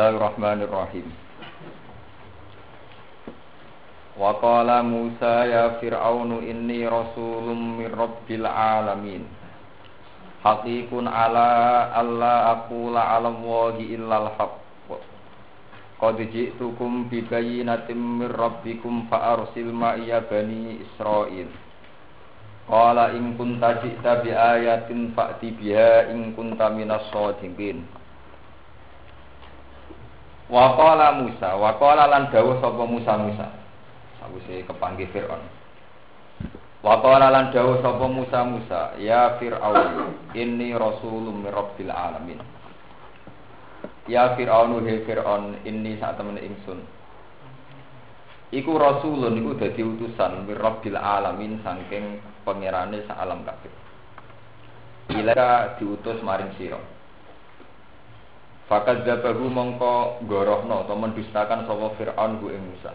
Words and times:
Bismillahirrahmanirrahim. 0.00 1.12
Wa 4.16 4.32
qala 4.40 4.80
Musa 4.80 5.44
ya 5.44 5.76
Fir'aunu 5.76 6.40
inni 6.40 6.88
rasulun 6.88 7.76
min 7.76 7.92
rabbil 7.92 8.48
alamin. 8.48 9.28
Haqiqun 10.40 11.04
ala 11.04 11.92
alla 11.92 12.64
aqula 12.64 13.12
alam 13.12 13.44
wa 13.44 13.76
illa 13.76 14.24
al 14.24 14.28
haqq. 14.40 15.04
Qad 16.00 16.16
ji'tukum 16.16 17.12
bi 17.12 17.20
bayyinatin 17.20 18.24
min 18.24 18.32
rabbikum 18.32 19.04
fa 19.12 19.36
arsil 19.36 19.68
ma'iya 19.68 20.24
bani 20.24 20.80
Israil. 20.80 21.52
Qala 22.72 23.12
in 23.12 23.36
kunta 23.36 23.84
ji'ta 23.84 24.24
bi 24.24 24.32
ayatin 24.32 25.12
fa'ti 25.12 25.52
biha 25.60 26.08
in 26.08 26.32
kunta 26.32 26.72
minas 26.72 27.04
shadiqin. 27.12 27.99
Wa 30.50 30.74
qala 30.74 31.22
Musa, 31.22 31.54
wa 31.54 31.78
qala 31.78 32.10
lan 32.10 32.26
dawuh 32.34 32.58
sapa 32.58 32.82
Musa 32.82 33.14
Musa. 33.14 33.46
Sawise 34.18 34.66
kepanggih 34.66 35.06
Firaun. 35.14 35.38
Wa 36.82 36.98
qala 36.98 37.30
lan 37.30 37.54
dawuh 37.54 37.78
sapa 37.78 38.04
Musa 38.10 38.42
Musa, 38.42 38.98
ya 38.98 39.38
Fir'aun, 39.38 40.18
inni 40.34 40.74
rasulun 40.74 41.46
min 41.46 41.54
rabbil 41.54 41.94
alamin. 41.94 42.42
Ya 44.10 44.34
Fir'aun 44.34 44.82
he 44.90 45.06
Fir'aun 45.06 45.62
ini 45.62 45.94
saat 46.02 46.18
temen 46.18 46.34
ingsun. 46.34 46.82
Iku 48.50 48.74
rasulun 48.74 49.38
iku 49.38 49.54
dadi 49.54 49.78
utusan 49.86 50.42
mirabbil 50.50 50.98
alamin 50.98 51.62
saking 51.62 52.18
pangerane 52.42 53.06
sak 53.06 53.14
alam 53.14 53.46
kabeh. 53.46 53.70
Ila 55.14 55.78
diutus 55.78 56.18
maring 56.26 56.50
sira. 56.58 56.82
Fakat 58.70 59.02
zabahu 59.02 59.50
mongko 59.50 60.22
gorohno 60.30 60.86
atau 60.86 60.94
mendustakan 60.94 61.66
sapa 61.66 61.90
Fir'aun 61.98 62.38
ku 62.38 62.54
ing 62.54 62.62
Musa. 62.62 62.94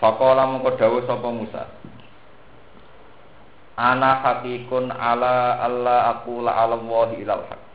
Fakola 0.00 0.48
mongko 0.48 0.80
dawuh 0.80 1.04
sapa 1.04 1.28
Musa. 1.28 1.62
Ana 3.76 4.24
hakikun 4.24 4.88
ala 4.88 5.60
Allah 5.60 6.16
aku 6.16 6.40
la 6.40 6.56
ala 6.56 6.80
wahi 6.80 7.20
ilal 7.20 7.44
haq 7.44 7.66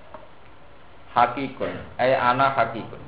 hakikun 1.12 1.76
ay 2.00 2.16
ana 2.16 2.56
hakikun 2.56 3.02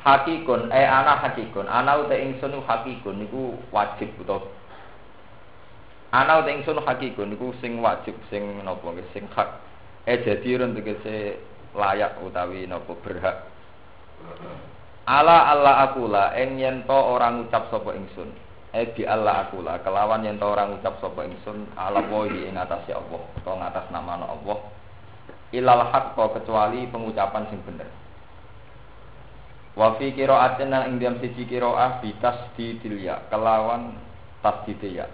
hakikun 0.00 0.72
ay 0.72 0.84
ana 0.88 1.20
hakikun 1.20 1.68
ana 1.68 2.00
uta 2.00 2.16
ingsun 2.16 2.56
hakikun 2.64 3.20
niku 3.20 3.60
wajib 3.68 4.08
utawa 4.16 4.48
ana 6.10 6.40
uta 6.40 6.50
ingsun 6.50 6.80
hakikun 6.80 7.36
niku 7.36 7.52
sing 7.60 7.78
wajib 7.84 8.16
sing 8.32 8.64
napa 8.64 8.88
sing 9.12 9.28
hak 9.36 9.60
eh 10.10 10.18
jadi 10.26 10.58
tegese 10.74 11.38
layak 11.78 12.18
utawi 12.26 12.66
napa 12.66 12.98
berhak 12.98 13.46
ala 15.06 15.54
Allah 15.54 15.86
akula 15.86 16.34
ing 16.34 16.58
yen 16.58 16.82
to 16.82 16.98
orang 16.98 17.46
ngucap 17.46 17.70
sapa 17.70 17.94
ingsun 17.94 18.34
eh 18.74 18.90
di 18.98 19.06
Allah 19.06 19.46
akula 19.46 19.78
kelawan 19.86 20.26
yen 20.26 20.42
to 20.42 20.50
orang 20.50 20.74
ngucap 20.74 20.98
sapa 20.98 21.22
ingsun 21.30 21.70
ala 21.78 22.02
wahi 22.10 22.50
ing 22.50 22.58
atase 22.58 22.90
Allah 22.90 23.22
utawa 23.38 23.54
ngatas 23.62 23.86
nama 23.94 24.18
Allah 24.26 24.58
ilal 25.50 25.90
haqqo 25.90 26.40
kecuali 26.40 26.86
pengucapan 26.90 27.50
sing 27.50 27.60
bener. 27.66 27.90
Wa 29.74 29.94
fi 29.98 30.10
qira'atin 30.14 30.70
ing 30.90 30.94
dalam 30.98 31.18
siji 31.22 31.46
qira'ah 31.46 32.02
bitas 32.02 32.54
di 32.54 32.78
tilya 32.82 33.30
kelawan 33.30 33.94
tasdidya. 34.42 35.06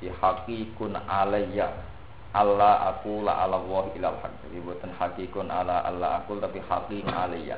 Di 0.00 0.12
hakikun 0.12 0.96
alayya 1.08 1.72
Allah 2.36 2.92
aku 2.92 3.24
la 3.24 3.48
ala 3.48 3.56
wa 3.56 3.88
ilal 3.96 4.20
haq. 4.20 4.32
Jadi 4.44 4.60
buatan 4.60 4.92
hakikun 4.92 5.48
ala 5.48 5.88
Allah 5.88 6.20
aku 6.20 6.36
tapi 6.36 6.60
hakikun 6.60 7.08
alayya. 7.08 7.56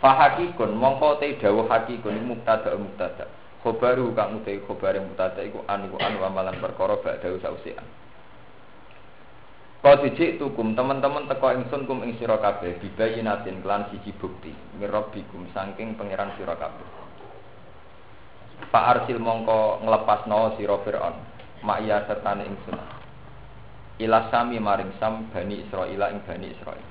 Fa 0.00 0.16
hakikun 0.16 0.72
mongko 0.72 1.20
te 1.20 1.36
dawuh 1.36 1.68
hakikun 1.68 2.16
mubtada 2.24 2.72
mubtada. 2.72 3.28
Khobaru 3.60 4.16
kang 4.16 4.40
utai 4.40 4.64
khobar 4.64 4.96
mubtada 4.96 5.44
iku 5.44 5.60
an 5.68 5.84
iku 5.84 6.00
an 6.00 6.16
wa 6.16 6.28
malan 6.32 6.56
perkara 6.56 6.96
ba'da 7.04 7.28
sausian. 7.44 7.84
Kau 9.84 10.02
dijik 10.02 10.40
tukum 10.40 10.72
teman-teman 10.72 11.28
teko 11.28 11.52
ingsun 11.52 11.84
kum 11.84 12.02
ing 12.02 12.16
sira 12.18 12.40
kabeh 12.40 12.80
bibayinatin 12.80 13.60
kelan 13.60 13.86
siji 13.92 14.10
bukti 14.18 14.50
mirabbikum 14.80 15.46
saking 15.52 15.94
pangeran 16.00 16.32
sira 16.40 16.56
kabeh. 16.56 16.88
Pak 18.72 18.84
Arsil 19.04 19.20
mongko 19.20 19.84
nglepasno 19.84 20.56
sira 20.56 20.80
Firaun 20.80 21.16
makya 21.60 22.08
sertane 22.08 22.48
ingsun. 22.48 22.95
Ila 23.96 24.28
sami 24.28 24.60
maring 24.60 24.92
sam 25.00 25.32
bani 25.32 25.64
Israil 25.64 25.96
ing 25.96 26.20
bani 26.28 26.52
Israil. 26.52 26.84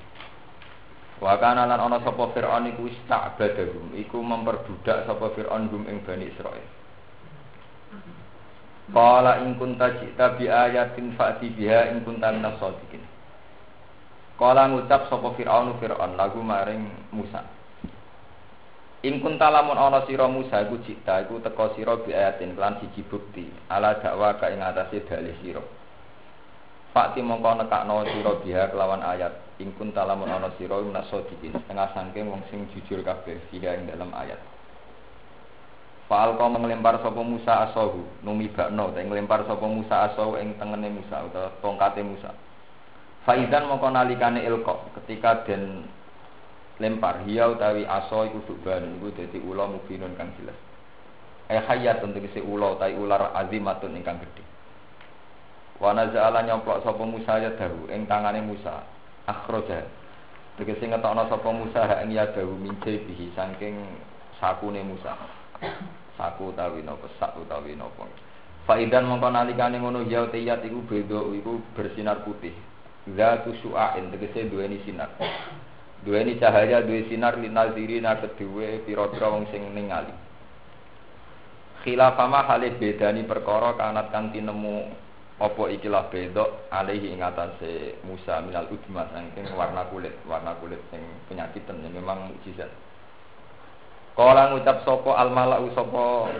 Wa 1.22 1.38
kana 1.38 1.64
lan 1.64 1.78
ana 1.78 2.02
sapa 2.02 2.34
Firaun 2.34 2.66
iku 2.74 2.90
istabadahum 2.90 3.94
iku 3.94 4.18
memperbudak 4.18 5.06
sapa 5.06 5.30
Firaun 5.38 5.70
gum 5.70 5.86
ing 5.86 6.02
bani 6.02 6.34
Israil. 6.34 6.66
Qala 8.90 9.42
in 9.46 9.54
kunta 9.58 9.98
ji'ta 10.02 10.34
bi 10.34 10.50
ayatin 10.50 11.14
fa'ti 11.14 11.50
biha 11.54 11.94
in 11.94 12.02
kunta 12.02 12.34
minas 12.34 12.58
shadiqin. 12.58 13.02
Qala 14.34 14.66
ngucap 14.66 15.06
sapa 15.06 15.30
Firaun 15.38 15.78
Firaun 15.78 16.18
lagu 16.18 16.42
maring 16.42 16.90
Musa. 17.14 17.46
In 19.06 19.22
kunta 19.22 19.46
lamun 19.46 19.78
ana 19.78 20.02
sira 20.10 20.26
Musa 20.26 20.66
iku 20.66 20.82
ji'ta 20.82 21.22
iku 21.22 21.38
teka 21.38 21.70
sira 21.78 22.02
bi 22.02 22.10
ayatin 22.10 22.58
lan 22.58 22.82
siji 22.82 23.06
bukti 23.06 23.46
ala 23.70 23.94
dakwa 24.02 24.34
ka 24.42 24.50
ing 24.50 24.58
atase 24.58 25.06
dalih 25.06 25.38
sira. 25.38 25.62
Fakti 26.94 27.20
mongko 27.24 27.64
nekakno 27.64 28.04
sira 28.10 28.32
biha 28.42 28.70
kelawan 28.70 29.02
ayat 29.02 29.32
in 29.58 29.72
kunta 29.74 30.04
lamun 30.04 30.28
ana 30.28 30.52
sira 30.60 30.76
minas 30.84 31.08
shadiqin 31.08 31.56
setengah 31.56 31.90
sangking 31.96 32.28
wong 32.28 32.44
sing 32.52 32.68
jujur 32.72 33.00
kabeh 33.00 33.40
biha 33.48 33.78
ing 33.80 33.88
dalam 33.88 34.12
ayat. 34.12 34.38
Fa'al 36.06 36.38
kau 36.38 36.46
mengelempar 36.46 37.02
sopo 37.02 37.26
Musa 37.26 37.66
asohu 37.66 38.06
numi 38.22 38.46
bakno 38.54 38.94
ta 38.94 39.02
ngelempar 39.02 39.42
sopo 39.42 39.66
Musa 39.66 40.06
asohu 40.06 40.38
ing 40.38 40.54
tengene 40.54 40.86
Musa 40.86 41.26
utawa 41.26 41.50
tongkate 41.58 42.06
Musa. 42.06 42.30
Faidan 43.26 43.66
mongko 43.66 43.90
nalikane 43.90 44.46
ilko 44.46 44.86
ketika 44.94 45.42
den 45.50 45.82
lempar 46.78 47.26
hiya 47.26 47.50
utawi 47.50 47.82
aso 47.82 48.22
iku 48.22 48.38
duban 48.46 49.02
iku 49.02 49.18
dadi 49.18 49.42
ula 49.42 49.66
mubinun 49.66 50.14
kang 50.14 50.30
jelas. 50.38 50.54
Eh 51.50 51.58
hayatun 51.58 52.14
tegese 52.14 52.38
ula 52.38 52.78
utawi 52.78 52.94
ular 52.94 53.34
azimatun 53.34 53.98
ingkang 53.98 54.22
gedhe. 54.22 54.45
Wa 55.76 55.92
nazala 55.92 56.40
nyoplok 56.42 56.80
sapa 56.84 57.04
Musa 57.04 57.36
ya 57.36 57.52
dahu 57.52 57.92
ing 57.92 58.08
tangane 58.08 58.40
Musa 58.40 58.84
akhraja. 59.28 59.84
Tegese 60.56 60.88
ngetokno 60.88 61.28
sapa 61.28 61.50
Musa 61.52 61.84
ha 61.84 62.00
ing 62.00 62.16
ya 62.16 62.32
dahu 62.32 62.56
mince 62.56 63.04
bihi 63.04 63.32
saking 63.36 63.76
sakune 64.40 64.80
Musa 64.80 65.12
saku 66.16 66.52
utawi 66.52 66.80
napa 66.80 67.08
sak 67.20 67.36
utawi 67.36 67.76
napa 67.76 68.08
Faidan 68.66 69.06
mongko 69.06 69.30
nalikane 69.30 69.78
ngono 69.78 70.02
ya 70.10 70.26
tiyat 70.26 70.66
iku 70.66 70.82
beda 70.90 71.22
iku 71.38 71.62
bersinar 71.78 72.26
putih. 72.26 72.50
Zatu 73.14 73.54
su'ain 73.62 74.10
tegese 74.10 74.50
duweni 74.50 74.82
sinar. 74.82 75.14
Duweni 76.02 76.34
cahaya 76.42 76.82
duwe 76.82 77.06
sinar 77.06 77.38
linaziri 77.38 78.02
na 78.02 78.18
kedue 78.18 78.82
pira-pira 78.82 79.30
wong 79.30 79.46
sing 79.54 79.70
ningali. 79.70 80.10
Khilafama 81.86 82.42
halih 82.42 82.74
bedani 82.74 83.22
perkara 83.22 83.78
kanat 83.78 84.10
kang 84.10 84.34
tinemu 84.34 84.90
apa 85.36 85.62
ikilah 85.68 86.08
beda 86.08 86.72
alaihi 86.72 87.12
ing 87.12 87.20
atase 87.20 88.00
Musa 88.08 88.40
minal 88.40 88.72
udma 88.72 89.04
saking 89.12 89.52
warna 89.52 89.84
kulit, 89.92 90.16
warna 90.24 90.56
kulit 90.56 90.80
sing 90.88 91.04
penyakitan 91.28 91.84
yang 91.84 91.92
memang 91.92 92.32
mukjizat. 92.32 92.72
Kala 94.16 94.56
ngucap 94.56 94.80
sapa 94.88 95.12
al 95.12 95.28
malau 95.28 95.68
sapa 95.76 96.32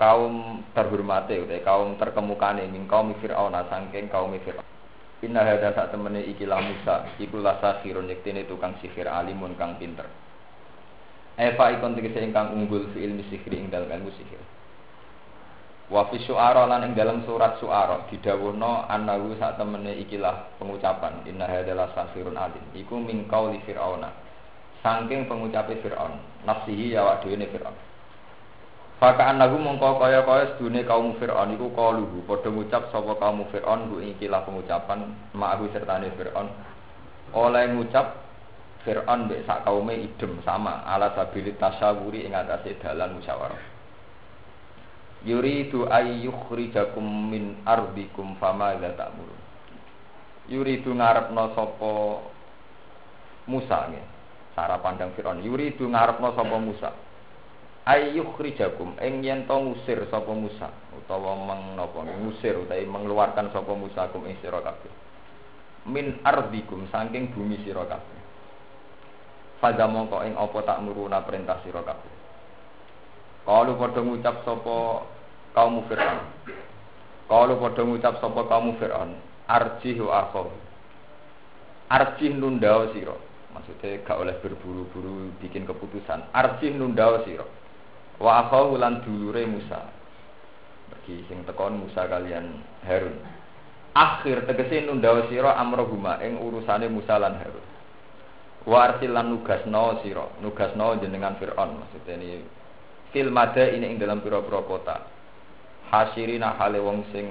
kaum 0.00 0.64
terhormate 0.72 1.36
utawa 1.36 1.60
kaum 1.60 2.00
terkemukane 2.00 2.64
ning 2.72 2.88
kaum 2.88 3.12
Firaun 3.20 3.52
saking 3.68 4.08
kaum 4.08 4.32
Firaun. 4.40 4.64
Inna 5.20 5.44
hada 5.44 5.76
sak 5.76 5.92
temene 5.92 6.24
iki 6.24 6.48
la 6.48 6.64
Musa, 6.64 7.04
iku 7.20 7.44
la 7.44 7.60
sakhirun 7.60 8.08
yektene 8.08 8.48
tukang 8.48 8.72
sihir 8.80 9.04
alimun 9.04 9.52
kang 9.60 9.76
pinter. 9.76 10.08
Eva 11.36 11.76
ikon 11.76 11.92
tegese 11.92 12.24
ingkang 12.24 12.56
unggul 12.56 12.88
fi 12.96 13.04
ilmi 13.04 13.28
sihir 13.28 13.52
ing 13.52 13.68
dalem 13.68 14.00
ilmu 14.00 14.08
sihir. 14.16 14.40
Wa 15.90 16.06
fi 16.06 16.22
syu'ara 16.22 16.70
lan 16.70 16.86
ing 16.86 16.94
dalam 16.94 17.26
surat 17.26 17.58
syu'ara 17.58 18.06
didhawuhna 18.06 18.86
annahu 18.86 19.34
sak 19.42 19.58
temene 19.58 19.98
ikilah 20.06 20.54
pengucapan 20.62 21.26
inna 21.26 21.50
hada 21.50 21.74
la 21.74 21.90
sakhirun 21.90 22.38
alim. 22.38 22.62
Iku 22.78 22.94
min 22.94 23.26
qauli 23.26 23.58
Firauna. 23.66 24.06
Saking 24.86 25.26
pengucape 25.26 25.82
Fir'aun 25.82 26.16
nafsihi 26.46 26.94
ya 26.94 27.04
wak 27.04 27.26
dhewe 27.26 27.42
Fir'aun. 27.52 27.76
Faka 29.02 29.32
anahu 29.34 29.58
mongko 29.58 29.98
kaya-kaya 29.98 30.54
sedune 30.54 30.86
kaum 30.86 31.18
Fir'aun 31.18 31.52
iku 31.58 31.74
kaluhu 31.74 32.22
padha 32.24 32.48
ngucap 32.48 32.88
sapa 32.94 33.12
kaum 33.18 33.44
Fir'aun 33.50 33.92
ku 33.92 33.96
ikilah 33.98 34.46
pengucapan 34.46 35.10
ma'ahu 35.34 35.68
sertane 35.74 36.14
Fir'aun. 36.14 36.48
Oleh 37.34 37.66
ngucap 37.76 38.24
Fir'aun 38.86 39.28
mbek 39.28 39.44
sak 39.44 39.66
kaume 39.66 39.92
idem 39.92 40.38
sama 40.46 40.86
ala 40.86 41.12
sabili 41.18 41.52
tasyawuri 41.58 42.24
ing 42.24 42.32
atase 42.32 42.78
dalan 42.80 43.20
musyawarah 43.20 43.69
Yuridu 45.20 45.84
ayyukhrijakum 45.84 47.04
min 47.04 47.60
ardikum 47.68 48.40
fama 48.40 48.72
la 48.80 48.96
ta'murun. 48.96 49.40
Yuridu 50.48 50.96
ngarepno 50.96 51.52
sapa 51.52 51.92
Musa 53.44 53.92
nggih. 53.92 54.06
Cara 54.56 54.80
pandang 54.80 55.12
Firaun. 55.12 55.44
Yuridu 55.44 55.92
ngarepno 55.92 56.32
sapa 56.32 56.56
Musa. 56.56 56.90
Ayyukhrijakum 57.84 58.96
ing 59.00 59.20
yen 59.20 59.44
to 59.44 59.56
ngusir 59.60 60.08
sapa 60.08 60.32
Musa 60.32 60.72
utawa 60.96 61.36
meng 61.36 61.76
napa 61.76 62.00
ngusir 62.00 62.56
utawa 62.56 62.80
mengeluarkan 62.80 63.52
sapa 63.52 63.72
Musa 63.76 64.08
kum 64.12 64.24
ing 64.24 64.40
sira 64.40 64.64
kabeh. 64.64 64.92
Min 65.84 66.16
ardikum 66.24 66.88
saking 66.88 67.36
bumi 67.36 67.60
sira 67.60 67.84
kabeh. 67.84 68.18
Mongko 69.60 70.24
ing 70.24 70.32
apa 70.40 70.58
tak 70.64 70.80
nuruna 70.80 71.20
perintah 71.28 71.60
sira. 71.60 71.84
Kalau 73.44 73.74
padha 73.80 74.00
ngucap 74.04 74.44
sapa 74.44 74.76
kaum 75.56 75.82
Fir'aun. 75.88 76.20
Kalau 77.26 77.54
padha 77.56 77.82
ngucap 77.82 78.14
sapa 78.20 78.40
kaum 78.46 78.76
Fir'aun, 78.76 79.16
arjih 79.48 79.96
wa 80.04 80.28
akhau. 80.28 80.52
Arjih 81.90 82.36
nundao 82.36 82.94
sira. 82.94 83.16
Maksudnya 83.50 84.06
gak 84.06 84.22
oleh 84.22 84.38
berburu-buru 84.38 85.34
bikin 85.42 85.66
keputusan. 85.66 86.30
Arjih 86.30 86.70
nundao 86.78 87.26
sira. 87.26 87.42
Wa 88.22 88.46
akhau 88.46 88.78
lan 88.78 89.02
dulure 89.02 89.42
Musa. 89.48 89.90
Bagi 90.94 91.26
sing 91.26 91.42
tekon 91.42 91.82
Musa 91.82 92.06
kalian 92.06 92.62
Harun. 92.86 93.18
Akhir 93.90 94.46
tegese 94.46 94.86
nundao 94.86 95.26
sira 95.26 95.58
amrohuma 95.58 96.22
ing 96.22 96.38
urusane 96.38 96.86
Musa 96.86 97.18
lan 97.18 97.34
Harun. 97.42 97.66
Wa 98.70 98.92
arsil 98.92 99.10
lan 99.10 99.32
nugasno 99.32 100.04
sira, 100.04 100.28
nugasno 100.44 101.00
jenengan 101.00 101.34
Firaun 101.40 101.80
maksudnya 101.80 102.20
ini 102.20 102.44
fil 103.10 103.30
ini 103.30 103.86
ing 103.94 103.98
dalam 103.98 104.22
pira-pira 104.22 104.62
kota. 104.62 104.96
Hasirina 105.90 106.54
hale 106.54 106.78
wong 106.78 107.02
sing 107.10 107.26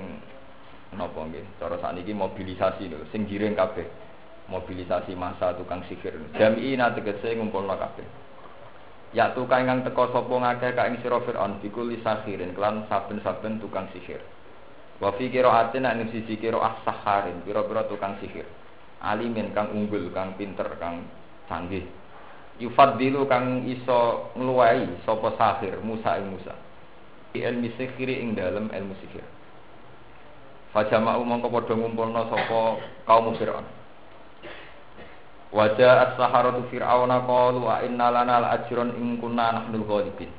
napa 0.92 1.24
nggih, 1.24 1.60
cara 1.62 1.80
sakniki 1.80 2.12
mobilisasi 2.12 2.92
lho, 2.92 3.08
sing 3.12 3.24
giring 3.24 3.56
kabeh. 3.56 3.88
Mobilisasi 4.50 5.14
masa 5.14 5.54
tukang 5.54 5.86
sihir. 5.86 6.18
Jami'ina 6.34 6.92
tegese 6.98 7.38
ngumpulna 7.38 7.78
kabeh. 7.78 8.08
Ya 9.14 9.30
tukang 9.38 9.66
ingkang 9.66 9.86
teka 9.86 10.10
sapa 10.10 10.34
ngakeh 10.34 10.74
ka 10.74 10.90
ing 10.90 10.98
sira 11.06 11.22
Firaun 11.22 11.62
bikuli 11.62 12.02
sakhirin 12.02 12.58
kelan 12.58 12.90
saben-saben 12.90 13.62
tukang 13.62 13.86
sihir. 13.94 14.20
Wa 14.98 15.14
fi 15.16 15.30
qira'atin 15.30 15.86
ing 15.86 16.10
sisi 16.10 16.36
qira'ah 16.42 16.82
saharin, 16.82 17.46
pira-pira 17.46 17.86
tukang 17.86 18.18
sihir. 18.20 18.46
Alimin 19.06 19.54
kang 19.54 19.72
unggul, 19.72 20.12
kang 20.12 20.34
pinter, 20.36 20.68
kang 20.82 21.08
canggih 21.48 21.86
yufaddilu 22.60 23.26
kang 23.26 23.64
iso 23.66 24.30
ngluwai 24.36 25.02
sapa 25.08 25.34
sahir 25.40 25.80
Musa 25.80 26.20
ing 26.20 26.36
Musa. 26.36 26.54
Ilmi 27.32 27.72
sihir 27.80 28.10
ing 28.10 28.34
dalem 28.36 28.74
ilmu 28.74 28.94
sihir 29.06 29.24
Fajama'u 30.76 31.26
mongko 31.26 31.50
padha 31.50 31.74
ngumpulna 31.74 32.30
sapa 32.30 32.78
kaum 33.10 33.34
Fir'aun. 33.40 33.66
Wajah 35.50 36.14
as-saharatu 36.14 36.70
fir'auna 36.70 37.26
qalu 37.26 37.66
wa 37.66 37.82
inna 37.82 38.14
lana 38.14 38.38
al-ajrun 38.46 38.94
in 39.02 39.18
kunna 39.18 39.50
nahnul 39.50 39.82
ghalibin. 39.90 40.30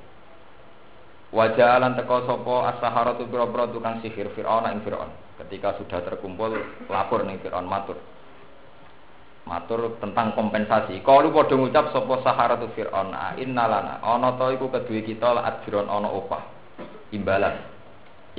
Wajah 1.34 1.82
alan 1.82 1.98
teko 1.98 2.30
sapa 2.30 2.54
as-saharatu 2.74 3.26
pira-pira 3.26 3.66
tukang 3.74 3.98
sihir 4.06 4.30
Fir'auna 4.38 4.70
ing 4.70 4.86
Fir'aun. 4.86 5.10
Ketika 5.42 5.74
sudah 5.82 5.98
terkumpul 6.06 6.52
lapor 6.86 7.26
ning 7.26 7.42
Fir'aun 7.42 7.66
matur 7.66 7.98
matur 9.48 9.96
tentang 9.98 10.36
kompensasi. 10.36 11.00
Kalau 11.00 11.32
padha 11.32 11.54
ngucap 11.56 11.90
sapa 11.90 12.14
saharatu 12.22 12.68
fir'aun, 12.76 13.14
innalana 13.40 13.98
ana 14.04 14.36
ta 14.36 14.52
iku 14.52 14.68
kedue 14.68 15.02
kita 15.02 15.32
la 15.32 15.48
ajron 15.48 15.88
ana 15.88 16.08
opah. 16.10 16.42
Imbalan. 17.10 17.56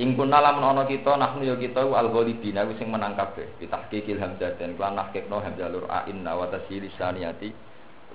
Ing 0.00 0.16
kunna 0.16 0.40
lamun 0.40 0.64
ana 0.64 0.82
kita 0.88 1.20
nahnu 1.20 1.44
ya 1.44 1.54
kita 1.60 1.84
al 1.84 2.08
ghalibina 2.08 2.64
sing 2.80 2.88
menang 2.88 3.12
kabeh. 3.12 3.60
Bitahqiqil 3.60 4.16
hamzah 4.16 4.56
dan 4.56 4.78
lan 4.80 4.96
nahqiqno 4.96 5.36
hamzah 5.36 5.68
lur 5.68 5.84
a 5.90 6.08
inna 6.08 6.32
wa 6.32 6.48
tasili 6.48 6.88
saniyati. 6.96 7.52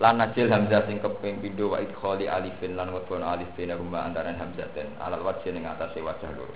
Lan 0.02 0.18
najil 0.18 0.50
hamzah 0.50 0.90
sing 0.90 0.98
keping 0.98 1.42
pindho 1.42 1.74
wa 1.74 1.82
idkhali 1.82 2.26
alifin 2.26 2.74
lan 2.74 2.94
wadon 2.94 3.22
alif 3.22 3.50
bina 3.54 3.78
rumah 3.78 4.10
antaran 4.10 4.38
hamzah 4.38 4.70
dan 4.74 4.90
alal 5.02 5.22
wajh 5.22 5.46
ning 5.54 5.70
atase 5.70 6.02
wajah 6.02 6.34
lur. 6.34 6.50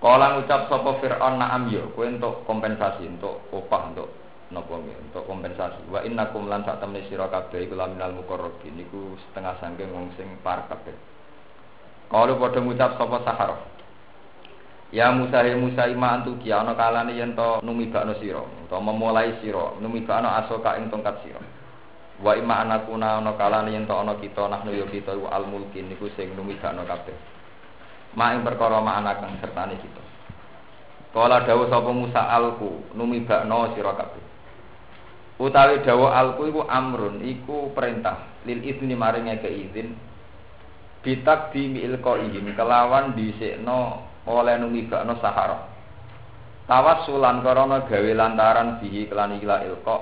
Kala 0.00 0.38
ngucap 0.38 0.72
sapa 0.72 0.96
Fir'aun 0.96 1.36
na'am 1.36 1.68
yo, 1.68 1.92
kowe 1.92 2.08
entuk 2.08 2.40
kompensasi, 2.48 3.04
entuk 3.04 3.36
opah, 3.52 3.92
untuk 3.92 4.08
napa 4.50 4.74
untuk 4.82 5.24
kompensasi. 5.24 5.86
Wa 5.86 6.02
innakum 6.02 6.50
lan 6.50 6.66
sak 6.66 6.82
temne 6.82 7.06
sira 7.06 7.30
kabeh 7.30 7.70
iku 7.70 7.78
laminal 7.78 8.18
muqarrabin. 8.18 8.74
Niku 8.74 9.14
setengah 9.30 9.54
sangking 9.62 9.94
wong 9.94 10.10
sing 10.18 10.26
par 10.42 10.66
kabeh. 10.66 10.94
Kalau 12.10 12.42
padha 12.42 12.58
ngucap 12.58 12.98
sapa 12.98 13.22
sahara 13.22 13.56
Ya 14.90 15.14
Musa 15.14 15.46
ya 15.46 15.54
Musa 15.54 15.86
ima 15.86 16.18
antu 16.18 16.34
ki? 16.42 16.50
Ana 16.50 16.74
kalane 16.74 17.14
yen 17.14 17.38
to 17.38 17.62
numibakno 17.62 18.18
sira. 18.18 18.42
Utawa 18.42 18.90
memulai 18.90 19.38
sira. 19.38 19.78
Numibakno 19.78 20.26
asoka 20.34 20.74
ing 20.82 20.90
tongkat 20.90 21.22
sira. 21.22 21.38
Wa 22.18 22.34
ima 22.34 22.66
anakuna 22.66 23.22
ana 23.22 23.38
kalane 23.38 23.70
yen 23.70 23.86
to 23.86 23.94
ana 23.94 24.18
kita 24.18 24.50
nahnu 24.50 24.74
ya 24.74 24.90
kita 24.90 25.14
al 25.14 25.46
mulkin. 25.46 25.86
Niku 25.86 26.10
sing 26.18 26.34
numibakno 26.34 26.82
kabeh. 26.90 27.14
Ma 28.18 28.34
ing 28.34 28.42
perkara 28.42 28.82
ma 28.82 28.98
anak 28.98 29.22
kang 29.22 29.38
sertane 29.38 29.78
kita. 29.78 30.02
Kala 31.14 31.46
dawuh 31.46 31.70
sapa 31.70 31.90
Musa 31.94 32.26
alku 32.26 32.90
numibakno 32.98 33.70
sira 33.78 33.94
kabeh 33.94 34.29
utawi 35.40 35.80
dawa 35.80 36.12
alku 36.20 36.52
iku 36.52 36.68
amrun 36.68 37.24
iku 37.24 37.72
perintah. 37.72 38.44
Lil 38.44 38.60
izni 38.60 38.92
maring 38.92 39.32
ke 39.40 39.48
izin. 39.48 39.96
Bitak 41.00 41.56
di 41.56 41.80
ilko 41.80 42.20
izin 42.20 42.52
kelawan 42.52 43.16
disekno 43.16 44.04
oleh 44.28 44.60
numibakno 44.60 45.16
sahara. 45.16 45.64
Tawassulan 46.68 47.40
karena 47.40 47.82
gawe 47.88 48.10
lantaran 48.14 48.78
bihi 48.78 49.08
kelan 49.08 49.40
ila 49.40 49.64
ilko 49.64 49.96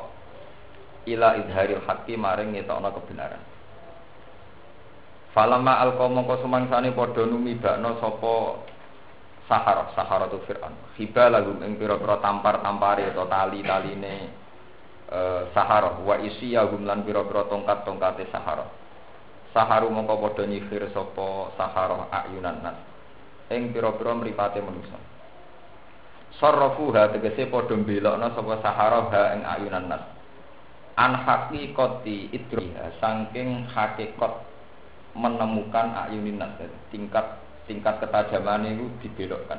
ila 1.07 1.39
idharil 1.39 1.81
haqqi 1.87 2.19
maring 2.19 2.53
ngetokno 2.53 2.91
kebenaran. 2.99 3.43
Falama 5.33 5.79
alqa 5.81 6.05
mongko 6.11 6.43
sumangsane 6.43 6.93
padha 6.93 7.23
numibakno 7.25 7.97
sapa 8.03 8.35
sahara 9.47 9.95
sahara 9.95 10.27
tu 10.29 10.43
fir'aun. 10.45 10.75
Khiba 10.99 11.31
lagum 11.31 11.63
ing 11.63 11.79
pira-pira 11.79 12.19
tampar-tampare 12.21 13.15
atau 13.15 13.25
tali-taline 13.31 14.48
Eh, 15.09 15.43
sahara 15.57 16.05
wa 16.05 16.21
isiya 16.21 16.69
lan 16.85 17.01
pira-pira 17.01 17.49
tongkat-tongkate 17.49 18.29
sahara 18.29 18.69
saharu 19.57 19.89
mongko 19.89 20.21
padha 20.21 20.45
nyifir 20.45 20.85
sapa 20.93 21.49
sahara 21.57 22.13
ayunan 22.13 22.61
nas. 22.61 22.77
Ing 23.49 23.73
pira-pira 23.73 24.13
mripate 24.13 24.61
manusa 24.61 25.01
sarrafuha 26.37 27.17
tegese 27.17 27.49
padha 27.49 27.73
mbelokna 27.73 28.37
sapa 28.37 28.61
sahara 28.61 29.09
ha 29.09 29.23
ing 29.33 29.49
ayunan 29.49 29.89
nas. 29.89 30.05
An 31.01 31.17
haqiqati 31.25 32.29
idriha 32.29 33.01
saking 33.01 33.65
hakikat 33.65 34.45
menemukan 35.17 36.05
ayunin 36.05 36.37
nas. 36.37 36.53
Tingkat 36.93 37.41
tingkat 37.65 37.97
ketajaman 38.05 38.77
itu 38.77 38.93
dibelokkan. 39.09 39.57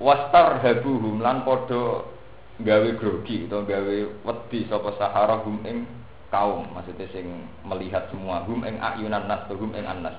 Wastar 0.00 0.64
habuhum 0.64 1.20
lan 1.20 1.44
padha 1.44 2.15
gawe 2.56 2.88
grogi 2.96 3.44
atau 3.44 3.68
gawe 3.68 3.96
wedi 4.24 4.64
sapa 4.64 4.96
sahara 4.96 5.44
hum 5.44 5.60
ing 5.68 5.84
kaum 6.32 6.64
maksudnya 6.72 7.04
sing 7.12 7.44
melihat 7.68 8.08
semua 8.08 8.40
hum 8.48 8.64
ing 8.64 8.80
ayunan 8.80 9.28
nas 9.28 9.44
hum 9.52 9.76
ing 9.76 9.84
annas. 9.84 10.16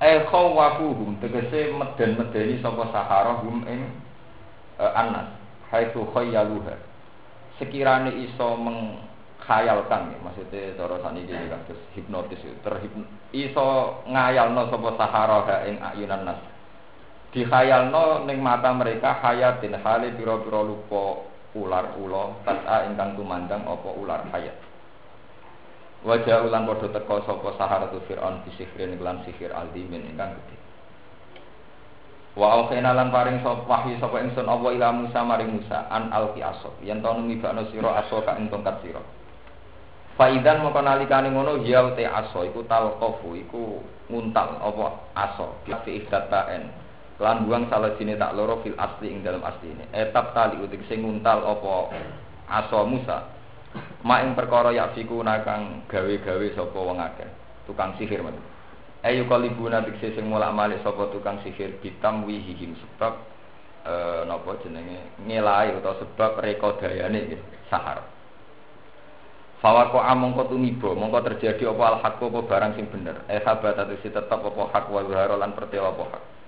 Eh 0.00 0.24
khawafuhum 0.32 1.20
tegese 1.20 1.76
meden-medeni 1.76 2.56
sapa 2.64 2.88
sahara 2.88 3.44
hum 3.44 3.68
ing 3.68 3.84
uh, 4.80 4.96
annas. 4.96 5.36
Haitsu 5.68 6.08
khayyaluha. 6.08 6.74
Sekirane 7.60 8.16
iso 8.24 8.56
mengkhayalkan 8.56 10.16
ya, 10.16 10.18
maksudnya 10.24 10.72
cara 10.72 10.96
saniki 11.04 11.36
kados 11.36 11.80
hipnotis 11.92 12.40
terhipno 12.64 13.04
iso 13.36 14.00
ngayalno 14.08 14.72
sapa 14.72 14.88
sahara 14.96 15.68
ing 15.68 15.76
ayunan 15.84 16.32
nas 16.32 16.40
dikhayalno 17.30 18.26
ning 18.26 18.42
mata 18.42 18.74
mereka 18.74 19.22
hayatin 19.22 19.78
hale 19.78 20.10
pira-pira 20.18 20.60
lupa 20.66 21.22
ular 21.54 21.94
ula 21.98 22.34
tata 22.46 22.90
ingkang 22.90 23.14
tumandang 23.18 23.62
apa 23.66 23.88
ular 23.94 24.22
hayat. 24.34 24.54
Wajah 26.00 26.48
ulan 26.48 26.64
padha 26.64 26.88
teka 26.96 27.16
sapa 27.28 27.48
saharatu 27.60 28.00
fir'aun 28.08 28.40
bisihrin 28.48 28.96
lan 28.98 29.20
sihir 29.28 29.52
aldimin 29.52 30.10
ingkang 30.10 30.32
gedhe. 30.32 30.56
Wa 32.38 32.56
aukhina 32.56 32.96
lan 32.96 33.12
paring 33.12 33.42
sapa 33.44 33.62
wahyu 33.68 34.00
sapa 34.00 34.16
ingsun 34.22 34.48
apa 34.48 34.66
ila 34.74 34.88
Musa 34.96 35.20
maring 35.22 35.60
Musa 35.60 35.86
an 35.92 36.08
alqi 36.10 36.40
asok. 36.40 36.72
Yen 36.82 37.04
to 37.04 37.10
numibakno 37.10 37.68
sira 37.68 38.00
aso 38.00 38.22
ka 38.24 38.38
ing 38.40 38.48
tongkat 38.48 38.80
sira. 38.80 39.02
Faidan 40.16 40.66
mongko 40.66 40.80
nalikane 40.82 41.30
ngono 41.30 41.62
ya 41.62 41.84
te 41.94 42.08
aso 42.08 42.42
iku 42.48 42.64
talqafu 42.66 43.36
iku 43.36 43.78
nguntal 44.08 44.56
apa 44.56 44.86
aso 45.14 45.60
fi 45.84 46.00
ihdatain 46.00 46.79
lan 47.20 47.44
buang 47.44 47.68
salah 47.68 47.92
sini 48.00 48.16
tak 48.16 48.32
loro 48.32 48.64
fil 48.64 48.72
asli 48.80 49.12
ing 49.12 49.20
dalam 49.20 49.44
asli 49.44 49.68
ini. 49.68 49.84
Etap 49.92 50.32
tali 50.32 50.56
utik 50.56 50.80
sing 50.88 51.04
nguntal 51.04 51.44
opo 51.44 51.92
aso 52.48 52.80
Musa. 52.88 53.28
Mak 54.00 54.20
ing 54.24 54.32
perkara 54.32 54.72
ya 54.72 54.88
fiku 54.96 55.20
nakang 55.20 55.84
gawe-gawe 55.86 56.46
sapa 56.56 56.78
wong 56.80 56.98
akeh? 56.98 57.28
Tukang 57.68 57.94
sihir 58.00 58.24
men 58.24 58.34
Ayu 59.04 59.28
kalibuna 59.28 59.84
bikse 59.84 60.16
sing 60.16 60.32
mulak 60.32 60.56
malik 60.56 60.80
sapa 60.80 61.12
tukang 61.12 61.44
sihir? 61.44 61.76
Bitam 61.84 62.24
wihihim 62.24 62.72
sebab 62.80 63.12
eh 63.84 64.24
napa 64.24 64.56
jenenge? 64.64 65.20
Ngelai 65.28 65.76
utawa 65.76 66.00
sebab 66.00 66.40
rekodayane 66.40 67.36
sahar. 67.68 68.00
Fawako 69.60 70.00
among 70.00 70.40
ko 70.40 70.56
tumibo, 70.56 70.96
mongko 70.96 71.20
terjadi 71.20 71.68
apa 71.68 71.84
al 71.84 71.96
hak 72.00 72.16
apa 72.16 72.40
barang 72.48 72.72
sing 72.80 72.88
bener. 72.88 73.28
Eh 73.28 73.44
sahabat 73.44 73.76
si 74.00 74.08
tetap 74.08 74.40
apa 74.40 74.62
hak 74.72 74.88
wa 74.88 75.04
lan 75.04 75.52
pertela 75.52 75.92
apa 75.92 76.16
hak. 76.16 76.39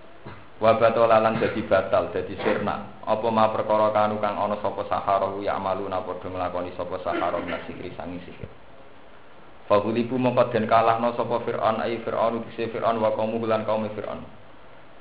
Wa 0.63 0.79
dadi 0.79 1.67
batal, 1.67 2.15
dadi 2.15 2.39
sirna. 2.39 3.03
Apa 3.03 3.27
ma 3.35 3.51
perkara 3.51 3.91
kanu 3.91 4.23
kang 4.23 4.39
ana 4.39 4.55
sapa 4.63 4.87
sahara 4.87 5.27
ya 5.43 5.59
amalu 5.59 5.91
napa 5.91 6.15
padha 6.15 6.31
nglakoni 6.31 6.71
sapa 6.79 7.03
sahara 7.03 7.43
nasihri 7.43 7.91
sangi 7.99 8.23
sihir. 8.23 8.47
Fahulibu 9.67 10.15
mongko 10.15 10.55
den 10.55 10.71
kalahno 10.71 11.19
sapa 11.19 11.43
Fir'aun 11.43 11.83
ai 11.83 11.99
Fir'aun 12.07 12.47
dise 12.47 12.71
Fir'aun 12.71 13.03
wa 13.03 13.11
kaum 13.19 13.43
lan 13.43 13.67
kaum 13.67 13.91
Fir'aun. 13.91 14.23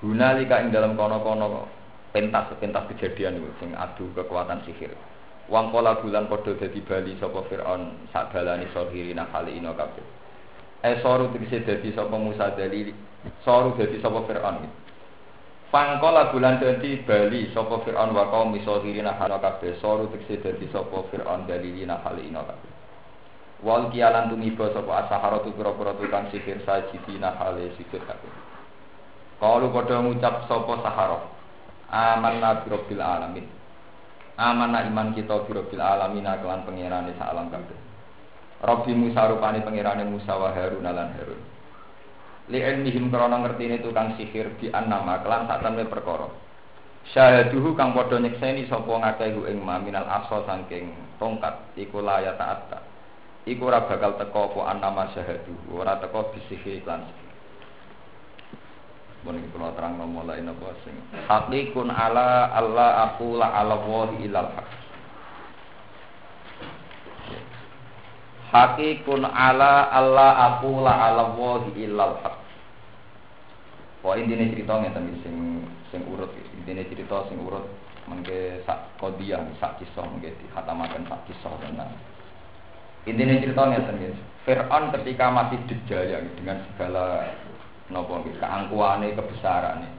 Hunalika 0.02 0.66
ing 0.66 0.74
dalam 0.74 0.98
kono-kono 0.98 1.70
pentas 2.10 2.58
pentas 2.58 2.90
kejadian 2.98 3.38
itu 3.38 3.54
sing 3.62 3.78
adu 3.78 4.10
kekuatan 4.18 4.66
sihir. 4.66 4.98
Wang 5.46 5.70
pola 5.70 6.02
bulan 6.02 6.26
podo 6.26 6.58
dadi 6.58 6.82
bali 6.82 7.14
sapa 7.22 7.46
Fir'aun 7.46 8.10
sak 8.10 8.34
balani 8.34 8.66
sohirina 8.74 9.30
kali 9.30 9.62
ino 9.62 9.78
kabeh. 9.78 10.06
Eh 10.82 11.06
soru 11.06 11.30
tegese 11.30 11.62
dadi 11.62 11.94
sapa 11.94 12.18
Musa 12.18 12.50
dalili. 12.58 12.98
Soru 13.46 13.78
dadi 13.78 14.02
sapa 14.02 14.26
Fir'aun. 14.26 14.81
Fangkola 15.72 16.36
bulan 16.36 16.60
dadi 16.60 17.00
bali 17.08 17.48
sapa 17.56 17.80
Fir'aun 17.88 18.12
wa 18.12 18.28
kaum 18.28 18.52
sohirina 18.60 19.16
kali 19.16 19.40
kabeh. 19.40 19.80
Soru 19.80 20.12
tegese 20.12 20.44
dadi 20.44 20.68
sapa 20.68 21.08
Fir'aun 21.08 21.48
dalilina 21.48 22.04
kali 22.04 22.28
ino 22.28 22.44
kabeh. 22.44 22.72
Wal 23.64 23.88
kialan 23.88 24.28
tumiba 24.36 24.68
sapa 24.76 25.08
asahara 25.08 25.40
tu 25.48 25.56
pira-pira 25.56 25.96
tukang 25.96 26.28
sihir 26.28 26.60
sajidina 26.68 27.40
hale 27.40 27.72
sujud 27.80 28.04
kabeh. 28.04 28.32
Kalu 29.40 29.72
padha 29.72 30.04
ngucap 30.04 30.44
sapa 30.52 30.74
sahara. 30.84 31.20
Amanna 31.88 32.60
bi 32.60 32.68
rabbil 32.68 33.00
alamin. 33.00 33.48
Amanna 34.36 34.84
iman 34.92 35.16
kita 35.16 35.48
bi 35.48 35.56
rabbil 35.56 35.80
alamin 35.80 36.28
kelan 36.28 36.68
pangerane 36.68 37.16
sak 37.16 37.32
alam 37.32 37.48
kabeh. 37.48 37.80
Rabbi 38.60 38.92
Musa 38.92 39.24
rupane 39.24 39.64
pangerane 39.64 40.04
Musa 40.04 40.36
wa 40.36 40.52
Harun 40.52 40.84
lan 40.84 41.16
Harun. 41.16 41.51
Li 42.50 42.64
ilmihim 42.64 43.14
krana 43.14 43.38
ngertine 43.44 43.84
tukang 43.86 44.18
sihir 44.18 44.56
bi 44.58 44.74
annama 44.74 45.22
kelan 45.22 45.46
sak 45.46 45.62
temne 45.62 45.86
perkara. 45.86 46.32
Syahaduhu 47.14 47.76
kang 47.76 47.94
padha 47.98 48.18
nyekseni 48.18 48.66
sapa 48.66 48.88
ngakehu 48.88 49.46
ing 49.50 49.62
maminal 49.62 50.06
aso 50.08 50.46
saking 50.46 50.94
tongkat 51.22 51.54
iku 51.78 52.02
layata 52.02 52.46
atta 52.58 52.80
iku 53.46 53.74
ora 53.74 53.90
bakal 53.90 54.18
teko 54.22 54.54
apa 54.54 54.60
anama 54.78 55.10
syahadu 55.14 55.54
ora 55.74 55.98
teko 55.98 56.30
bisihi 56.34 56.82
iklan 56.82 57.02
Bon 59.22 59.38
iki 59.38 59.54
kula 59.54 59.70
terang 59.78 60.02
mulai 60.02 60.42
napa 60.42 60.74
sing 60.82 60.98
haqiqun 61.30 61.94
ala 61.94 62.50
Allah 62.58 63.06
aku 63.14 63.38
la 63.38 63.54
ala 63.54 63.78
wahi 63.86 64.26
ilal 64.26 64.50
haq. 64.50 64.70
Haqiqun 68.50 69.22
ala 69.22 69.94
Allah 69.94 70.58
aku 70.58 70.74
la 70.82 70.94
ala 71.06 71.38
wahi 71.38 71.86
ilal 71.86 72.18
haq 72.26 72.31
Wah 74.02 74.18
intine 74.18 74.50
cerita 74.50 74.82
ngeten 74.82 75.14
sing 75.22 75.36
sing 75.94 76.02
urut 76.10 76.34
intine 76.58 76.86
cerita 76.90 77.30
sing 77.30 77.38
urut 77.42 77.70
mengke 78.10 78.66
sak 78.66 78.98
kodiah 78.98 79.46
sak 79.62 79.78
kisah 79.78 80.06
mengke 80.10 80.34
dihatamaken 80.42 81.06
sak 81.06 81.22
kisah 81.30 81.54
tenan 81.62 81.90
Intinya 83.02 83.42
ceritanya 83.42 83.82
sendiri. 83.90 84.14
Fir'aun 84.46 84.94
ketika 84.94 85.34
masih 85.34 85.58
dijaya 85.66 86.22
dengan 86.38 86.62
segala 86.70 87.34
nopo 87.90 88.22
keangkuhannya, 88.38 89.18
kebesarannya, 89.18 89.90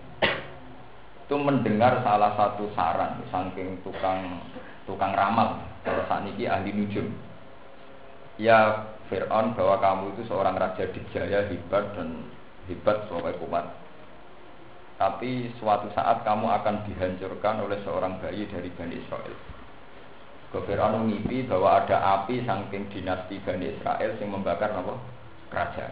itu 1.26 1.34
mendengar 1.34 1.98
salah 2.06 2.38
satu 2.38 2.70
saran 2.78 3.22
saking 3.30 3.82
tukang 3.82 4.38
tukang 4.86 5.14
ramal 5.18 5.58
kalau 5.82 6.02
saat 6.06 6.30
ini 6.30 6.46
ahli 6.46 6.70
nujum. 6.70 7.10
Ya 8.38 8.86
Fir'aun 9.10 9.58
bahwa 9.58 9.82
kamu 9.82 10.04
itu 10.14 10.22
seorang 10.30 10.54
raja 10.54 10.86
dijaya 10.86 11.50
hebat 11.50 11.84
dan 11.98 12.30
hebat 12.70 13.02
soal 13.10 13.34
kuat. 13.42 13.81
Tapi 15.02 15.50
suatu 15.58 15.90
saat 15.98 16.22
kamu 16.22 16.46
akan 16.62 16.86
dihancurkan 16.86 17.58
oleh 17.66 17.82
seorang 17.82 18.22
bayi 18.22 18.46
dari 18.46 18.70
Bani 18.70 19.02
Israel. 19.02 19.34
Fir'aun 20.54 21.10
mimpi 21.10 21.42
bahwa 21.42 21.82
ada 21.82 22.22
api 22.22 22.46
saking 22.46 22.86
dinasti 22.86 23.42
Bani 23.42 23.74
Israel 23.74 24.14
yang 24.22 24.30
membakar 24.30 24.70
apa? 24.70 24.94
kerajaan. 25.50 25.90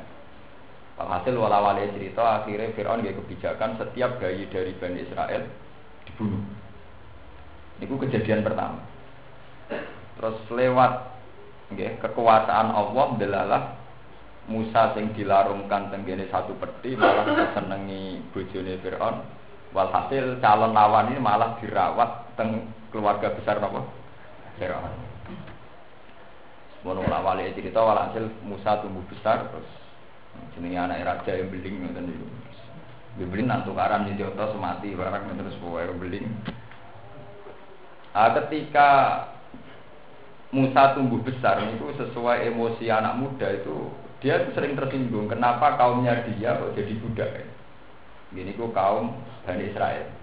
Alhasil 1.02 1.34
wala 1.34 1.74
cerita 1.90 2.44
akhirnya 2.44 2.70
Fir'aun 2.78 3.02
gak 3.02 3.18
kebijakan 3.18 3.82
setiap 3.82 4.22
bayi 4.22 4.46
dari 4.46 4.78
Bani 4.78 5.02
Israel 5.02 5.42
dibunuh. 6.06 6.46
Ini 7.82 7.90
kejadian 7.90 8.46
pertama. 8.46 8.78
Terus 10.20 10.38
lewat 10.54 10.92
okay, 11.74 11.98
kekuasaan 11.98 12.78
Allah 12.78 13.06
delalah 13.18 13.62
Musa 14.48 14.96
sing 14.96 15.12
dilarungkan 15.12 15.92
tenggene 15.92 16.30
satu 16.32 16.56
peti 16.56 16.96
malah 16.96 17.28
disenengi 17.28 18.24
bojone 18.32 18.80
Fir'aun. 18.80 19.16
Walhasil 19.70 20.42
calon 20.42 20.74
lawan 20.74 21.14
ini 21.14 21.22
malah 21.22 21.54
dirawat 21.62 22.34
teng 22.34 22.66
keluarga 22.90 23.30
besar 23.38 23.62
apa? 23.62 23.86
Firaun. 24.58 24.92
Mono 26.82 27.04
awale 27.06 27.52
cerita 27.52 27.78
walhasil 27.78 28.28
Musa 28.42 28.80
tumbuh 28.80 29.04
besar 29.06 29.46
terus 29.52 29.68
jenenge 30.56 30.80
anak 30.80 31.04
raja 31.04 31.36
yang 31.36 31.52
beling 31.52 31.86
ngoten 31.86 32.04
niku. 32.08 32.26
Beling 33.20 33.46
nang 33.46 33.68
tukaran 33.68 34.08
di 34.08 34.16
Joto 34.16 34.56
semati 34.56 34.96
barang 34.96 35.36
terus 35.36 35.60
pokoke 35.60 35.92
beling. 36.00 36.24
Ah 38.16 38.32
ketika 38.32 38.88
Musa 40.50 40.96
tumbuh 40.96 41.20
besar 41.20 41.62
itu 41.68 41.84
sesuai 41.94 42.48
emosi 42.48 42.88
anak 42.90 43.20
muda 43.20 43.46
itu 43.54 43.92
dia 44.20 44.40
itu 44.40 44.52
sering 44.52 44.76
tersinggung 44.76 45.26
kenapa 45.26 45.80
kaumnya 45.80 46.24
dia 46.28 46.56
kok 46.56 46.76
jadi 46.76 46.92
budak 47.00 47.30
Gini 48.30 48.54
kok 48.54 48.70
kaum 48.70 49.18
Bani 49.42 49.74
Israel 49.74 50.20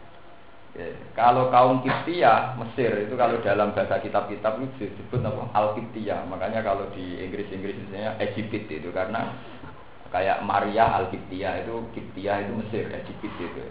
Ya, 0.77 0.94
kalau 1.18 1.50
kaum 1.50 1.82
Kiptia 1.82 2.54
Mesir 2.62 2.94
itu 3.01 3.18
kalau 3.18 3.42
dalam 3.42 3.74
bahasa 3.74 3.98
kitab-kitab 3.98 4.62
itu 4.62 4.86
disebut 4.86 5.25
apa 5.25 5.50
Al 5.58 5.74
Kiptia. 5.74 6.22
Makanya 6.30 6.62
kalau 6.62 6.94
di 6.94 7.18
Inggris-Inggris 7.18 7.74
misalnya 7.82 8.13
Egypt 8.22 8.70
itu 8.70 8.94
karena 8.94 9.34
kayak 10.13 10.46
Maria 10.46 11.01
Al 11.01 11.10
Kiptia 11.10 11.66
itu 11.66 11.82
Kiptia 11.98 12.46
itu 12.46 12.54
Mesir, 12.62 12.94
Egypt 12.94 13.25
itu. 13.25 13.66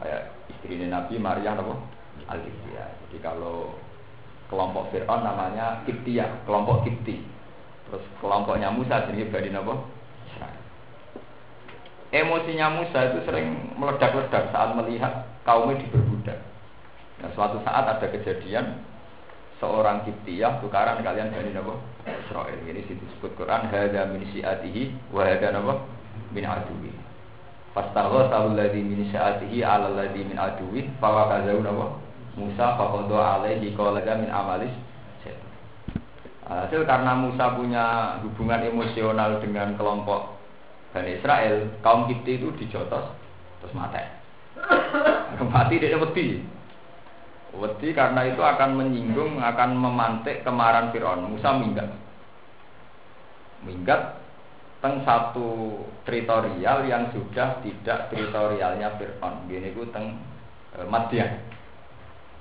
Kayak 0.00 0.32
istrinya 0.48 0.96
Nabi 0.96 1.20
Maria 1.20 1.60
apa? 1.60 1.76
Al 2.24 2.40
Kiptia. 2.40 2.84
Jadi 3.04 3.16
kalau 3.20 3.76
kelompok 4.48 4.88
Fir'aun 4.96 5.28
namanya 5.28 5.84
Kiptia, 5.84 6.40
kelompok 6.48 6.88
Kipti. 6.88 7.20
Terus 7.86 8.04
kelompoknya 8.18 8.74
Musa 8.74 9.06
jadi 9.06 9.30
Bani 9.30 9.50
apa? 9.54 9.74
Emosinya 12.14 12.70
Musa 12.70 13.12
itu 13.12 13.18
sering 13.26 13.76
meledak-ledak 13.76 14.54
saat 14.54 14.74
melihat 14.78 15.26
kaumnya 15.42 15.82
diperbudak. 15.82 16.38
Nah, 17.22 17.30
suatu 17.34 17.58
saat 17.66 17.86
ada 17.86 18.06
kejadian 18.06 18.82
seorang 19.58 20.04
Kiptiyah 20.06 20.62
tukaran 20.62 21.02
kalian 21.02 21.34
dari 21.34 21.50
Nabi 21.50 21.74
Israel. 22.06 22.58
Ini 22.62 22.86
disebut 22.86 23.34
Quran 23.34 23.66
hada 23.72 24.06
min 24.12 24.22
syi'atihi 24.30 25.10
wa 25.10 25.26
hada 25.26 25.50
napa 25.50 25.82
min 26.30 26.44
aduwi. 26.46 26.92
Fastagha 27.74 28.30
alladhi 28.30 28.80
min 28.80 29.10
syi'atihi 29.10 29.66
'ala 29.66 29.90
alladhi 29.90 30.22
min 30.22 30.38
aduwi 30.38 30.86
fa 31.02 31.08
wakazahu 31.10 31.60
napa 31.64 31.86
Musa 32.36 32.76
faqadha 32.76 33.40
alaihi 33.40 33.72
qala 33.72 34.04
min 34.20 34.28
amalis 34.28 34.72
Hasil 36.46 36.86
karena 36.86 37.18
Musa 37.18 37.58
punya 37.58 38.16
hubungan 38.22 38.62
emosional 38.62 39.42
dengan 39.42 39.74
kelompok 39.74 40.38
Bani 40.94 41.18
Israel, 41.18 41.74
kaum 41.82 42.06
Kipti 42.06 42.38
itu 42.38 42.54
dijotos 42.54 43.04
terus 43.60 43.74
mati. 43.74 44.00
Mati 45.52 45.82
dia 45.82 45.98
wedi. 45.98 46.40
Wedi 47.56 47.88
karena 47.92 48.24
itu 48.24 48.40
akan 48.40 48.78
menyinggung, 48.78 49.42
akan 49.42 49.76
memantik 49.76 50.40
kemarahan 50.46 50.94
Fir'aun. 50.94 51.34
Musa 51.34 51.56
minggat. 51.56 51.88
Minggat 53.66 54.22
teng 54.80 55.02
satu 55.02 55.82
teritorial 56.06 56.86
yang 56.86 57.10
sudah 57.10 57.58
tidak 57.60 58.08
teritorialnya 58.08 58.96
Fir'aun. 58.96 59.50
Gini 59.50 59.76
ku 59.76 59.88
teng 59.92 60.16
e, 60.72 60.84
Madian. 60.88 61.42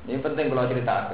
Ini 0.05 0.21
penting 0.21 0.53
kalau 0.53 0.69
cerita 0.69 1.11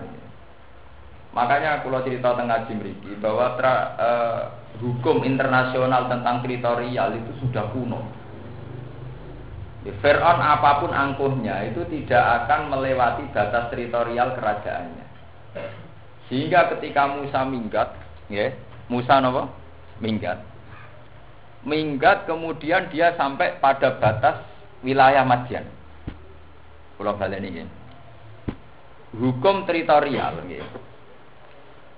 Makanya 1.32 1.80
kalau 1.80 2.04
cerita 2.04 2.36
tengah 2.36 2.68
Jimriki 2.68 3.16
bahwa 3.24 3.56
tra, 3.56 3.76
eh, 3.96 4.42
hukum 4.84 5.24
internasional 5.24 6.12
tentang 6.12 6.44
teritorial 6.44 7.16
itu 7.16 7.32
sudah 7.40 7.72
kuno. 7.72 8.04
Ya, 9.82 9.96
Fir'aun 9.98 10.38
apa 10.38 10.84
pun 10.84 10.92
angkuhnya 10.94 11.72
itu 11.72 11.82
tidak 11.90 12.46
akan 12.46 12.70
melewati 12.70 13.26
batas 13.34 13.72
teritorial 13.74 14.38
kerajaannya. 14.38 15.08
Sehingga 16.30 16.70
ketika 16.78 17.10
Musa 17.12 17.44
minggat, 17.44 17.92
ya, 18.30 18.54
Musa 18.88 19.20
nopo 19.20 19.52
minggat. 20.00 20.40
minggat 21.62 22.26
kemudian 22.26 22.90
dia 22.90 23.14
sampai 23.14 23.62
pada 23.62 23.94
batas 24.02 24.42
wilayah 24.82 25.22
Madian. 25.22 25.62
Pulau 26.98 27.14
balen 27.14 27.46
ini. 27.46 27.62
Hukum 29.14 29.70
teritorial. 29.70 30.42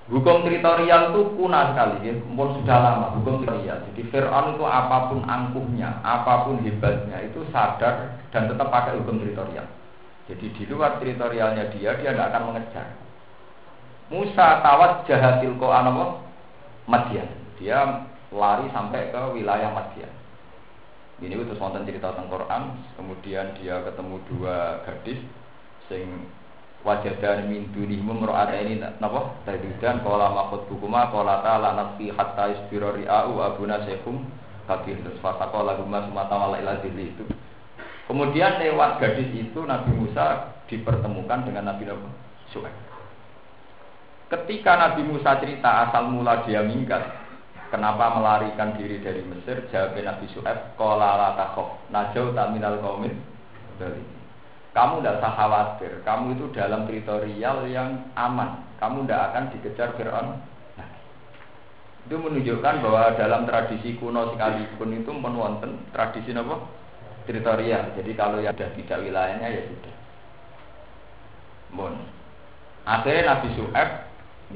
Hukum 0.04 0.44
teritorial 0.44 1.16
itu 1.16 1.32
kuna 1.40 1.72
sekali, 1.72 2.04
ya. 2.04 2.12
pun 2.36 2.60
sudah 2.60 2.76
lama 2.76 3.08
hukum 3.16 3.40
teritorial. 3.40 3.88
Jadi 3.88 4.02
Fir'aun 4.12 4.60
itu 4.60 4.66
apa 4.68 5.08
pun 5.08 5.24
angkuhnya, 5.24 6.04
apa 6.04 6.44
pun 6.44 6.60
hebatnya 6.60 7.24
itu 7.24 7.40
sadar 7.56 8.20
dan 8.36 8.52
tetap 8.52 8.68
pakai 8.68 9.00
hukum 9.00 9.24
teritorial. 9.24 9.64
Jadi 10.28 10.52
di 10.52 10.64
luar 10.68 11.00
teritorialnya 11.00 11.72
dia, 11.72 11.96
dia 11.96 12.12
tidak 12.12 12.36
akan 12.36 12.44
mengejar. 12.52 12.88
Musa 14.12 14.60
tawat 14.60 15.08
jahatil 15.08 15.56
ko 15.56 15.72
anamo 15.72 16.20
Madian. 16.84 17.32
Dia 17.56 18.04
lari 18.28 18.68
sampai 18.76 19.08
ke 19.08 19.22
wilayah 19.40 19.72
Madian. 19.72 20.12
Ini 21.24 21.40
itu 21.40 21.56
wonten 21.56 21.88
cerita 21.88 22.12
tentang 22.12 22.28
Quran, 22.28 22.62
kemudian 23.00 23.56
dia 23.56 23.80
ketemu 23.88 24.20
dua 24.28 24.84
gadis 24.84 25.24
sing 25.88 26.28
wajadan 26.84 27.48
min 27.48 27.72
dunihim 27.72 28.12
mur'ata 28.12 28.60
ini 28.60 28.84
napa? 29.00 29.40
Tadudan 29.48 30.04
qala 30.04 30.32
maqut 30.36 30.68
bukuma 30.68 31.08
qala 31.10 31.40
ta'ala 31.40 31.76
nafsi 31.80 32.12
hatta 32.12 32.52
isbira 32.52 32.92
ri'au 32.94 33.40
abuna 33.40 33.84
syekhum 33.88 34.28
kabir 34.68 35.00
terus 35.04 35.20
fataqala 35.20 35.80
huma 35.80 36.04
sumata 36.08 36.36
wala 36.36 36.60
itu. 36.84 37.24
Kemudian 38.08 38.60
lewat 38.60 39.00
gadis 39.00 39.32
itu 39.32 39.64
Nabi 39.64 39.92
Musa 39.96 40.60
dipertemukan 40.68 41.48
dengan 41.48 41.72
Nabi 41.72 41.88
Nabi 41.88 42.08
Suhaib. 42.52 42.76
Ketika 44.28 44.76
Nabi 44.76 45.08
Musa 45.08 45.40
cerita 45.40 45.88
asal 45.88 46.12
mula 46.12 46.44
dia 46.44 46.60
minggat 46.64 47.04
kenapa 47.72 48.18
melarikan 48.18 48.76
diri 48.76 49.00
dari 49.00 49.24
Mesir 49.24 49.66
jawab 49.72 49.96
Nabi 49.96 50.26
Suhaib 50.36 50.76
qala 50.76 51.16
la 51.16 51.30
takhaf 51.40 51.90
najau 51.90 52.36
ta 52.36 52.52
minal 52.52 52.78
qaumin 52.84 53.16
dari 53.80 54.23
kamu 54.74 55.06
tidak 55.06 55.22
usah 55.22 55.34
khawatir. 55.38 55.92
Kamu 56.02 56.34
itu 56.34 56.46
dalam 56.50 56.90
teritorial 56.90 57.58
yang 57.70 58.10
aman. 58.18 58.66
Kamu 58.82 59.06
tidak 59.06 59.22
akan 59.30 59.44
dikejar 59.54 59.94
Fir'aun. 59.94 60.42
Nah, 60.82 60.90
itu 62.10 62.16
menunjukkan 62.18 62.82
bahwa 62.82 63.14
dalam 63.14 63.46
tradisi 63.46 63.94
kuno 64.02 64.34
sekalipun 64.34 64.98
itu 64.98 65.12
menwonten 65.14 65.78
tradisi 65.94 66.34
apa? 66.34 66.58
Teritorial. 67.30 67.94
Jadi 67.94 68.12
kalau 68.18 68.42
yang 68.42 68.58
sudah 68.58 68.74
tidak 68.74 69.00
wilayahnya 69.06 69.48
ya 69.48 69.62
sudah. 69.70 69.96
Bon. 71.78 71.94
Akhirnya 72.84 73.40
Nabi 73.40 73.48
Su'eb 73.56 73.90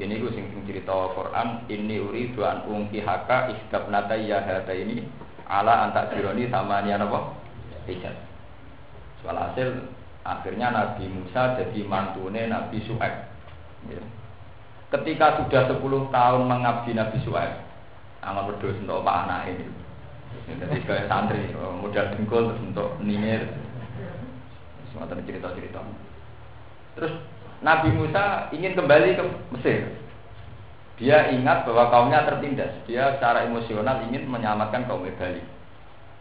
ini 0.02 0.20
gue 0.20 0.34
sing 0.36 0.46
cerita 0.68 0.94
Quran 1.16 1.64
ini 1.72 1.96
uri 2.04 2.36
duan 2.36 2.68
ungki 2.68 3.00
haka 3.00 3.56
istab 3.56 3.88
nata 3.88 4.20
ya 4.20 4.44
ini 4.76 5.08
ala 5.48 5.88
antak 5.88 6.12
jironi 6.12 6.50
sama 6.52 6.84
ni 6.84 6.92
apa? 6.92 7.38
Ijaz. 7.88 8.18
Soal 9.24 9.40
hasil 9.40 9.97
Akhirnya 10.28 10.76
Nabi 10.76 11.08
Musa 11.08 11.56
jadi 11.56 11.88
mantune 11.88 12.52
Nabi 12.52 12.84
Su'aib. 12.84 13.16
Ya. 13.88 14.04
Ketika 14.92 15.40
sudah 15.40 15.72
10 15.72 16.12
tahun 16.12 16.42
mengabdi 16.44 16.92
Nabi 16.92 17.16
Su'aib, 17.24 17.64
amal 18.20 18.52
berdua 18.52 18.76
untuk 18.76 19.08
Pak 19.08 19.18
anak 19.24 19.56
ini. 19.56 19.66
Jadi 20.48 20.84
kayak 20.84 21.08
santri, 21.08 21.56
modal 21.56 22.12
dengkul 22.12 22.52
terus 22.52 22.60
untuk 22.60 23.00
ningir. 23.00 23.48
Semua 24.92 25.08
cerita-cerita. 25.08 25.80
Terus 27.00 27.14
Nabi 27.64 27.90
Musa 27.96 28.52
ingin 28.52 28.76
kembali 28.76 29.16
ke 29.16 29.24
Mesir. 29.56 29.96
Dia 30.98 31.30
ingat 31.32 31.64
bahwa 31.64 31.88
kaumnya 31.94 32.26
tertindas. 32.28 32.74
Dia 32.90 33.16
secara 33.16 33.46
emosional 33.48 34.04
ingin 34.10 34.28
menyelamatkan 34.28 34.90
kaum 34.90 35.06
Bali. 35.06 35.40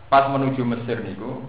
Pas 0.06 0.30
menuju 0.30 0.62
Mesir 0.62 1.02
niku, 1.02 1.42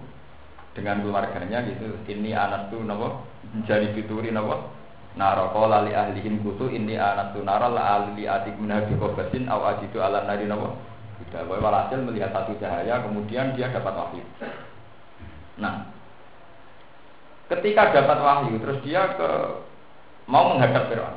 dengan 0.76 1.00
keluarganya 1.04 1.64
gitu. 1.68 1.94
Ini 2.08 2.34
anak 2.34 2.72
tuh 2.72 2.82
nopo 2.82 3.24
jadi 3.64 3.92
fituri 3.96 4.28
nopo 4.34 4.76
naro 5.18 5.50
lali 5.66 5.96
ahli 5.96 6.20
ahlihim 6.20 6.44
kutu 6.46 6.70
ini 6.70 6.94
anak 6.94 7.34
tuh 7.34 7.42
naro 7.42 7.74
la 7.74 7.98
ahli 7.98 8.28
adik 8.28 8.54
menabi 8.60 8.94
kobasin 8.94 9.50
aw 9.50 9.74
ajidu 9.74 9.98
ala 9.98 10.22
nari 10.28 10.46
nopo 10.46 10.78
tidak 11.26 11.50
boleh 11.50 11.62
walhasil 11.64 11.98
melihat 11.98 12.30
satu 12.30 12.54
cahaya 12.62 13.02
kemudian 13.02 13.58
dia 13.58 13.72
dapat 13.74 13.90
wahyu. 13.90 14.24
Nah 15.58 15.90
ketika 17.50 17.90
dapat 17.90 18.18
wahyu 18.22 18.54
terus 18.62 18.78
dia 18.86 19.18
ke 19.18 19.30
mau 20.30 20.54
menghadap 20.54 20.86
Fir'aun. 20.92 21.16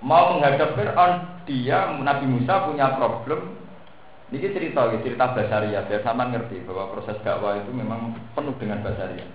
Mau 0.00 0.36
menghadap 0.36 0.78
Fir'aun 0.78 1.12
dia 1.48 1.90
Nabi 1.98 2.26
Musa 2.30 2.68
punya 2.68 2.94
problem 2.94 3.59
ini 4.30 4.46
cerita, 4.54 4.86
cerita 5.02 5.34
basaria. 5.34 5.82
Biar 5.90 6.06
sama 6.06 6.30
ngerti 6.30 6.62
bahwa 6.62 6.94
proses 6.94 7.18
dakwah 7.26 7.58
itu 7.58 7.74
memang 7.74 8.14
penuh 8.38 8.54
dengan 8.62 8.78
basaria. 8.86 9.26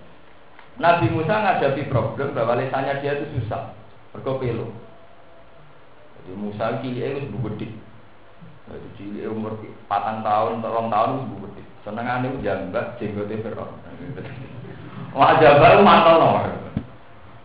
Nabi 0.79 1.11
Musa 1.11 1.35
menghadapi 1.39 1.87
problem 1.91 2.35
bahwa 2.35 2.59
lesannya 2.59 3.03
dia 3.03 3.19
itu 3.19 3.39
susah, 3.39 3.75
berkopelo. 4.15 4.71
Jadi 6.19 6.31
Musa 6.39 6.79
cilik 6.79 7.27
itu 7.27 7.37
gede. 7.51 7.67
Jadi 8.71 8.87
cilik 8.95 9.35
umur 9.35 9.59
patang 9.91 10.23
tahun, 10.23 10.63
tolong 10.63 10.87
tahun 10.87 11.11
itu 11.27 11.35
gede. 11.43 11.63
Seneng 11.83 12.07
ane 12.07 12.27
jambak 12.39 12.95
jenggotnya 12.95 13.43
Fir'aun. 13.43 13.71
Wah 15.15 15.31
jambak 15.43 15.79
mantel 15.83 16.15
nomor. 16.23 16.47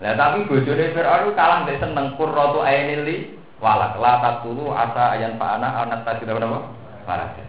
Nah 0.00 0.14
tapi 0.14 0.46
bojone 0.46 0.94
Fir'aun 0.94 1.34
kalah 1.34 1.66
dari 1.66 1.82
seneng 1.82 2.14
kurrotu 2.14 2.62
ainili 2.62 3.36
walak 3.60 4.00
la 4.00 4.22
tatulu 4.22 4.72
asa 4.72 5.18
ayan 5.18 5.36
fa'ana 5.36 5.84
anak 5.86 6.08
tadi 6.08 6.24
apa? 6.24 6.79
Faraja. 7.04 7.44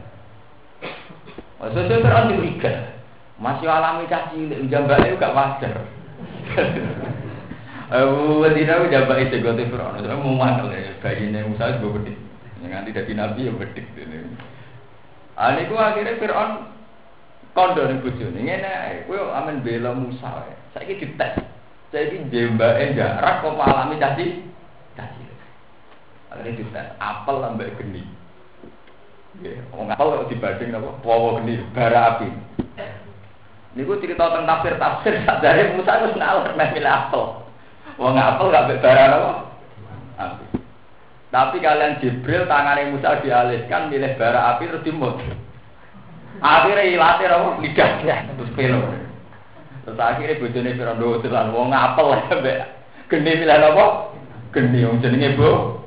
Maksudnya 1.61 2.01
Fir'aun 2.01 2.31
diberikan. 2.33 2.77
Masih 3.41 3.69
alami 3.69 4.05
caci, 4.09 4.49
jambaknya 4.69 5.13
juga 5.17 5.29
wajar. 5.33 5.73
Abu 7.91 8.39
Wadina 8.39 8.87
jambak 8.87 9.17
itu 9.29 9.35
gue 9.43 9.65
Fir'aun. 9.69 10.01
Saya 10.01 10.17
mau 10.17 10.33
mantel 10.33 10.73
ya, 10.73 10.93
bayinya 11.01 11.45
Musa 11.45 11.75
itu 11.75 11.89
bedik. 11.89 12.17
Nanti 12.61 12.93
dari 12.93 13.13
Nabi 13.13 13.49
ya 13.49 13.53
bedik. 13.53 13.85
Ah, 15.35 15.57
ini 15.57 15.69
gua 15.69 15.93
akhirnya 15.93 16.21
Fir'aun 16.21 16.69
kondo 17.57 17.81
nih 17.83 17.97
bujuni. 17.99 18.45
Ini 18.45 19.09
gue 19.09 19.19
aman 19.19 19.65
bela 19.65 19.91
Musa. 19.97 20.45
Saya 20.73 20.85
ini 20.85 21.01
dites. 21.01 21.33
Saya 21.91 22.13
ini 22.13 22.29
jambaknya 22.29 22.85
jarak 22.95 23.41
kok 23.43 23.57
alami 23.57 23.97
caci. 23.97 24.25
Caci. 24.93 25.21
Akhirnya 26.29 26.57
dites. 26.57 26.87
Apel 27.01 27.35
lambat 27.41 27.73
geni. 27.75 28.20
Wong 29.73 29.89
apal 29.89 30.21
kok 30.21 30.30
dibanding 30.30 30.69
napa? 30.69 31.01
Wawa 31.01 31.41
geni 31.41 31.58
bara 31.73 32.15
api. 32.15 32.30
Niku 33.73 33.97
cerita 33.97 34.30
tentang 34.30 34.45
tafsir 34.62 34.75
tafsir 34.77 35.13
dari 35.43 35.73
Musa 35.73 36.06
wis 36.06 36.13
ngalor 36.13 36.54
meh 36.54 36.69
milih 36.77 36.91
apel. 36.91 37.23
Wong 37.97 38.13
apel 38.19 38.54
gak 38.54 38.69
bara 38.86 39.04
napa? 39.10 39.32
Api. 40.21 40.45
Tapi 41.32 41.58
kalian 41.63 41.97
Jibril 42.04 42.45
tangannya 42.45 42.93
Musa 42.93 43.17
dialihkan 43.25 43.89
milih 43.89 44.13
bara 44.21 44.54
api 44.56 44.69
terus 44.69 44.86
dimut. 44.86 45.17
Akhirnya 46.41 46.86
ilatih 46.86 47.25
apa? 47.25 47.49
Lidahnya 47.65 48.15
terus 48.38 48.51
pelo. 48.54 48.82
Terus 49.82 49.97
akhirnya 49.97 50.38
bojone 50.38 50.77
Firaun 50.77 51.21
telan 51.25 51.49
wong 51.49 51.69
apel 51.73 52.13
mbek 52.45 52.60
geni 53.10 53.41
milih 53.41 53.58
napa? 53.58 53.86
Geni 54.54 54.86
wong 54.86 55.01
jenenge 55.01 55.34
Bu. 55.34 55.82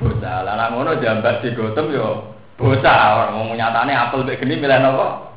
Bocah 0.00 0.40
lah 0.46 0.72
ngono 0.72 0.96
jambat 0.96 1.44
digotem 1.44 1.92
yo 1.92 2.29
Bocah 2.60 2.96
orang 3.16 3.40
mau 3.40 3.56
nyatane 3.56 3.96
apel 3.96 4.20
mek 4.20 4.36
geni 4.36 4.60
milih 4.60 4.78
napa? 4.84 5.32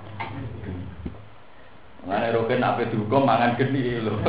Mane 2.03 2.35
roken 2.35 2.59
ape 2.59 2.91
dihukum 2.91 3.23
mangan 3.23 3.55
geni 3.55 4.03
lho. 4.03 4.19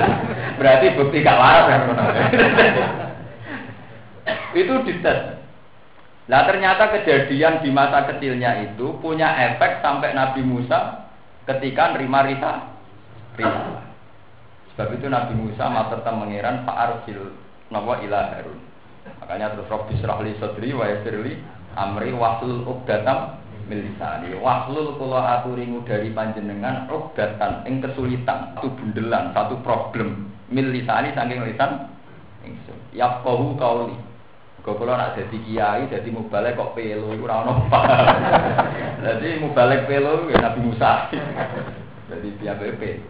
Berarti 0.60 0.92
bukti 0.92 1.24
gak 1.24 1.40
waras 1.40 1.64
kan 1.64 1.80
Itu 4.60 4.84
dites. 4.84 5.40
Nah 6.28 6.44
ternyata 6.44 6.92
kejadian 6.92 7.64
di 7.64 7.72
masa 7.72 8.04
kecilnya 8.12 8.68
itu 8.68 9.00
punya 9.00 9.32
efek 9.48 9.80
sampai 9.80 10.12
Nabi 10.12 10.44
Musa 10.44 11.08
ketika 11.48 11.96
nerima 11.96 12.20
rita 12.28 12.68
rita. 13.40 13.80
Sebab 14.76 14.92
itu 15.00 15.08
Nabi 15.08 15.32
Musa 15.40 15.72
matur 15.72 16.04
mengiran 16.04 16.68
Pak 16.68 16.76
Arsil 16.76 17.32
nawa 17.72 18.04
ilah 18.04 18.36
Harun. 18.36 18.60
Makanya 19.24 19.56
terus 19.56 19.72
Robbi 19.72 19.96
Srahli 19.98 20.36
Sodri 20.36 20.76
wa 20.76 20.84
Yasirli 20.84 21.40
amri 21.78 22.12
wahlul 22.12 22.64
uqdatam 22.68 23.38
milisani 23.70 24.36
wahlul 24.38 24.98
kula 24.98 25.40
aturi 25.40 25.68
dari 25.86 26.10
panjenengan 26.12 26.90
uqdatan 26.90 27.64
ing 27.64 27.80
kesulitan 27.80 28.54
satu 28.56 28.68
bundelan 28.76 29.32
satu 29.32 29.56
problem. 29.64 30.28
Milisani 30.52 31.16
saking 31.16 31.42
lisan 31.48 31.88
ingsun. 32.44 32.78
Yafqahu 32.92 33.56
qauli 33.56 33.96
Kau 34.62 34.78
kalau 34.78 34.94
nak 34.94 35.18
jadi 35.18 35.38
kiai, 35.42 35.90
jadi 35.90 36.06
mubalek 36.14 36.54
kok 36.54 36.78
pelo, 36.78 37.10
itu 37.10 37.26
ora 37.26 37.42
ono 37.42 37.66
Jadi 39.02 39.34
mubalek 39.42 39.90
pelo 39.90 40.30
ya 40.30 40.38
Nabi 40.38 40.60
Musa. 40.62 41.10
jadi 42.06 42.28
dia 42.38 42.54
PP. 42.54 43.02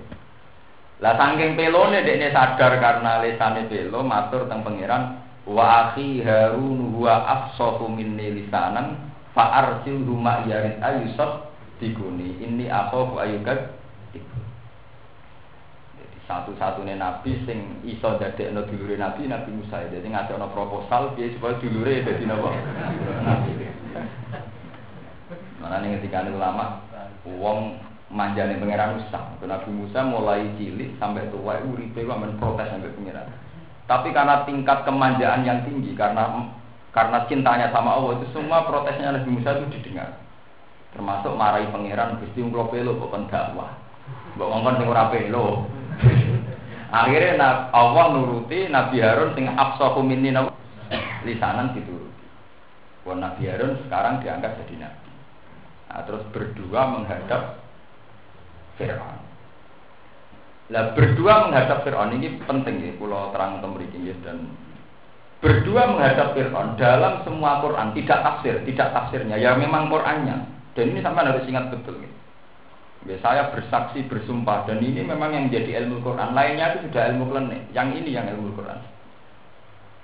Lah 1.05 1.13
saking 1.19 1.53
pelone 1.53 2.07
dekne 2.07 2.33
sadar 2.33 2.79
karena 2.81 3.21
lesane 3.21 3.69
pelo 3.69 4.01
matur 4.01 4.49
teng 4.49 4.65
pangeran 4.65 5.22
wa 5.43 5.91
akhi 5.91 6.23
Harun 6.23 6.95
huwa 6.95 7.27
afsahu 7.27 7.91
minni 7.91 8.43
lisanan 8.43 8.95
fa 9.35 9.65
arsil 9.65 9.99
huma 10.07 10.47
yarid 10.47 10.79
ayusot 10.79 11.51
diguni. 11.83 12.39
Ini 12.39 12.71
aku 12.71 13.19
ayukat 13.19 13.75
jadi 15.99 16.19
satu-satunya 16.31 16.95
nabi 16.95 17.43
sing 17.43 17.83
iso 17.83 18.15
jadi 18.23 18.55
no 18.55 18.63
dulure 18.71 18.95
nabi 18.95 19.27
nabi 19.27 19.51
Musa. 19.51 19.83
Jadi 19.91 20.07
ngasih 20.07 20.39
no 20.39 20.47
proposal 20.55 21.19
dia 21.19 21.33
supaya 21.35 21.59
dulure 21.59 22.07
jadi 22.07 22.23
nopo 22.23 22.55
mana 25.63 25.79
nih 25.79 25.99
ketika 25.99 26.27
ulama 26.27 26.83
uang 27.27 27.79
manjane 28.15 28.63
pangeran 28.63 28.99
Musa. 29.01 29.19
Nabi 29.43 29.71
Musa 29.75 30.07
mulai 30.07 30.55
cilik 30.55 30.95
sampai 31.03 31.27
tua 31.35 31.59
uripe 31.67 32.07
kok 32.07 32.21
men 32.21 32.39
protes 32.39 32.71
sampai 32.71 32.95
pangeran 32.95 33.27
tapi 33.93 34.09
karena 34.09 34.49
tingkat 34.49 34.89
kemanjaan 34.89 35.45
yang 35.45 35.69
tinggi 35.69 35.93
karena 35.93 36.49
karena 36.97 37.29
cintanya 37.29 37.69
sama 37.77 38.01
Allah 38.01 38.17
itu 38.17 38.33
semua 38.33 38.65
protesnya 38.65 39.13
Nabi 39.13 39.37
Musa 39.37 39.53
itu 39.53 39.69
didengar. 39.77 40.17
Termasuk 40.97 41.37
marahi 41.37 41.69
pangeran 41.69 42.17
Gusti 42.25 42.41
kula 42.41 42.73
pelo 42.73 42.97
kok 42.97 43.13
kon 43.13 43.29
dakwah. 43.29 43.69
Mbok 44.37 44.49
ngongkon 44.49 44.77
sing 44.81 44.89
ora 44.89 45.05
pelo. 45.13 45.69
Akhirnya 47.05 47.69
Allah 47.73 48.05
nuruti 48.17 48.73
Nabi 48.73 49.05
Harun 49.05 49.37
sing 49.37 49.45
afsahu 49.53 50.01
minni 50.01 50.33
lisanan 51.29 51.77
dituruti. 51.77 52.25
Wah 53.05 53.17
Nabi 53.17 53.45
Harun 53.45 53.77
sekarang 53.85 54.25
diangkat 54.25 54.57
jadi 54.65 54.89
nabi. 54.89 55.11
Nah, 55.93 56.01
terus 56.09 56.25
berdua 56.33 56.89
menghadap 56.97 57.61
Fir'aun. 58.81 59.32
Lah 60.73 60.97
berdua 60.97 61.47
menghadap 61.47 61.85
Fir'aun 61.85 62.17
ini 62.17 62.41
penting 62.49 62.81
ya, 62.81 62.93
kalau 62.97 63.29
terang 63.37 63.61
temerikin 63.61 64.09
dan 64.25 64.49
berdua 65.45 65.85
menghadap 65.93 66.33
Fir'aun 66.33 66.81
dalam 66.81 67.21
semua 67.29 67.61
Quran 67.61 67.93
tidak 67.93 68.25
tafsir, 68.25 68.57
tidak 68.65 68.89
tafsirnya, 68.97 69.37
ya 69.37 69.53
memang 69.53 69.93
Qurannya. 69.93 70.49
Dan 70.73 70.97
ini 70.97 71.05
sampai 71.05 71.29
harus 71.29 71.45
ingat 71.45 71.69
betul. 71.69 72.01
Gitu. 72.01 72.17
Ya, 73.03 73.19
saya 73.21 73.53
bersaksi 73.53 74.07
bersumpah 74.09 74.65
dan 74.65 74.81
ini 74.81 75.05
memang 75.05 75.37
yang 75.37 75.53
menjadi 75.53 75.85
ilmu 75.85 76.01
Quran. 76.01 76.33
Lainnya 76.33 76.73
itu 76.73 76.89
sudah 76.89 77.03
ilmu 77.13 77.25
klenik. 77.35 77.61
Yang 77.77 77.89
ini 78.01 78.11
yang 78.15 78.27
ilmu 78.33 78.57
Quran. 78.57 78.79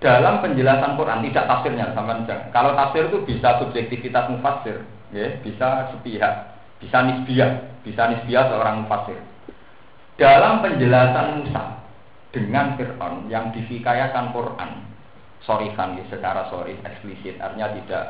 Dalam 0.04 0.44
penjelasan 0.44 0.98
Quran 0.98 1.24
tidak 1.30 1.48
tafsirnya 1.48 1.96
sama. 1.96 2.20
Kalau 2.28 2.76
tafsir 2.76 3.08
itu 3.08 3.18
bisa 3.24 3.56
subjektivitas 3.62 4.28
mufassir, 4.28 4.84
ya, 5.14 5.30
bisa 5.40 5.94
sepihak, 5.94 6.58
bisa 6.82 6.98
nisbiah, 7.06 7.50
bisa 7.86 8.02
nisbiah 8.12 8.44
seorang 8.52 8.84
mufassir. 8.84 9.18
Dalam 10.18 10.66
penjelasan 10.66 11.40
Musa 11.40 11.78
dengan 12.34 12.74
Fir'aun 12.74 13.30
yang 13.30 13.54
difikayakan 13.54 14.34
Quran, 14.34 14.70
sorifan 15.46 15.94
ya, 15.94 16.04
secara 16.10 16.50
sorry 16.50 16.74
eksplisit 16.82 17.38
artinya 17.38 17.70
tidak 17.78 18.04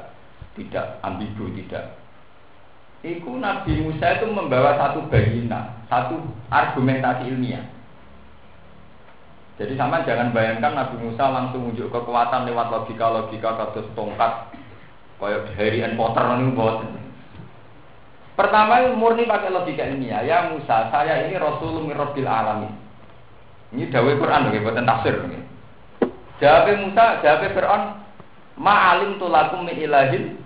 tidak 0.56 0.98
ambigu 1.04 1.52
tidak 1.54 2.00
Iku 2.98 3.38
Nabi 3.38 3.78
Musa 3.78 4.18
itu 4.18 4.26
membawa 4.26 4.74
satu 4.74 5.06
bayina, 5.06 5.70
satu 5.86 6.18
argumentasi 6.50 7.30
ilmiah. 7.30 7.62
Jadi 9.54 9.78
sama 9.78 10.02
jangan 10.02 10.34
bayangkan 10.34 10.74
Nabi 10.74 11.06
Musa 11.06 11.30
langsung 11.30 11.70
unjuk 11.70 11.94
kekuatan 11.94 12.50
lewat 12.50 12.74
logika-logika 12.74 13.54
kados 13.54 13.86
tongkat 13.94 14.50
kayak 15.22 15.46
Harry 15.54 15.86
and 15.86 15.94
Potter 15.94 16.26
ini 16.26 16.54
buat. 16.58 16.82
Pertama 18.38 18.86
murni 18.94 19.26
pakai 19.26 19.50
logika 19.50 19.82
ilmiah. 19.82 20.22
Ya 20.22 20.46
Musa, 20.54 20.86
saya 20.94 21.26
ini 21.26 21.34
Rasul 21.34 21.82
Mirrobil 21.82 22.22
Alamin. 22.22 22.70
Ini 23.74 23.90
dawai 23.90 24.14
Quran 24.14 24.46
loh, 24.46 24.62
buatan 24.62 24.86
tafsir. 24.86 25.18
Nih. 25.26 25.42
Jawab 26.38 26.70
Musa, 26.86 27.18
jawab 27.18 27.50
Fir'aun, 27.50 27.98
ma'alim 28.54 29.18
tulakum 29.18 29.66
min 29.66 29.74
ilahin 29.74 30.38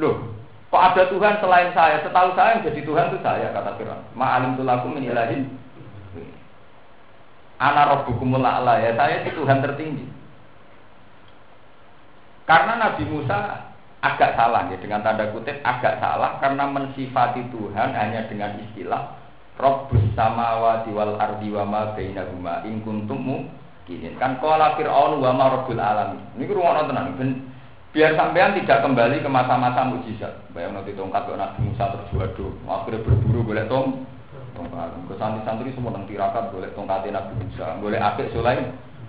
Loh, 0.00 0.32
kok 0.72 0.84
ada 0.88 1.04
Tuhan 1.12 1.36
selain 1.36 1.76
saya? 1.76 2.00
Setahu 2.00 2.32
saya 2.32 2.56
yang 2.56 2.64
jadi 2.64 2.80
Tuhan 2.80 3.12
itu 3.12 3.18
saya, 3.20 3.52
kata 3.52 3.76
Fir'aun. 3.76 4.00
Ma'alim 4.16 4.56
tulakum 4.56 4.96
min 4.96 5.04
ilahin 5.04 5.52
Ana 7.60 7.92
rabbukumul 7.92 8.40
a'la 8.40 8.80
ya, 8.80 8.96
saya 8.96 9.20
itu 9.20 9.36
Tuhan 9.36 9.60
tertinggi. 9.60 10.08
Karena 12.48 12.80
Nabi 12.80 13.04
Musa 13.04 13.68
agak 14.14 14.38
salah 14.38 14.70
ya 14.70 14.78
dengan 14.78 15.02
tanda 15.02 15.26
kutip 15.34 15.58
agak 15.66 15.98
salah 15.98 16.38
karena 16.38 16.64
mensifati 16.70 17.42
Tuhan 17.50 17.90
hanya 17.94 18.30
dengan 18.30 18.54
istilah 18.62 19.18
Rabbus 19.56 20.12
samawati 20.12 20.92
wal 20.92 21.16
ardi 21.16 21.48
wa 21.48 21.64
ma 21.64 21.82
bainahuma 21.96 22.62
in 22.68 22.84
kuntum 22.84 23.48
Gini, 23.86 24.18
kan 24.18 24.42
kola 24.42 24.74
Fir'aun 24.74 25.22
wa 25.22 25.30
ma 25.30 25.46
rabbul 25.46 25.78
alamin. 25.78 26.18
Ini 26.34 26.50
ruang 26.50 26.90
tenan 26.90 27.14
ben 27.14 27.54
biar 27.94 28.18
sampean 28.18 28.58
tidak 28.58 28.82
kembali 28.82 29.22
ke 29.22 29.30
masa-masa 29.30 29.86
mujizat. 29.86 30.42
Bayang 30.50 30.74
nanti 30.74 30.90
tongkat 30.98 31.22
ke 31.22 31.38
Nabi 31.38 31.70
Musa 31.70 31.94
terus 31.94 32.10
waduh, 32.18 32.50
akhirnya 32.66 33.06
berburu 33.06 33.46
boleh 33.46 33.62
tong 33.70 34.02
tongkat. 34.58 34.90
Ke 35.06 35.14
santri-santri 35.22 35.70
semua 35.70 35.94
nang 35.94 36.02
tirakat 36.10 36.50
boleh 36.50 36.66
tongkat 36.74 37.06
Nabi 37.14 37.32
Musa, 37.38 37.78
boleh 37.78 38.02
apik 38.02 38.34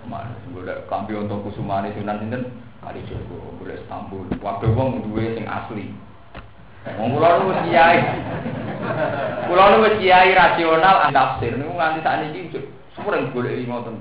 Sulaim. 0.08 0.56
Boleh 0.56 0.76
kambi 0.88 1.12
untuk 1.14 1.44
kusumane 1.44 1.92
sunan 1.92 2.18
sinten 2.24 2.42
kali 2.80 3.04
Joko, 3.04 3.52
boleh 3.60 3.76
Istanbul. 3.76 4.24
Waktu 4.40 4.72
wong 4.72 5.04
duwe 5.04 5.36
sing 5.36 5.44
asli. 5.44 5.92
Wong 6.96 7.14
kula 7.14 7.44
nu 7.44 7.52
kiai. 7.68 8.00
Kula 9.44 9.64
nu 9.76 9.88
kiai 10.00 10.32
rasional 10.32 11.12
tafsir 11.12 11.52
niku 11.54 11.76
nganti 11.76 12.00
sakniki 12.00 12.56
semua 12.96 13.20
yang 13.20 13.28
boleh 13.36 13.52
ngoten. 13.68 13.96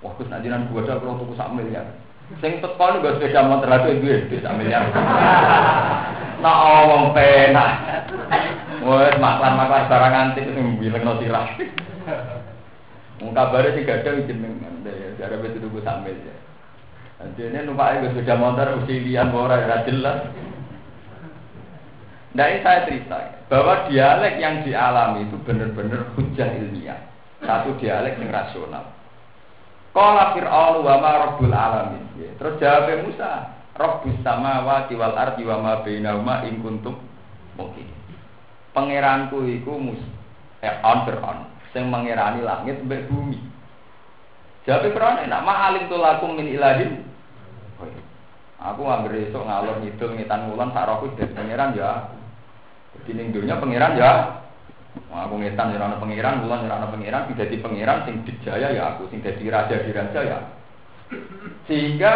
Wah, 0.00 0.16
Gus 0.16 0.32
nak 0.32 0.40
jinan 0.40 0.64
gua 0.72 0.80
ada 0.80 0.96
kalau 0.96 1.20
tuku 1.20 1.36
sak 1.36 1.52
miliar. 1.52 1.84
Sing 2.40 2.62
teko 2.64 2.84
nih 2.94 3.04
gak 3.04 3.14
sepeda 3.20 3.44
motor 3.44 3.68
gue 4.00 4.32
di 4.32 4.40
sak 4.40 4.56
miliar. 4.56 4.88
Nah, 6.40 6.88
wong 6.88 7.12
penak. 7.12 7.70
Wes 8.80 9.12
maklan-maklan 9.20 9.90
barang 9.92 10.14
antik 10.16 10.48
sing 10.48 10.80
bilengno 10.80 11.20
sirah. 11.20 11.52
Wong 13.20 13.36
kabare 13.36 13.76
sing 13.76 13.84
gadang 13.84 14.24
jeneng 14.24 14.56
jare 15.20 15.36
wis 15.44 15.52
tuku 15.60 15.78
sak 15.84 16.00
miliar. 16.00 16.40
Jadi 17.20 17.52
ini 17.52 17.68
numpaknya 17.68 18.08
gue 18.08 18.10
sepeda 18.16 18.34
motor 18.40 18.80
usia 18.80 18.96
lian 19.04 19.28
ora 19.36 19.60
ya 19.60 19.84
jelas. 19.84 20.24
Nah 22.32 22.46
ini 22.48 22.64
saya 22.64 22.88
cerita 22.88 23.44
bahwa 23.52 23.84
dialek 23.92 24.40
yang 24.40 24.64
dialami 24.64 25.28
itu 25.28 25.36
benar-benar 25.44 26.16
hujah 26.16 26.48
ilmiah. 26.48 26.96
Satu 27.44 27.76
dialek 27.76 28.16
yang 28.16 28.32
rasional. 28.32 28.88
Kala 29.92 30.32
Fir'aun 30.32 30.80
wa 30.80 30.96
ma 30.96 31.12
rabbul 31.28 31.52
alamin. 31.52 32.04
Ya, 32.16 32.32
terus 32.40 32.56
jawab 32.56 32.88
Musa, 33.04 33.52
Rabbus 33.76 34.16
samawati 34.24 34.96
wal 34.96 35.18
ardi 35.18 35.44
wa 35.44 35.60
ma 35.60 35.72
bainahuma 35.84 36.48
in 36.48 36.64
kuntum 36.64 36.96
mungkin. 37.60 37.84
Pangeranku 38.72 39.44
iku 39.44 39.76
mus 39.76 40.00
eh 40.64 40.72
on 40.80 41.04
Fir'aun 41.04 41.59
sing 41.72 41.88
mengerani 41.88 42.40
langit 42.42 42.80
mbek 42.84 43.06
bumi. 43.06 43.38
Jawab 44.68 44.92
Fir'aun 44.92 45.24
nak 45.26 45.44
ma 45.44 45.72
alim 45.72 45.88
lakum 45.88 46.36
min 46.36 46.50
iya. 46.50 46.76
Aku 48.60 48.84
anggere 48.84 49.32
esuk 49.32 49.40
ngalor 49.40 49.80
ngidul 49.80 50.20
ngitan 50.20 50.52
ngulon 50.52 50.76
sak 50.76 50.84
rohku 50.84 51.16
dadi 51.16 51.32
pangeran 51.32 51.72
ya. 51.72 52.12
Jadi 52.92 53.10
ning 53.16 53.32
dunya 53.32 53.56
pangeran 53.56 53.96
ya 53.96 54.40
aku 55.10 55.34
ngetan 55.38 55.74
ya 55.74 55.82
ana 55.82 55.98
pangeran, 55.98 56.42
kula 56.42 56.66
ya 56.66 56.74
ana 56.74 56.90
pangeran, 56.90 57.26
sing 57.26 57.36
dadi 57.38 57.56
pangeran 57.62 57.98
sing 58.06 58.14
dijaya 58.26 58.68
ya 58.74 58.82
aku, 58.94 59.10
sing 59.10 59.22
dadi 59.22 59.46
raja 59.50 59.76
di 59.82 59.90
raja 59.90 60.20
ya. 60.22 60.38
Sehingga 61.66 62.14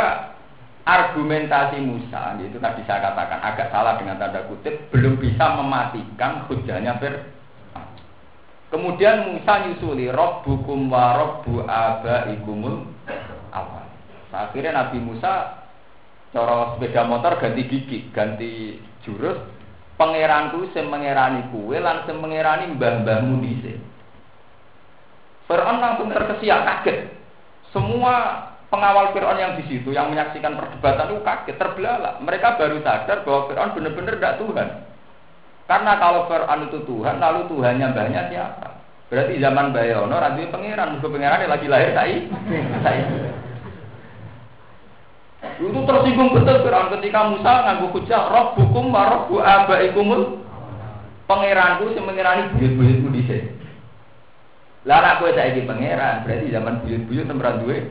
argumentasi 0.85 1.81
Musa 1.83 2.39
itu 2.39 2.59
tadi 2.61 2.83
saya 2.87 3.11
katakan 3.11 3.41
agak 3.43 3.71
salah 3.73 3.97
dengan 3.99 4.21
tanda 4.21 4.47
kutip 4.47 4.91
belum 4.93 5.19
bisa 5.19 5.59
mematikan 5.59 6.47
hujahnya 6.47 7.01
Fir. 7.03 7.15
Kemudian 8.73 9.33
Musa 9.33 9.69
nyusuli 9.69 10.09
Rabbukum 10.09 10.89
wa 10.89 11.05
Rabbu 11.19 11.65
abaikumul 11.65 12.89
awal. 13.53 13.87
Akhirnya 14.35 14.75
Nabi 14.75 14.99
Musa 14.99 15.63
cara 16.35 16.75
sepeda 16.75 17.07
motor 17.07 17.39
ganti 17.39 17.63
gigi, 17.71 18.11
ganti 18.11 18.83
jurus, 19.07 19.39
pangeranku 19.95 20.75
sing 20.75 20.91
mengerani 20.91 21.55
kue 21.55 21.79
lan 21.79 22.03
sing 22.03 22.19
mengerani 22.19 22.75
mbah-mbahmu 22.75 23.39
dhisik. 23.47 23.79
Fir'aun 25.47 25.79
langsung 25.79 26.11
terkesiap 26.11 26.61
kaget. 26.67 27.15
Semua 27.71 28.49
pengawal 28.73 29.15
Fir'aun 29.15 29.39
yang 29.39 29.55
di 29.55 29.65
situ 29.71 29.95
yang 29.95 30.11
menyaksikan 30.11 30.59
perdebatan 30.59 31.15
itu 31.15 31.23
kaget, 31.23 31.57
terbelalak. 31.61 32.19
Mereka 32.19 32.59
baru 32.59 32.83
sadar 32.83 33.23
bahwa 33.23 33.41
Fir'aun 33.47 33.75
benar-benar 33.79 34.15
tidak 34.19 34.37
Tuhan. 34.43 34.69
Karena 35.65 35.97
kalau 35.97 36.29
Fir'aun 36.29 36.69
itu 36.69 36.79
Tuhan, 36.85 37.17
lalu 37.17 37.49
Tuhannya 37.49 37.97
banyak 37.97 38.25
siapa? 38.29 38.85
Berarti 39.09 39.41
zaman 39.41 39.73
Bayono, 39.73 40.17
radio 40.17 40.49
pangeran, 40.53 40.97
musuh 40.97 41.09
pangeran 41.09 41.49
lagi 41.49 41.67
lahir 41.69 41.91
saya. 41.97 42.19
saya. 42.85 43.05
Itu 45.61 45.81
tersinggung 45.89 46.37
betul 46.37 46.61
Fir'aun 46.65 46.93
ketika 46.99 47.31
Musa 47.33 47.53
nganggu 47.65 47.87
hujah 47.97 48.23
roh 48.29 48.47
hukum 48.61 48.93
wa 48.93 49.29
bu 49.29 49.41
abaikumul 49.41 50.45
pangeranku 51.25 51.93
sing 51.97 52.05
mengirani 52.05 52.53
buyut-buyutku 52.57 53.09
dhisik. 53.13 53.43
Lah 54.85 55.01
nek 55.01 55.25
kowe 55.25 55.33
saiki 55.33 55.65
pangeran, 55.65 56.29
berarti 56.29 56.53
zaman 56.53 56.85
buyut-buyut 56.85 57.25
tempat 57.25 57.65
duwe. 57.65 57.89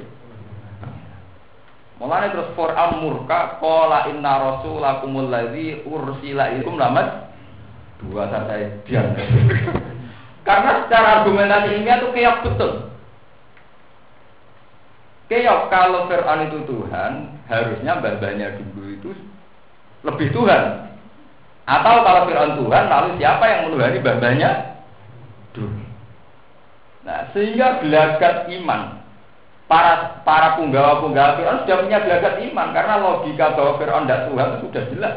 Mulane 1.97 2.35
terus 2.35 2.53
Fir'aun 2.53 3.01
murka 3.01 3.57
qala 3.57 4.11
inna 4.13 4.33
rasulakumul 4.37 5.29
ladzi 5.29 5.81
ursila 5.87 6.53
ilaikum 6.53 6.77
lamat 6.77 7.32
dua 8.07 8.27
saya 8.31 8.67
diam. 8.83 9.07
Karena 10.47 10.83
secara 10.83 11.23
argumentasi 11.23 11.79
ilmiah 11.79 12.03
itu 12.03 12.07
kayak 12.11 12.43
betul. 12.43 12.71
Kayak 15.31 15.71
kalau 15.71 16.05
Fir'aun 16.11 16.51
itu 16.51 16.59
Tuhan, 16.67 17.11
harusnya 17.47 17.93
babanya 18.03 18.59
dulu 18.59 18.83
itu 18.91 19.09
lebih 20.03 20.35
Tuhan. 20.35 20.93
Atau 21.63 21.95
kalau 22.03 22.27
Fir'aun 22.27 22.59
Tuhan, 22.59 22.83
lalu 22.91 23.09
siapa 23.23 23.43
yang 23.47 23.61
menuhani 23.71 23.99
babanya 24.03 24.51
dulu? 25.55 25.79
Nah, 27.07 27.31
sehingga 27.31 27.79
belagat 27.79 28.51
iman 28.51 29.03
para 29.67 30.21
para 30.27 30.59
punggawa-punggawa 30.59 31.39
Fir'aun 31.39 31.59
sudah 31.63 31.77
punya 31.87 31.99
belagat 32.03 32.43
iman 32.51 32.67
karena 32.75 32.95
logika 32.99 33.55
bahwa 33.55 33.79
Fir'aun 33.79 34.05
tidak 34.05 34.23
Tuhan 34.27 34.47
itu 34.47 34.65
sudah 34.69 34.83
jelas. 34.91 35.15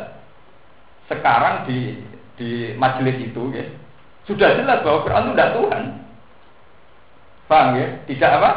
Sekarang 1.06 1.66
di 1.66 2.00
di 2.36 2.76
majelis 2.76 3.32
itu, 3.32 3.42
ya, 3.52 3.64
sudah 4.28 4.58
jelas 4.58 4.82
bahwa 4.82 5.04
Fir'aun 5.06 5.26
itu 5.28 5.32
tidak 5.34 5.52
Tuhan. 5.54 5.82
Paham 7.46 7.78
ya? 7.78 7.86
Tidak 8.10 8.30
apa? 8.42 8.50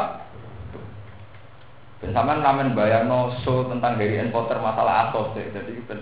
Dan 2.00 2.10
sama 2.16 2.40
namen 2.40 2.72
bayang 2.72 3.12
so 3.44 3.68
tentang 3.68 4.00
Harry 4.00 4.16
and 4.16 4.32
Potter 4.32 4.56
masalah 4.56 5.12
asos 5.12 5.36
ya. 5.36 5.46
Jadi 5.52 5.84
kan, 5.84 6.00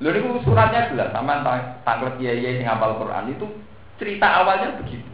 lu 0.00 0.08
ini 0.14 0.38
suratnya 0.46 0.88
jelas 0.94 1.10
sama 1.10 1.42
tangklet 1.82 2.14
kiai 2.22 2.40
yang 2.40 2.62
ngapal 2.62 2.96
Quran 3.02 3.34
itu 3.34 3.46
cerita 3.98 4.26
awalnya 4.42 4.78
begitu. 4.78 5.06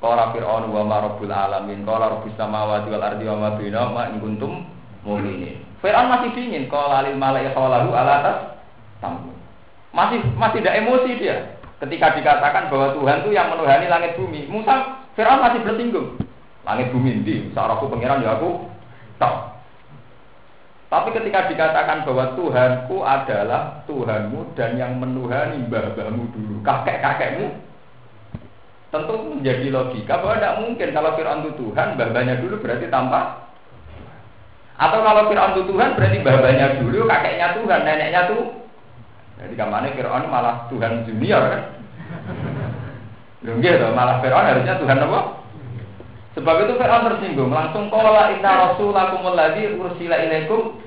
Qala 0.00 0.32
fir'aun 0.32 0.70
wa 0.72 0.84
ma 0.84 0.96
rabbul 1.04 1.32
alamin, 1.32 1.84
qala 1.84 2.08
rabbus 2.12 2.32
samawati 2.36 2.88
wal 2.88 3.04
ardi 3.04 3.24
wa 3.28 3.36
ma 3.36 4.02
in 4.12 4.16
kuntum 4.20 4.64
mu'minin. 5.02 5.60
Fir'aun 5.80 6.12
masih 6.12 6.38
dingin, 6.38 6.68
qala 6.68 7.08
lil 7.08 7.16
mala'i 7.16 7.48
hawalahu 7.50 7.90
ala 7.92 8.12
atas 8.20 8.38
tamu. 9.00 9.32
Masih 9.90 10.22
masih 10.38 10.62
tidak 10.62 10.78
emosi 10.86 11.10
dia 11.18 11.36
ketika 11.80 12.12
dikatakan 12.14 12.68
bahwa 12.68 12.92
Tuhan 12.94 13.16
itu 13.24 13.30
yang 13.32 13.48
menuhani 13.50 13.86
langit 13.88 14.12
bumi. 14.14 14.46
Musa 14.46 15.00
Fir'aun 15.16 15.40
masih 15.40 15.64
bertinggung. 15.64 16.20
Langit 16.62 16.92
bumi 16.92 17.24
di, 17.24 17.48
aku 17.56 17.88
pangeran 17.88 18.22
ya 18.22 18.36
aku 18.36 18.68
tahu. 19.16 19.36
Tapi 20.90 21.08
ketika 21.14 21.46
dikatakan 21.46 22.02
bahwa 22.02 22.34
Tuhanku 22.34 22.96
adalah 23.00 23.80
Tuhanmu 23.86 24.58
dan 24.58 24.74
yang 24.74 24.98
menuhani 24.98 25.70
mbah-mbahmu 25.70 26.34
dulu, 26.34 26.54
kakek-kakekmu, 26.66 27.46
tentu 28.90 29.14
menjadi 29.38 29.70
logika 29.70 30.18
bahwa 30.18 30.34
tidak 30.36 30.58
mungkin 30.60 30.88
kalau 30.90 31.10
Fir'aun 31.14 31.46
itu 31.46 31.52
Tuhan, 31.62 31.94
babanya 31.94 32.34
dulu 32.42 32.58
berarti 32.58 32.90
tanpa 32.90 33.50
atau 34.80 34.98
kalau 35.04 35.22
Fir'aun 35.30 35.52
itu 35.54 35.62
Tuhan 35.70 35.90
berarti 35.94 36.18
babanya 36.26 36.66
dulu, 36.82 37.06
kakeknya 37.06 37.48
Tuhan, 37.56 37.80
neneknya 37.86 38.22
tuh. 38.28 38.42
Jadi 39.40 39.52
ke 39.56 39.64
mana 39.64 39.88
Fir'aun 39.96 40.28
malah 40.28 40.68
Tuhan 40.68 41.08
junior 41.08 41.42
kan? 41.48 41.62
Gitu, 43.40 43.86
malah 43.96 44.20
Fir'aun 44.20 44.44
harusnya 44.44 44.76
Tuhan 44.76 45.00
apa? 45.00 45.20
Sebab 46.36 46.54
itu 46.68 46.72
Fir'aun 46.76 47.08
tersinggung, 47.08 47.50
langsung 47.50 47.88
kola 47.88 48.36
inna 48.36 48.76
rasulakumul 48.76 49.32
ladzi 49.32 49.72
ursila 49.80 50.20
ilaikum 50.20 50.78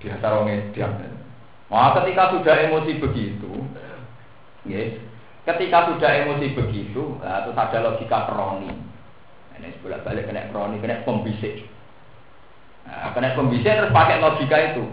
di 0.00 0.08
antara 0.08 0.40
diam. 0.72 0.92
Maka 1.68 2.00
ketika 2.00 2.32
sudah 2.32 2.54
emosi 2.64 2.92
begitu, 3.02 3.52
yes, 4.64 4.96
Ketika 5.46 5.86
sudah 5.86 6.10
emosi 6.26 6.58
begitu, 6.58 7.22
nah, 7.22 7.46
terus 7.46 7.54
ada 7.54 7.78
logika 7.78 8.26
kroni. 8.26 8.66
Ini 9.54 9.78
sebelah 9.78 10.02
balik 10.02 10.26
kena 10.26 10.50
kroni, 10.50 10.82
kena 10.82 11.06
pembisik. 11.06 11.70
Nah, 12.82 13.14
kena 13.14 13.38
pembisik 13.38 13.70
terus 13.70 13.94
pakai 13.94 14.18
logika 14.18 14.74
itu. 14.74 14.90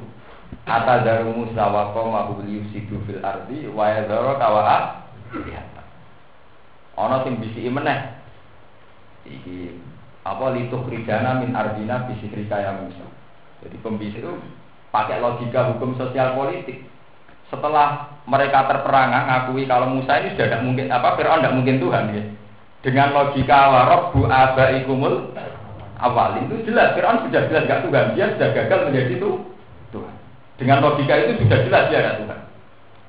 Ata 0.63 1.04
daru 1.04 1.36
Musa 1.36 1.67
wa 1.67 1.91
qawmahu 1.91 2.47
liyufsidu 2.47 3.04
fil 3.04 3.19
ardi 3.19 3.67
wa 3.67 3.91
yadhara 3.91 4.39
kawa'a 4.39 4.78
Ana 6.93 7.26
sing 7.26 7.41
bisiki 7.41 7.67
meneh. 7.67 8.15
Iki 9.26 9.76
apa 10.23 10.56
lituk 10.56 10.88
ridana 10.88 11.41
min 11.41 11.52
ardina 11.52 12.08
bisikrika 12.08 12.63
ya 12.63 12.71
Musa. 12.80 13.04
Jadi 13.65 13.76
pembisik 13.84 14.23
itu 14.23 14.32
pakai 14.93 15.19
logika 15.19 15.73
hukum 15.73 15.95
sosial 15.99 16.38
politik 16.38 16.86
setelah 17.49 18.13
mereka 18.30 18.67
terperangah 18.69 19.23
ngakui 19.28 19.67
kalau 19.67 19.89
Musa 19.89 20.21
ini 20.21 20.36
sudah 20.36 20.47
tidak 20.47 20.63
mungkin 20.63 20.88
apa 20.93 21.15
Fir'aun 21.19 21.41
tidak 21.43 21.56
mungkin 21.60 21.78
Tuhan 21.82 22.04
ya. 22.13 22.23
Dengan 22.84 23.10
logika 23.15 23.60
warok 23.71 24.04
bu 24.15 24.21
abaikumul 24.28 25.34
awal 25.97 26.39
itu 26.45 26.56
jelas 26.67 26.95
Fir'aun 26.95 27.28
sudah 27.28 27.41
jelas 27.52 27.63
gak 27.67 27.82
Tuhan 27.88 28.06
dia 28.15 28.26
sudah 28.36 28.49
gagal 28.54 28.80
menjadi 28.91 29.13
Tuhan. 29.19 29.52
Dengan 30.63 30.80
logika 30.80 31.19
itu 31.19 31.43
sudah 31.43 31.60
jelas 31.67 31.91
dia 31.91 31.99
ada 31.99 32.23
Tuhan. 32.23 32.39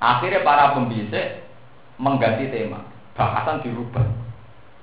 Akhirnya 0.02 0.42
para 0.42 0.74
pembisik 0.74 1.46
mengganti 2.02 2.50
tema 2.50 2.82
bahasan 3.14 3.62
dirubah. 3.62 4.02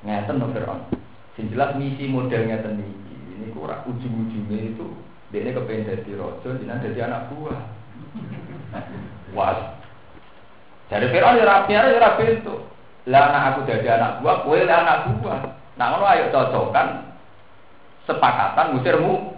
Ngeten 0.08 0.40
no 0.40 0.48
Fir'aun. 0.56 0.88
Sing 1.36 1.52
jelas 1.52 1.76
misi 1.76 2.08
modelnya 2.08 2.64
tadi 2.64 2.88
ini 3.36 3.52
kurang 3.52 3.84
ujung-ujungnya 3.92 4.72
itu 4.72 4.88
dia 5.36 5.44
ini 5.44 5.52
kepengen 5.52 5.84
jadi 5.84 6.12
rojo, 6.16 6.48
jadi 6.48 6.80
jadi 6.80 7.12
anak 7.12 7.28
buah. 7.36 7.60
Was. 9.36 9.60
Dari 10.88 11.12
Fir'aun 11.12 11.44
ya 11.44 11.44
rapi 11.44 11.76
ya 11.76 11.92
rapi 11.92 12.40
itu. 12.40 12.56
Lah 13.12 13.36
anak 13.36 13.44
aku 13.52 13.60
jadi 13.68 14.00
anak 14.00 14.24
buah, 14.24 14.48
kue 14.48 14.64
lah 14.64 14.80
anak 14.88 15.20
buah. 15.20 15.40
Nah 15.76 15.86
ngono 15.92 16.08
ayo 16.08 16.32
cocokkan 16.32 17.04
sepakatan 18.08 18.80
musirmu 18.80 19.36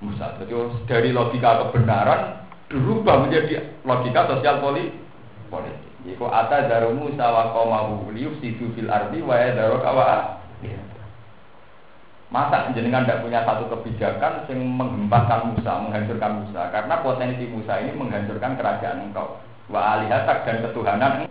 Musa. 0.00 0.40
Jadi 0.40 0.56
dari 0.88 1.12
logika 1.12 1.68
kebenaran 1.68 2.41
berubah 2.72 3.28
menjadi 3.28 3.76
logika 3.84 4.24
sosial 4.32 4.64
politik. 4.64 4.96
Jika 6.02 6.26
ata 6.26 6.66
daru 6.66 6.98
Musa 6.98 7.30
wa 7.30 7.54
qaumahu 7.54 8.10
liyufsidu 8.10 8.74
fil 8.74 8.90
ardi 8.90 9.22
wa 9.22 9.38
yadaru 9.38 9.78
kawa. 9.84 10.40
Masa 12.32 12.72
jenengan 12.72 13.04
tidak 13.04 13.28
punya 13.28 13.44
satu 13.44 13.68
kebijakan 13.68 14.48
yang 14.48 14.64
menghempaskan 14.64 15.52
Musa, 15.52 15.72
menghancurkan 15.84 16.32
Musa? 16.40 16.72
Karena 16.72 17.04
potensi 17.04 17.44
Musa 17.44 17.76
ini 17.76 17.92
menghancurkan 17.92 18.56
kerajaan 18.56 19.12
engkau. 19.12 19.36
Wa 19.68 20.00
alihatak 20.00 20.48
dan 20.48 20.64
ketuhanan 20.64 21.28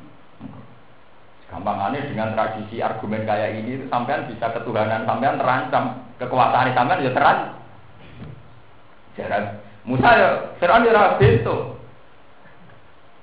Gampangannya 1.52 2.08
dengan 2.08 2.32
tradisi 2.32 2.80
argumen 2.80 3.28
kayak 3.28 3.60
ini 3.60 3.84
sampean 3.92 4.24
bisa 4.24 4.56
ketuhanan 4.56 5.04
sampean 5.04 5.36
terancam 5.36 6.00
kekuasaan 6.16 6.72
sampean 6.72 7.04
ya 7.04 7.12
terancam. 7.12 7.60
Jaran 9.20 9.60
Musa 9.82 10.10
ya 10.14 10.30
Fir'aun 10.62 10.86
ya 10.86 11.18
bento. 11.18 11.82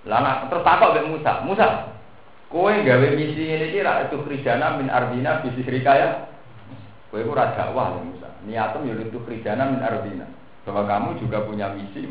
Lah 0.08 0.48
terus 0.48 0.64
takok 0.64 0.90
mbek 0.96 1.08
Musa, 1.10 1.32
Musa, 1.44 1.68
kowe 2.48 2.72
gawe 2.72 3.06
misi 3.12 3.44
ini 3.44 3.76
kira 3.76 4.08
itu 4.08 4.16
krijana 4.24 4.80
min 4.80 4.88
ardina 4.88 5.44
bisi 5.44 5.62
ya? 5.84 6.32
Kowe 7.12 7.22
ora 7.28 7.52
dakwah 7.52 7.92
ya 7.92 8.00
Musa. 8.02 8.28
Niatem 8.48 8.88
ya 8.88 8.94
itu 8.98 9.18
krijana 9.28 9.68
min 9.68 9.84
ardina. 9.84 10.26
Bahwa 10.64 10.84
kamu 10.88 11.20
juga 11.20 11.44
punya 11.44 11.72
misi 11.76 12.08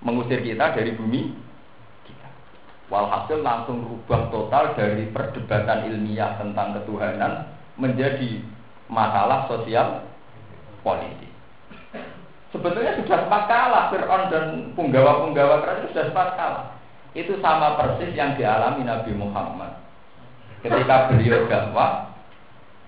mengusir 0.00 0.40
kita 0.40 0.72
dari 0.78 0.94
bumi 0.94 1.34
kita. 2.06 2.28
Walhasil 2.88 3.42
langsung 3.42 3.82
rubah 3.84 4.30
total 4.30 4.74
dari 4.78 5.10
perdebatan 5.10 5.90
ilmiah 5.90 6.38
tentang 6.38 6.74
ketuhanan 6.80 7.50
menjadi 7.76 8.42
masalah 8.90 9.46
sosial 9.46 10.06
politik. 10.82 11.29
Sebetulnya 12.50 12.98
sudah 12.98 13.18
sempat 13.26 13.42
kalah 13.46 13.94
Fir'aun 13.94 14.22
dan 14.30 14.44
punggawa-punggawa 14.74 15.62
kerajaan 15.62 15.90
sudah 15.94 16.04
sempat 16.10 16.28
kalah. 16.34 16.66
Itu 17.14 17.38
sama 17.38 17.78
persis 17.78 18.14
yang 18.14 18.34
dialami 18.34 18.82
Nabi 18.86 19.14
Muhammad. 19.14 19.78
Ketika 20.62 21.10
beliau 21.10 21.46
dakwah, 21.46 22.10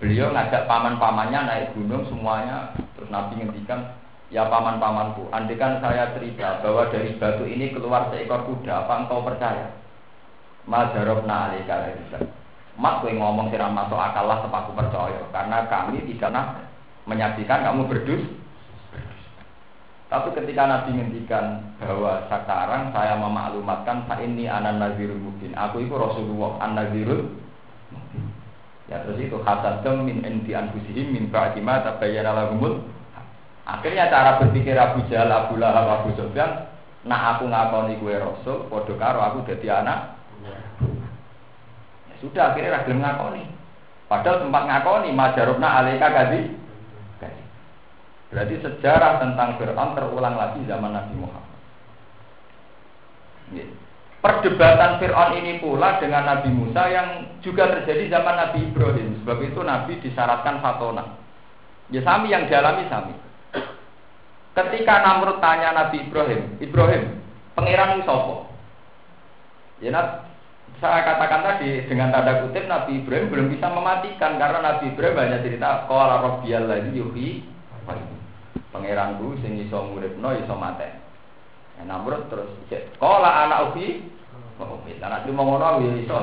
Beliau 0.03 0.35
ngajak 0.35 0.67
paman-pamannya 0.67 1.41
naik 1.47 1.79
gunung 1.79 2.03
semuanya. 2.11 2.75
Terus 2.99 3.07
Nabi 3.07 3.39
ngendikan, 3.39 3.95
ya 4.35 4.51
paman-pamanku, 4.51 5.31
andikan 5.31 5.79
saya 5.79 6.11
cerita 6.19 6.59
bahwa 6.59 6.91
dari 6.91 7.15
batu 7.23 7.47
ini 7.47 7.71
keluar 7.71 8.11
seekor 8.11 8.43
kuda, 8.51 8.83
apa 8.83 9.07
engkau 9.07 9.23
percaya? 9.23 9.71
Majarob 10.67 11.23
na'alika 11.23 11.95
Mat 12.83 12.99
gue 13.03 13.15
ngomong 13.15 13.55
siram 13.55 13.79
masuk 13.79 13.99
akal 13.99 14.31
lah 14.31 14.41
sepaku 14.47 14.73
percaya 14.79 15.21
Karena 15.29 15.67
kami 15.67 16.07
tidak 16.09 16.65
menyaksikan 17.05 17.67
kamu 17.67 17.85
berdus 17.91 18.23
Tapi 20.13 20.29
ketika 20.37 20.69
Nabi 20.69 20.93
ngendikan 20.93 21.73
bahwa 21.81 22.29
sekarang 22.29 22.93
saya 22.93 23.17
memaklumatkan 23.17 24.05
saat 24.05 24.21
ini 24.21 24.45
anan 24.45 24.77
nazirul 24.77 25.17
mubin 25.17 25.57
Aku 25.57 25.81
itu 25.81 25.97
Rasulullah 25.97 26.61
an 26.61 26.77
nazirul 26.77 27.33
Ya 28.93 29.01
terus 29.09 29.17
itu 29.25 29.41
hasadam 29.41 30.05
min 30.05 30.21
indi 30.21 30.53
anfusihim 30.53 31.17
min 31.17 31.33
ba'di 31.33 31.65
ma 31.65 31.81
tabayyana 31.81 32.37
lahumul 32.45 32.85
Akhirnya 33.63 34.11
cara 34.11 34.43
berpikir 34.43 34.75
Abu 34.75 35.07
Jahal, 35.07 35.31
Abu 35.31 35.55
Lahab, 35.55 36.03
Abu 36.03 36.11
Sufyan, 36.19 36.67
nah 37.07 37.39
aku 37.39 37.47
ngakoni 37.47 37.95
kue 38.03 38.19
rasul, 38.19 38.67
podo 38.67 38.99
karo 38.99 39.23
aku 39.23 39.47
jadi 39.47 39.87
anak. 39.87 40.19
Ya 42.11 42.15
sudah 42.19 42.51
akhirnya 42.51 42.83
ragil 42.83 42.99
ngakoni. 42.99 43.47
Padahal 44.11 44.43
tempat 44.43 44.63
ngakoni 44.67 45.09
majarubna 45.15 45.69
alika 45.79 46.11
gazi. 46.11 46.62
Berarti 48.33 48.65
sejarah 48.65 49.21
tentang 49.21 49.61
Fir'aun 49.61 49.93
terulang 49.93 50.41
lagi 50.41 50.65
zaman 50.65 50.97
Nabi 50.97 51.15
Muhammad. 51.21 51.53
Perdebatan 54.25 54.97
Fir'aun 54.97 55.37
ini 55.37 55.61
pula 55.61 56.01
dengan 56.01 56.25
Nabi 56.25 56.49
Musa 56.49 56.89
yang 56.89 57.37
juga 57.45 57.69
terjadi 57.77 58.09
zaman 58.09 58.41
Nabi 58.41 58.73
Ibrahim. 58.73 59.21
Sebab 59.21 59.39
itu 59.45 59.61
Nabi 59.61 60.01
disyaratkan 60.01 60.65
fatona. 60.65 61.21
Ya 61.93 62.01
sami 62.01 62.33
yang 62.33 62.49
dialami 62.49 62.89
sami. 62.89 63.13
Ketika 64.57 65.05
Namrud 65.05 65.37
tanya 65.45 65.77
Nabi 65.77 66.09
Ibrahim, 66.09 66.57
Ibrahim, 66.57 67.21
pangeran 67.53 68.01
sopo? 68.09 68.49
Ya, 69.81 69.93
saya 70.81 71.05
katakan 71.05 71.45
tadi 71.45 71.85
dengan 71.85 72.15
tanda 72.15 72.45
kutip 72.45 72.65
Nabi 72.65 73.05
Ibrahim 73.05 73.29
belum 73.29 73.47
bisa 73.53 73.69
mematikan 73.69 74.41
karena 74.41 74.61
Nabi 74.61 74.93
Ibrahim 74.93 75.19
banyak 75.21 75.41
cerita 75.45 75.85
qala 75.85 76.23
rabbiyal 76.25 76.65
ladzi 76.65 76.97
yuhyi 76.97 77.29
pangeranku 78.73 79.39
sing 79.45 79.61
iso 79.61 79.79
nguripno 79.93 80.33
iso 80.41 80.57
mate. 80.57 80.89
Ya, 81.79 81.85
Namrud 81.87 82.27
terus 82.33 82.51
qala 82.99 83.47
ana 83.47 83.71
uhi 83.71 84.03
wa 84.57 84.81
umit. 84.81 84.99
Lah 84.99 85.23
nek 85.23 85.29
ngono 85.29 85.85
ya 85.85 85.91
iso 86.01 86.17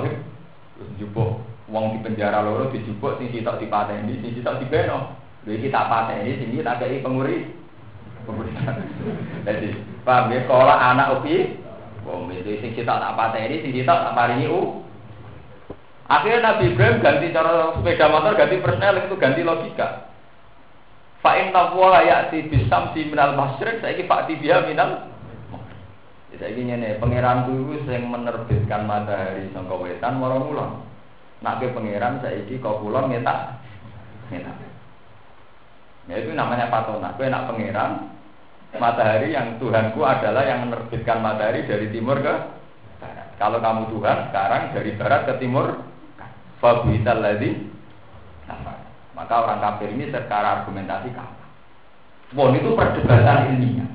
terus 0.76 0.92
jupuk 0.98 1.46
wong 1.70 1.96
di 1.96 1.98
penjara 2.02 2.42
loro 2.42 2.74
dijupuk 2.74 3.22
sing 3.22 3.30
sitok 3.30 3.62
dipateni, 3.62 4.20
sing 4.20 4.34
sitok 4.34 4.58
dibeno. 4.60 5.14
Lha 5.46 5.56
iki 5.56 5.72
tak 5.72 5.88
pateni, 5.88 6.36
sing 6.36 6.50
iki 6.52 6.66
tak 6.66 6.82
kei 6.82 7.00
penguri. 7.00 7.48
Jadi, 9.48 9.74
paham 10.06 10.30
ya, 10.30 10.46
kalau 10.46 10.70
anak 10.70 11.18
upi, 11.18 11.58
Wong 12.06 12.30
itu 12.34 12.58
sing 12.60 12.74
sitok 12.74 13.00
tak 13.00 13.16
pateni, 13.16 13.62
sing 13.62 13.72
sitok 13.72 13.98
tak 14.02 14.16
paringi 14.18 14.50
u. 14.50 14.84
Akhirnya 16.10 16.58
Nabi 16.58 16.74
Ibrahim 16.74 17.06
ganti 17.06 17.30
cara 17.30 17.70
sepeda 17.78 18.10
motor, 18.10 18.34
ganti 18.34 18.58
persnel 18.58 19.06
itu 19.06 19.16
ganti 19.22 19.42
logika. 19.46 20.09
Fa 21.20 21.36
inna 21.36 21.76
wa 21.76 22.00
ya'ti 22.00 22.48
bisamsi 22.48 23.12
minal 23.12 23.36
masyriq 23.36 23.84
saiki 23.84 24.08
fa'ti 24.08 24.40
biha 24.40 24.64
minal 24.68 25.10
Saiki 26.40 26.72
ngene, 26.72 27.04
pangeran 27.04 27.52
kuwi 27.52 27.84
sing 27.84 28.08
menerbitkan 28.08 28.88
matahari 28.88 29.52
saka 29.52 29.76
wetan 29.76 30.24
marang 30.24 30.48
kulon. 30.48 30.72
Nak 31.44 31.60
ke 31.60 31.76
pangeran 31.76 32.24
saiki 32.24 32.64
kok 32.64 32.80
kulon 32.80 33.12
ngetak. 33.12 33.60
Ngetak. 34.32 34.56
Ya 36.08 36.16
itu 36.16 36.32
namanya 36.32 36.72
patona. 36.72 37.12
Kowe 37.20 37.28
nak 37.28 37.52
pangeran 37.52 37.92
matahari 38.80 39.36
yang 39.36 39.60
Tuhanku 39.60 40.00
adalah 40.00 40.48
yang 40.48 40.64
menerbitkan 40.64 41.20
matahari 41.20 41.68
dari 41.68 41.92
timur 41.92 42.24
ke 42.24 42.34
barat. 43.04 43.28
Kalau 43.36 43.60
kamu 43.60 43.92
Tuhan 43.92 44.18
sekarang 44.32 44.64
dari 44.72 44.92
barat 44.96 45.22
ke 45.28 45.34
timur, 45.44 45.66
fabuital 46.64 47.20
ladzi 47.20 47.52
maka 49.20 49.36
orang 49.36 49.60
kafir 49.60 49.92
ini 49.92 50.08
secara 50.08 50.64
argumentasi 50.64 51.12
kalah. 51.12 51.44
Bon 52.32 52.56
itu 52.56 52.72
perdebatan 52.72 53.52
ilmiah. 53.52 53.92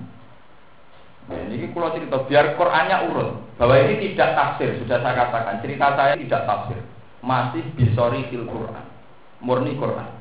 Nah, 1.24 1.40
ini 1.48 1.72
kalau 1.72 1.96
cerita 1.96 2.20
biar 2.28 2.52
Qurannya 2.60 3.08
urut 3.08 3.56
bahwa 3.56 3.80
ini 3.80 4.12
tidak 4.12 4.37
tafsir 4.37 4.76
sudah 4.76 5.00
saya 5.00 5.16
katakan 5.24 5.64
cerita 5.64 5.96
saya 5.96 6.12
tidak 6.20 6.44
tafsir 6.44 6.76
masih 7.24 7.64
bisori 7.72 8.28
fil 8.28 8.44
Quran 8.44 8.84
murni 9.40 9.80
Quran. 9.80 10.12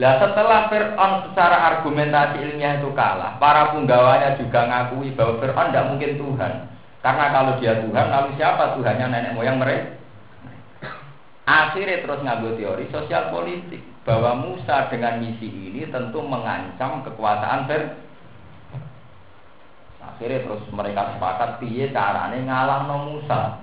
Lah 0.00 0.20
setelah 0.20 0.72
Fir'aun 0.72 1.12
secara 1.28 1.56
argumentasi 1.72 2.40
ilmiah 2.40 2.80
itu 2.80 2.92
kalah, 2.96 3.36
para 3.36 3.76
penggawanya 3.76 4.40
juga 4.40 4.64
ngakui 4.68 5.12
bahwa 5.12 5.36
Fir'aun 5.40 5.68
tidak 5.72 5.88
mungkin 5.92 6.12
Tuhan. 6.16 6.52
Karena 7.04 7.24
kalau 7.28 7.52
dia 7.60 7.76
Tuhan, 7.80 8.06
lalu 8.08 8.30
siapa 8.40 8.72
Tuhannya 8.78 9.06
nenek 9.10 9.34
moyang 9.36 9.60
mereka? 9.60 10.01
Akhirnya 11.42 12.06
terus 12.06 12.22
ngambil 12.22 12.54
teori 12.54 12.86
sosial 12.94 13.34
politik 13.34 13.82
bahwa 14.06 14.38
Musa 14.38 14.86
dengan 14.90 15.18
misi 15.18 15.50
ini 15.50 15.90
tentu 15.90 16.22
mengancam 16.22 17.02
kekuasaan 17.02 17.66
Fir. 17.66 17.98
Akhirnya 20.02 20.46
terus 20.46 20.62
mereka 20.70 21.14
sepakat 21.14 21.58
piye 21.58 21.90
carane 21.90 22.46
no 22.46 22.96
Musa. 23.10 23.58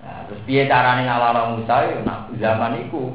Nah, 0.00 0.24
terus 0.28 0.40
piye 0.48 0.64
carane 0.64 1.04
no 1.04 1.60
Musa 1.60 1.74
ya 1.84 2.00
nah, 2.00 2.28
zaman 2.32 2.88
itu 2.88 3.12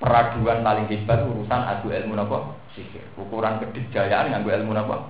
peraduan 0.00 0.64
paling 0.64 0.88
hebat 0.88 1.28
urusan 1.28 1.62
adu 1.68 1.92
ilmu 1.92 2.16
napa 2.16 2.56
sihir. 2.72 3.04
Ukuran 3.20 3.60
kedikjayaan 3.60 4.32
nganggo 4.32 4.56
ilmu 4.56 4.72
napa? 4.72 5.04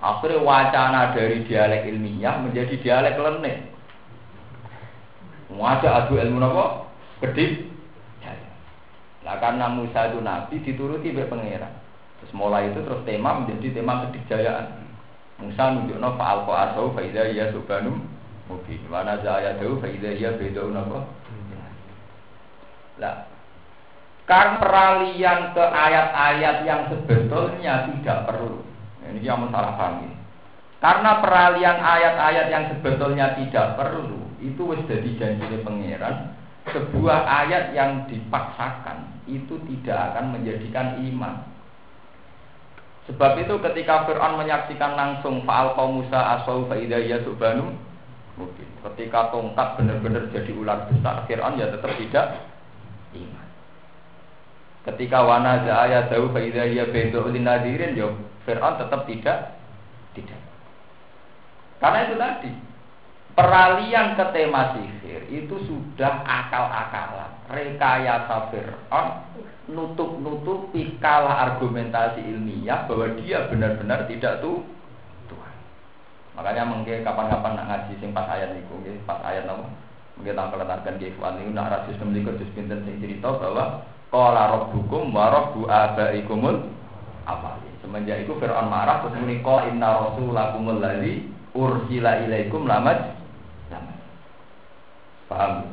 Akhirnya 0.00 0.40
wacana 0.40 1.12
dari 1.12 1.44
dialek 1.44 1.86
ilmiah 1.92 2.40
menjadi 2.40 2.74
dialek 2.80 3.20
lenek. 3.20 3.71
Mau 5.52 5.68
adu 5.68 6.16
ilmu 6.16 6.40
nopo 6.40 6.88
Gede. 7.22 7.70
Nah 9.22 9.38
karena 9.38 9.70
Musa 9.70 10.10
itu 10.10 10.18
nabi 10.18 10.58
dituruti 10.66 11.14
oleh 11.14 11.30
pangeran. 11.30 11.70
Terus 12.18 12.34
mulai 12.34 12.74
itu 12.74 12.82
terus 12.82 13.06
tema 13.06 13.38
menjadi 13.38 13.78
tema 13.78 14.08
kedikjayaan. 14.08 14.82
Musa 15.38 15.62
nunjukno 15.74 16.18
fa'al 16.18 16.42
asau 16.46 16.90
faida 16.90 17.30
ya 17.30 17.54
subhanum 17.54 18.02
mungkin. 18.50 18.80
Mana 18.90 19.22
zaya 19.22 19.54
tahu 19.62 19.78
faida 19.78 20.10
ya 20.18 20.34
beda 20.34 20.66
nopo. 20.66 21.06
Lah 22.98 23.30
karena 24.22 24.58
peralihan 24.62 25.50
ke 25.50 25.64
ayat-ayat 25.66 26.56
yang 26.62 26.86
sebetulnya 26.90 27.90
tidak 27.90 28.30
perlu. 28.30 28.62
Ini 29.02 29.18
yang 29.18 29.50
salah 29.50 29.74
ini. 29.98 30.14
Karena 30.78 31.18
peralihan 31.18 31.78
ayat-ayat 31.78 32.46
yang 32.50 32.64
sebetulnya 32.74 33.38
tidak 33.38 33.78
perlu, 33.78 34.21
itu 34.42 34.60
wis 34.66 34.82
jadi 34.90 35.10
janji 35.16 35.62
pangeran. 35.62 36.34
Sebuah 36.62 37.26
ayat 37.26 37.74
yang 37.74 38.06
dipaksakan 38.06 39.26
itu 39.26 39.58
tidak 39.66 40.14
akan 40.14 40.38
menjadikan 40.38 40.98
iman. 41.10 41.42
Sebab 43.10 43.34
itu 43.42 43.58
ketika 43.58 44.06
Fir'aun 44.06 44.38
menyaksikan 44.38 44.94
langsung 44.94 45.42
faal 45.42 45.74
kaum 45.74 45.98
Musa 46.02 46.38
asau 46.38 46.70
faidahiyah 46.70 47.26
subhanum 47.26 47.74
mungkin 48.38 48.64
ketika 48.90 49.28
tongkat 49.34 49.74
benar-benar 49.76 50.30
jadi 50.30 50.54
ular 50.54 50.86
besar 50.86 51.26
Fir'aun 51.26 51.58
ya 51.58 51.66
tetap 51.66 51.98
tidak 51.98 52.46
iman. 53.18 53.46
Ketika 54.86 55.18
wana 55.18 55.66
ayat 55.66 56.14
jauh 56.14 56.30
faidahiyah 56.30 56.94
bentuk 56.94 57.26
nadirin 57.26 57.98
ya 57.98 58.06
Fir'aun 58.46 58.78
tetap 58.78 59.02
tidak 59.10 59.58
tidak. 60.14 60.40
Karena 61.82 62.06
itu 62.06 62.14
tadi 62.14 62.50
peralihan 63.32 64.16
ke 64.16 64.24
tema 64.32 64.76
sihir 64.76 65.28
itu 65.32 65.56
sudah 65.64 66.24
akal-akalan, 66.24 67.32
rekayasa 67.48 68.52
Fir'aun 68.52 69.08
nutup-nutupi 69.72 70.98
kalah 70.98 71.52
argumentasi 71.52 72.20
ilmiah 72.20 72.84
bahwa 72.84 73.14
dia 73.16 73.46
benar-benar 73.48 74.04
tidak 74.10 74.42
tuh 74.42 74.60
Tuhan. 75.30 75.56
Makanya 76.36 76.64
mungkin 76.68 77.06
kapan-kapan 77.06 77.52
nak 77.56 77.66
ngaji 77.70 77.92
sing 78.02 78.10
pas 78.10 78.28
ayat 78.28 78.52
niku, 78.52 78.82
pas 79.06 79.22
ayat 79.24 79.48
napa? 79.48 79.70
Mungkin 80.18 80.36
tak 80.36 80.50
keletakan 80.52 80.98
di 81.00 81.04
ikhwan 81.08 81.40
niku 81.40 81.50
nak 81.56 81.70
rasis 81.72 81.96
memiliki 82.02 82.36
terus 82.36 82.52
pinten 82.52 82.84
sing 82.84 83.00
cerita 83.00 83.32
bahwa 83.32 83.86
qala 84.12 84.42
rabbukum 84.60 85.08
wa 85.08 85.32
rabbu 85.32 85.60
abaikumul 85.70 86.68
awalin. 87.24 87.74
Semenjak 87.80 88.28
itu 88.28 88.36
Fir'aun 88.36 88.68
marah 88.68 89.00
terus 89.06 89.16
muni 89.16 89.40
inna 89.40 89.88
rasulakumul 89.88 90.82
ladzi 90.82 91.32
ursila 91.56 92.20
ilaikum 92.28 92.68
lamat. 92.68 93.21
Paham? 95.32 95.64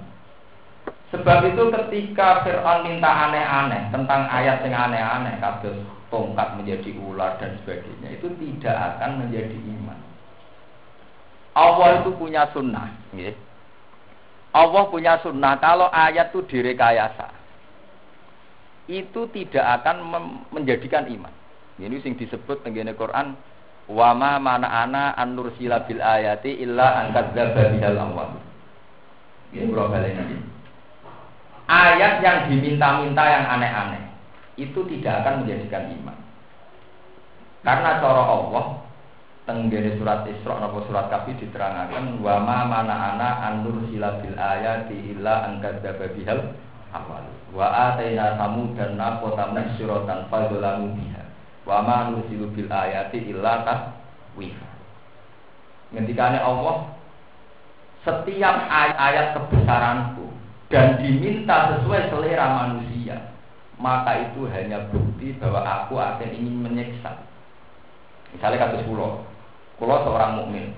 Sebab 1.12 1.52
itu 1.52 1.63
ketika 1.67 2.48
Fir'aun 2.48 2.88
minta 2.88 3.12
aneh-aneh 3.12 3.91
tentang 3.91 4.30
ayat 4.32 4.63
yang 4.63 4.88
aneh-aneh, 4.88 5.36
kados 5.43 5.76
tongkat 6.08 6.56
menjadi 6.56 6.95
ular 7.04 7.36
dan 7.43 7.60
sebagainya, 7.62 8.15
itu 8.15 8.31
tidak 8.40 8.96
akan 8.96 9.27
menjadi 9.27 9.58
iman. 9.58 10.00
Allah 11.60 12.00
itu 12.00 12.15
punya 12.15 12.48
sunnah. 12.56 12.88
Allah 14.56 14.84
punya 14.88 15.19
sunnah 15.19 15.60
kalau 15.60 15.92
ayat 15.92 16.31
itu 16.31 16.40
direkayasa. 16.48 17.36
Itu 18.88 19.27
tidak 19.36 19.84
akan 19.84 20.08
menjadikan 20.56 21.04
iman. 21.10 21.34
Ini 21.81 22.00
sing 22.00 22.15
disebut 22.15 22.63
tenggene 22.63 22.96
Quran 22.96 23.36
Wa 23.90 24.13
ma 24.13 24.38
mana 24.38 24.69
ana 24.69 25.17
an 25.17 25.34
nursila 25.34 25.81
bil 25.90 25.98
ayati 25.98 26.62
illa 26.62 27.02
an 27.02 27.06
kadzdzaba 27.10 27.73
bihal 27.73 27.98
awwal. 27.98 28.38
Ini 29.50 29.65
kula 29.65 29.89
baleni. 29.89 30.37
Ayat 31.69 32.21
yang 32.25 32.50
diminta-minta 32.50 33.23
yang 33.29 33.45
aneh-aneh 33.45 34.10
itu 34.58 34.79
tidak 34.89 35.23
akan 35.23 35.45
menjadikan 35.45 35.89
iman. 36.02 36.17
Karena 37.62 38.02
cara 38.02 38.23
Allah 38.25 38.65
tenggene 39.45 39.97
surat 39.97 40.25
Isra 40.29 40.62
napa 40.62 40.81
surat 40.85 41.10
Kahfi 41.10 41.37
diterangkan 41.37 42.21
wa 42.21 42.35
ma 42.41 42.58
mana 42.65 42.95
ana 43.15 43.29
an 43.50 43.54
nursila 43.65 44.21
bil 44.21 44.37
ayati 44.37 45.13
illa 45.13 45.50
an 45.50 45.62
kadzdzaba 45.63 46.10
bihal 46.13 46.54
awwal. 46.93 47.25
Wa 47.50 47.93
ataina 47.93 48.37
samudan 48.37 48.97
naqata 48.97 49.50
masyuratan 49.54 50.29
fadzalamu 50.29 50.93
biha 50.93 51.23
Wa 51.65 51.81
ma 51.81 52.13
nusilu 52.13 52.50
bil 52.54 52.69
ayati 52.69 53.29
illa 53.29 53.65
taswifa. 53.65 54.69
Ngendikane 55.93 56.37
Allah 56.37 56.98
setiap 58.08 58.56
ayat-ayat 58.67 59.35
kebesaranku 59.35 60.25
dan 60.71 61.00
diminta 61.02 61.75
sesuai 61.75 62.12
selera 62.13 62.45
manusia 62.63 63.29
maka 63.79 64.27
itu 64.27 64.43
hanya 64.52 64.91
bukti 64.91 65.39
bahwa 65.39 65.63
aku 65.63 65.95
akan 65.95 66.29
ingin 66.35 66.67
menyiksa. 66.67 67.15
Misalnya 68.35 68.67
kasus 68.67 68.83
pulau, 68.85 69.23
pulau 69.79 70.04
seorang 70.04 70.35
mukmin 70.35 70.75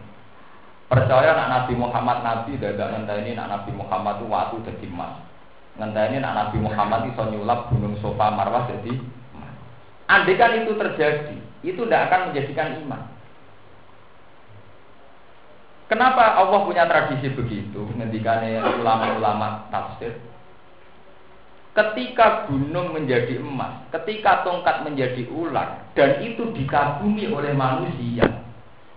percaya 0.91 1.31
nak 1.31 1.49
Nabi 1.49 1.73
Muhammad 1.79 2.19
Nabi 2.19 2.59
dadak 2.59 2.91
ini 3.23 3.31
nak 3.39 3.47
Nabi 3.47 3.71
Muhammad 3.71 4.19
itu 4.19 4.27
waktu 4.27 4.55
jadi 4.67 4.85
emas. 4.91 5.23
ini 5.79 6.17
nak 6.19 6.35
Nabi 6.35 6.57
Muhammad 6.59 7.07
itu 7.07 7.23
nyulap 7.31 7.71
gunung 7.71 7.95
Sofa 8.03 8.27
Marwah 8.27 8.67
jadi. 8.67 8.99
Andai 10.11 10.35
kan 10.35 10.59
itu 10.59 10.75
terjadi, 10.75 11.39
itu 11.63 11.87
tidak 11.87 12.11
akan 12.11 12.21
menjadikan 12.29 12.75
iman. 12.83 13.07
Kenapa 15.91 16.39
Allah 16.39 16.63
punya 16.63 16.87
tradisi 16.87 17.27
begitu? 17.35 17.83
Ngendikane 17.99 18.63
ulama-ulama 18.79 19.67
tafsir. 19.67 20.15
Ketika 21.75 22.47
gunung 22.47 22.95
menjadi 22.95 23.43
emas, 23.43 23.91
ketika 23.91 24.47
tongkat 24.47 24.87
menjadi 24.87 25.27
ular, 25.27 25.91
dan 25.91 26.23
itu 26.23 26.47
dikagumi 26.55 27.27
oleh 27.27 27.51
manusia, 27.51 28.23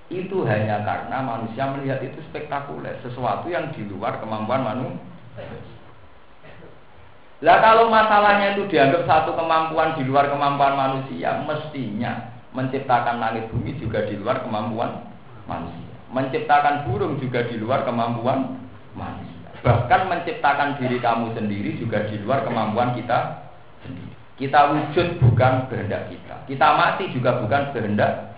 itu 0.07 0.47
hanya 0.47 0.87
karena 0.87 1.19
manusia 1.19 1.67
melihat 1.75 1.99
itu 1.99 2.23
spektakuler, 2.31 3.03
sesuatu 3.03 3.51
yang 3.51 3.75
di 3.75 3.83
luar 3.91 4.23
kemampuan 4.23 4.63
manusia. 4.63 5.03
Lah 7.43 7.59
kalau 7.59 7.91
masalahnya 7.91 8.55
itu 8.55 8.71
dianggap 8.71 9.03
satu 9.11 9.35
kemampuan 9.35 9.99
di 9.99 10.07
luar 10.07 10.31
kemampuan 10.31 10.79
manusia, 10.79 11.43
mestinya 11.43 12.31
menciptakan 12.55 13.19
langit 13.19 13.51
bumi 13.51 13.75
juga 13.83 14.07
di 14.07 14.15
luar 14.15 14.47
kemampuan 14.47 15.11
manusia. 15.51 15.84
Menciptakan 16.15 16.87
burung 16.87 17.19
juga 17.19 17.43
di 17.51 17.59
luar 17.59 17.83
kemampuan 17.83 18.55
manusia. 18.95 19.51
Bahkan 19.67 20.07
menciptakan 20.07 20.79
diri 20.79 21.03
kamu 21.03 21.35
sendiri 21.35 21.75
juga 21.75 22.07
di 22.07 22.23
luar 22.23 22.47
kemampuan 22.47 22.95
kita 22.95 23.51
sendiri. 23.83 24.15
Kita 24.39 24.71
wujud 24.71 25.19
bukan 25.19 25.67
kehendak 25.67 26.07
kita. 26.07 26.47
Kita 26.47 26.67
mati 26.79 27.11
juga 27.11 27.43
bukan 27.43 27.75
kehendak 27.75 28.35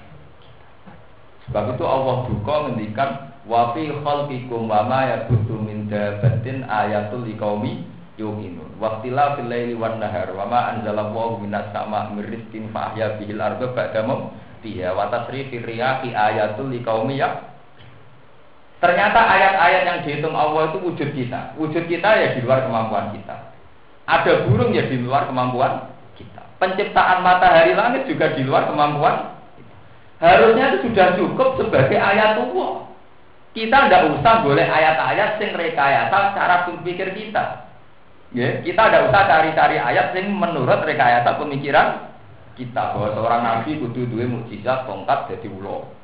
Sebab 1.47 1.79
itu 1.79 1.85
Allah 1.87 2.17
buka 2.27 2.55
ngendikan 2.67 3.11
wa 3.47 3.71
fi 3.71 3.87
khalqikum 3.87 4.67
wa 4.67 4.83
ma 4.83 5.07
yabuthu 5.07 5.63
min 5.63 5.87
dabatin 5.87 6.67
ayatul 6.67 7.23
liqaumi 7.23 7.87
yuqinun. 8.19 8.75
Waqtila 8.83 9.39
fil 9.39 9.47
laili 9.47 9.79
wan 9.79 10.03
nahar 10.03 10.35
wa 10.35 10.43
ma 10.51 10.75
anzalallahu 10.75 11.47
minas 11.47 11.71
sama 11.71 12.11
mir 12.19 12.27
rizqin 12.27 12.67
fa 12.75 12.91
ahya 12.91 13.15
bihil 13.23 13.39
arda 13.39 13.71
ba'da 13.71 14.03
mautiha 14.03 14.91
wa 14.91 15.07
tasrifir 15.07 15.63
ayatul 15.63 16.67
liqaumi 16.75 17.23
ya 17.23 17.56
Ternyata 18.77 19.21
ayat-ayat 19.25 19.83
yang 19.89 19.99
dihitung 20.05 20.37
Allah 20.37 20.69
itu 20.69 20.79
wujud 20.85 21.11
kita. 21.17 21.57
Wujud 21.57 21.85
kita 21.89 22.09
ya 22.13 22.29
di 22.37 22.45
luar 22.45 22.69
kemampuan 22.69 23.17
kita. 23.17 23.57
Ada 24.05 24.45
burung 24.45 24.77
ya 24.77 24.85
di 24.85 25.01
luar 25.01 25.25
kemampuan 25.27 25.89
kita. 26.21 26.45
Penciptaan 26.61 27.25
matahari 27.25 27.73
langit 27.73 28.05
juga 28.05 28.37
di 28.37 28.45
luar 28.45 28.69
kemampuan 28.69 29.33
kita. 29.57 29.75
Harusnya 30.21 30.77
itu 30.77 30.93
sudah 30.93 31.17
cukup 31.17 31.49
sebagai 31.57 31.97
ayat 31.97 32.37
Allah. 32.37 32.85
Kita 33.57 33.89
tidak 33.89 34.03
usah 34.21 34.45
boleh 34.45 34.69
ayat-ayat 34.69 35.41
sing 35.41 35.57
rekayasa 35.57 36.37
cara 36.37 36.69
berpikir 36.69 37.17
kita. 37.17 37.65
Ya, 38.37 38.61
kita 38.61 38.93
tidak 38.93 39.09
usah 39.09 39.23
cari-cari 39.25 39.81
ayat 39.81 40.13
sing 40.13 40.29
menurut 40.29 40.85
rekayasa 40.85 41.41
pemikiran 41.41 42.13
kita 42.53 42.93
bahwa 42.93 43.09
seorang 43.17 43.41
nabi 43.41 43.81
kudu 43.81 44.05
dua 44.13 44.29
mukjizat 44.29 44.85
tongkat 44.85 45.33
jadi 45.33 45.49
ulo. 45.49 45.96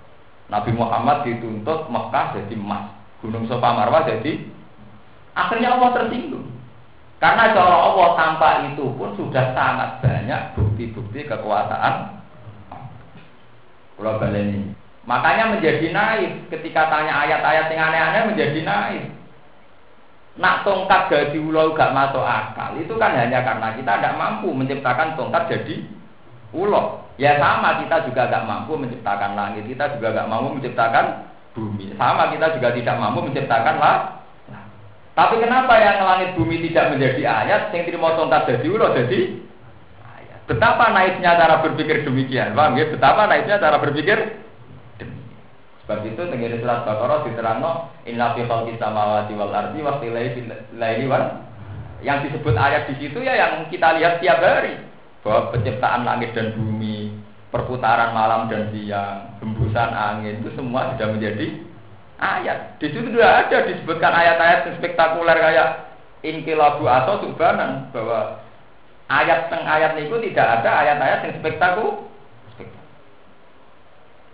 Nabi 0.50 0.70
Muhammad 0.74 1.26
dituntut 1.28 1.86
Mekah 1.90 2.38
jadi 2.38 2.54
emas, 2.58 2.90
Gunung 3.22 3.46
Sofa 3.46 3.70
Marwah 3.76 4.06
jadi 4.08 4.42
akhirnya 5.36 5.78
Allah 5.78 5.90
tersinggung. 5.94 6.48
Karena 7.22 7.54
cara 7.54 7.76
Allah 7.86 8.08
tanpa 8.18 8.48
itu 8.66 8.82
pun 8.98 9.14
sudah 9.14 9.54
sangat 9.54 10.02
banyak 10.02 10.58
bukti-bukti 10.58 11.22
kekuasaan 11.22 12.18
global 13.94 14.34
ini. 14.34 14.74
Makanya 15.06 15.54
menjadi 15.54 15.86
naif 15.94 16.50
ketika 16.50 16.90
tanya 16.90 17.22
ayat-ayat 17.22 17.70
yang 17.70 17.82
aneh-aneh 17.90 18.22
menjadi 18.34 18.60
naif. 18.66 19.04
Nak 20.34 20.66
tongkat 20.66 21.12
jadi 21.12 21.38
ulau 21.38 21.76
gak 21.76 21.94
masuk 21.94 22.24
akal 22.24 22.74
itu 22.80 22.96
kan 22.96 23.14
hanya 23.14 23.44
karena 23.44 23.76
kita 23.76 24.00
tidak 24.00 24.16
mampu 24.16 24.48
menciptakan 24.50 25.12
tongkat 25.12 25.44
jadi 25.46 25.84
ulo. 26.52 27.04
Ya 27.20 27.36
sama 27.36 27.84
kita 27.84 28.08
juga 28.08 28.28
gak 28.32 28.48
mampu 28.48 28.76
menciptakan 28.76 29.36
langit, 29.36 29.68
kita 29.68 29.96
juga 29.96 30.16
gak 30.16 30.28
mampu 30.32 30.60
menciptakan 30.60 31.28
bumi. 31.52 31.92
Sama 32.00 32.32
kita 32.32 32.56
juga 32.56 32.72
tidak 32.72 32.96
mampu 32.96 33.28
menciptakan 33.28 33.76
lah. 33.76 33.96
Tapi 35.12 35.44
kenapa 35.44 35.76
yang 35.76 36.08
langit 36.08 36.32
bumi 36.40 36.64
tidak 36.72 36.96
menjadi 36.96 37.22
ayat, 37.28 37.62
yang 37.76 37.84
terima 37.84 38.16
tongkat 38.16 38.48
jadi 38.48 38.66
ulo 38.72 38.86
jadi. 38.96 39.20
Betapa 40.42 40.90
naiknya 40.90 41.38
cara 41.38 41.62
berpikir 41.62 42.02
demikian, 42.02 42.56
bang 42.56 42.74
ya? 42.74 42.88
Betapa 42.90 43.28
naiknya 43.28 43.60
cara 43.60 43.76
berpikir. 43.78 44.42
Sebab 45.82 45.98
itu 46.06 46.22
tenggiri 46.30 46.62
surat 46.62 46.86
Baqarah 46.86 47.26
diterangno 47.26 47.90
inna 48.06 48.32
fi 48.38 48.46
khalqis 48.46 48.78
samawati 48.78 49.34
wal 49.34 49.50
ardi 49.50 49.82
wa 49.82 49.98
laili 49.98 51.04
wal 51.10 51.42
yang 52.02 52.22
disebut 52.26 52.54
ayat 52.54 52.90
di 52.90 52.94
situ 52.98 53.18
ya 53.22 53.34
yang 53.34 53.52
kita 53.70 53.98
lihat 53.98 54.18
tiap 54.18 54.42
hari 54.42 54.78
bahwa 55.22 55.54
penciptaan 55.54 56.02
langit 56.02 56.34
dan 56.34 56.54
bumi, 56.58 57.14
perputaran 57.54 58.10
malam 58.10 58.50
dan 58.50 58.70
siang, 58.74 59.38
hembusan 59.38 59.90
angin 59.94 60.42
itu 60.42 60.50
semua 60.58 60.94
sudah 60.94 61.08
menjadi 61.14 61.46
ayat. 62.18 62.78
Di 62.82 62.90
situ 62.90 63.06
sudah 63.06 63.46
ada 63.46 63.70
disebutkan 63.70 64.12
ayat-ayat 64.12 64.60
yang 64.66 64.76
spektakuler 64.82 65.38
kayak 65.38 65.68
inkilabu 66.26 66.86
atau 66.86 67.22
subhanan 67.22 67.90
bahwa 67.94 68.42
ayat 69.06 69.46
teng 69.50 69.62
ayat 69.62 69.94
itu 69.98 70.14
tidak 70.30 70.62
ada 70.62 70.70
ayat-ayat 70.82 71.18
yang 71.30 71.34
spektakuler. 71.38 72.10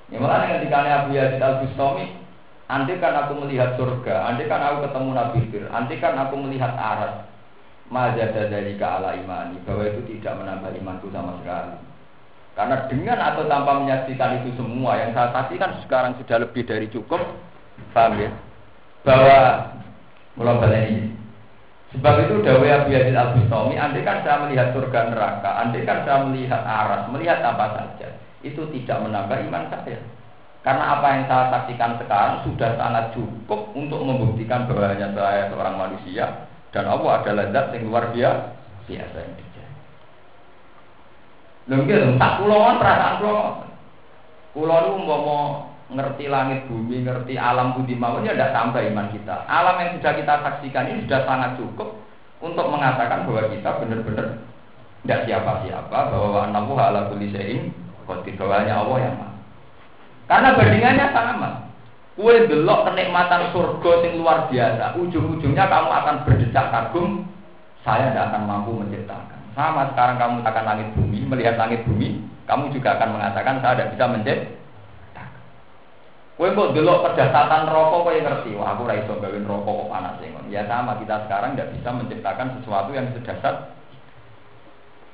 Ya 0.09 0.17
malah 0.25 0.49
dikali 0.57 0.89
Abu 0.89 1.13
Yazid 1.13 1.37
Al 1.37 1.61
Bustami, 1.61 2.17
andai 2.65 2.97
kan 2.97 3.13
aku 3.13 3.45
melihat 3.45 3.77
surga, 3.77 4.33
andai 4.33 4.49
kan 4.49 4.65
aku 4.65 4.89
ketemu 4.89 5.11
Nabi 5.13 5.41
Fir, 5.53 5.65
andai 5.69 6.01
kan 6.01 6.17
aku 6.17 6.35
melihat 6.49 6.73
arat, 6.81 7.28
majada 7.89 8.53
dari 8.53 8.77
ala 8.77 9.17
imani 9.17 9.57
bahwa 9.65 9.85
itu 9.89 10.01
tidak 10.17 10.37
menambah 10.37 10.73
imanku 10.77 11.09
sama 11.09 11.41
sekali. 11.41 11.77
Karena 12.53 12.77
dengan 12.91 13.19
atau 13.23 13.47
tanpa 13.47 13.81
menyaksikan 13.81 14.43
itu 14.43 14.51
semua 14.59 14.99
yang 14.99 15.15
saya 15.15 15.31
saksikan 15.31 15.79
sekarang 15.87 16.13
sudah 16.21 16.43
lebih 16.43 16.67
dari 16.67 16.91
cukup, 16.91 17.23
paham 17.95 18.19
ya? 18.19 18.31
Bahwa 19.07 19.39
mulai 20.37 20.91
ini. 20.91 21.05
Sebab 21.97 22.29
itu 22.29 22.45
Dawe 22.45 22.69
Abu 22.69 22.93
Yazid 22.93 23.17
Al 23.17 23.33
Bustami, 23.33 23.81
andai 23.81 24.05
kan 24.05 24.21
saya 24.21 24.45
melihat 24.45 24.77
surga 24.77 25.09
neraka, 25.09 25.51
andai 25.57 25.89
kan 25.89 26.05
saya 26.05 26.29
melihat 26.29 26.61
aras, 26.61 27.09
melihat 27.09 27.41
apa 27.41 27.67
saja, 27.81 28.13
itu 28.45 28.61
tidak 28.77 29.09
menambah 29.09 29.39
iman 29.49 29.73
saya. 29.73 29.97
Karena 30.61 30.85
apa 30.99 31.07
yang 31.17 31.25
saya 31.31 31.45
saksikan 31.49 31.97
sekarang 31.97 32.45
sudah 32.45 32.77
sangat 32.77 33.17
cukup 33.17 33.73
untuk 33.73 34.05
membuktikan 34.05 34.69
bahwa 34.69 34.93
hanya 34.93 35.09
saya 35.17 35.49
seorang 35.49 35.81
manusia 35.81 36.48
dan 36.73 36.85
Allah 36.85 37.25
adalah 37.25 37.45
zat 37.53 37.67
yang 37.77 37.89
luar 37.89 38.13
biasa 38.13 38.59
biasa 38.89 39.17
yang 39.21 39.35
terjadi. 39.37 39.75
Mungkin 41.69 42.17
tak 42.17 42.33
kulon 42.41 42.75
perasaan 42.81 43.15
kulon. 43.21 43.55
Kulon 44.57 44.85
itu 44.89 44.97
mau 45.05 45.69
ngerti 45.93 46.25
langit 46.33 46.65
bumi, 46.69 47.05
ngerti 47.05 47.37
alam 47.37 47.77
budi 47.77 47.93
mawon 47.97 48.25
ya 48.25 48.33
tidak 48.33 48.57
tambah 48.57 48.81
iman 48.81 49.09
kita. 49.13 49.45
Alam 49.45 49.77
yang 49.81 49.91
sudah 50.01 50.13
kita 50.17 50.35
saksikan 50.41 50.89
ini 50.89 51.05
sudah 51.05 51.21
sangat 51.29 51.51
cukup 51.61 51.89
untuk 52.41 52.67
mengatakan 52.73 53.29
bahwa 53.29 53.53
kita 53.53 53.71
benar-benar 53.85 54.27
tidak 55.05 55.21
siapa-siapa 55.29 55.99
bahwa 56.11 56.49
anahu 56.49 56.75
ala 56.77 57.13
kulli 57.13 57.31
syai'in 57.33 57.73
Allah 58.09 58.99
yang 59.05 59.17
maha. 59.21 59.37
Karena 60.29 60.57
bandingannya 60.57 61.07
sama. 61.13 61.68
Kue 62.19 62.51
delok 62.51 62.91
kenikmatan 62.91 63.55
surga 63.55 63.91
yang 64.03 64.19
luar 64.19 64.51
biasa. 64.51 64.99
Ujung-ujungnya 64.99 65.71
kamu 65.71 65.91
akan 66.03 66.17
berdecak 66.27 66.67
kagum. 66.75 67.23
Saya 67.87 68.11
tidak 68.11 68.35
akan 68.35 68.43
mampu 68.43 68.75
menciptakan. 68.75 69.39
Sama 69.55 69.95
sekarang 69.95 70.19
kamu 70.19 70.35
akan 70.43 70.65
langit 70.67 70.89
bumi, 70.99 71.23
melihat 71.31 71.55
langit 71.55 71.87
bumi, 71.87 72.19
kamu 72.51 72.75
juga 72.75 72.99
akan 72.99 73.15
mengatakan 73.15 73.63
saya 73.63 73.79
tidak 73.79 73.91
bisa 73.95 74.05
menciptakan. 74.11 74.59
Kue 76.35 76.55
kok 76.59 76.75
delok 76.75 76.99
kedasatan 77.07 77.71
rokok 77.71 78.03
kue 78.11 78.19
ngerti. 78.19 78.51
Wah 78.59 78.75
aku 78.75 78.91
raiso 78.91 79.15
gawin 79.23 79.47
rokok 79.47 79.87
kok 79.87 79.91
panas 79.91 80.19
Ya 80.51 80.67
sama 80.67 80.99
kita 80.99 81.23
sekarang 81.31 81.55
tidak 81.55 81.71
bisa 81.79 81.91
menciptakan 81.95 82.49
sesuatu 82.59 82.91
yang 82.99 83.07
sedasar. 83.15 83.79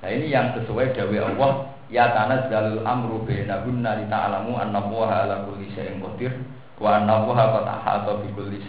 Nah 0.01 0.09
ini 0.09 0.33
yang 0.33 0.57
sesuai 0.57 0.97
dawe 0.97 1.17
Allah 1.21 1.53
ya 1.93 2.17
tanah 2.17 2.49
jalul 2.49 2.81
amru 2.81 3.29
bainahunna 3.29 4.01
li 4.01 4.05
ta'lamu 4.09 4.57
anna 4.57 4.81
ala 4.85 5.45
kulli 5.45 5.69
syai'in 5.73 6.01
qadir 6.01 6.33
wa 6.81 7.03
nawaha 7.03 7.61
qad 7.61 7.66
ahata 7.68 8.12
bi 8.22 8.29
kulli 8.35 8.61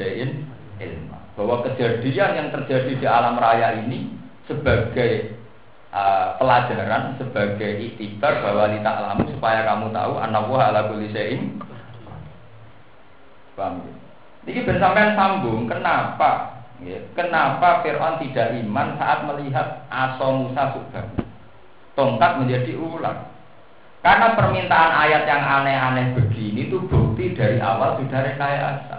ilma. 0.82 1.20
Bahwa 1.36 1.66
kejadian 1.68 2.32
yang 2.38 2.50
terjadi 2.52 2.92
di 2.96 3.06
alam 3.08 3.36
raya 3.36 3.76
ini 3.84 4.14
sebagai 4.48 5.36
uh, 5.92 6.40
pelajaran, 6.40 7.20
sebagai 7.20 7.92
iktibar 7.92 8.40
bahwa 8.40 8.72
li 8.72 8.80
ta'lamu 8.80 9.24
supaya 9.36 9.68
kamu 9.68 9.92
tahu 9.92 10.14
annallaha 10.22 10.64
ala 10.72 10.82
kulli 10.92 11.12
syai'in 11.12 11.60
Paham 13.56 13.84
ya? 13.88 13.94
Ini 14.52 14.62
bersamaan 14.68 15.16
sambung, 15.16 15.66
kenapa? 15.66 16.62
Ya, 16.84 17.00
kenapa 17.16 17.82
Fir'aun 17.82 18.20
tidak 18.20 18.52
iman 18.62 19.00
saat 19.00 19.24
melihat 19.24 19.88
Aso 19.88 20.28
Musa 20.28 20.76
Subhana? 20.76 21.24
tongkat 21.96 22.44
menjadi 22.44 22.76
ular. 22.76 23.32
Karena 24.04 24.38
permintaan 24.38 24.92
ayat 25.02 25.24
yang 25.26 25.42
aneh-aneh 25.42 26.14
begini 26.14 26.70
itu 26.70 26.78
dari 27.34 27.58
awal 27.58 27.98
sudah 27.98 28.22
rekayasa. 28.22 28.98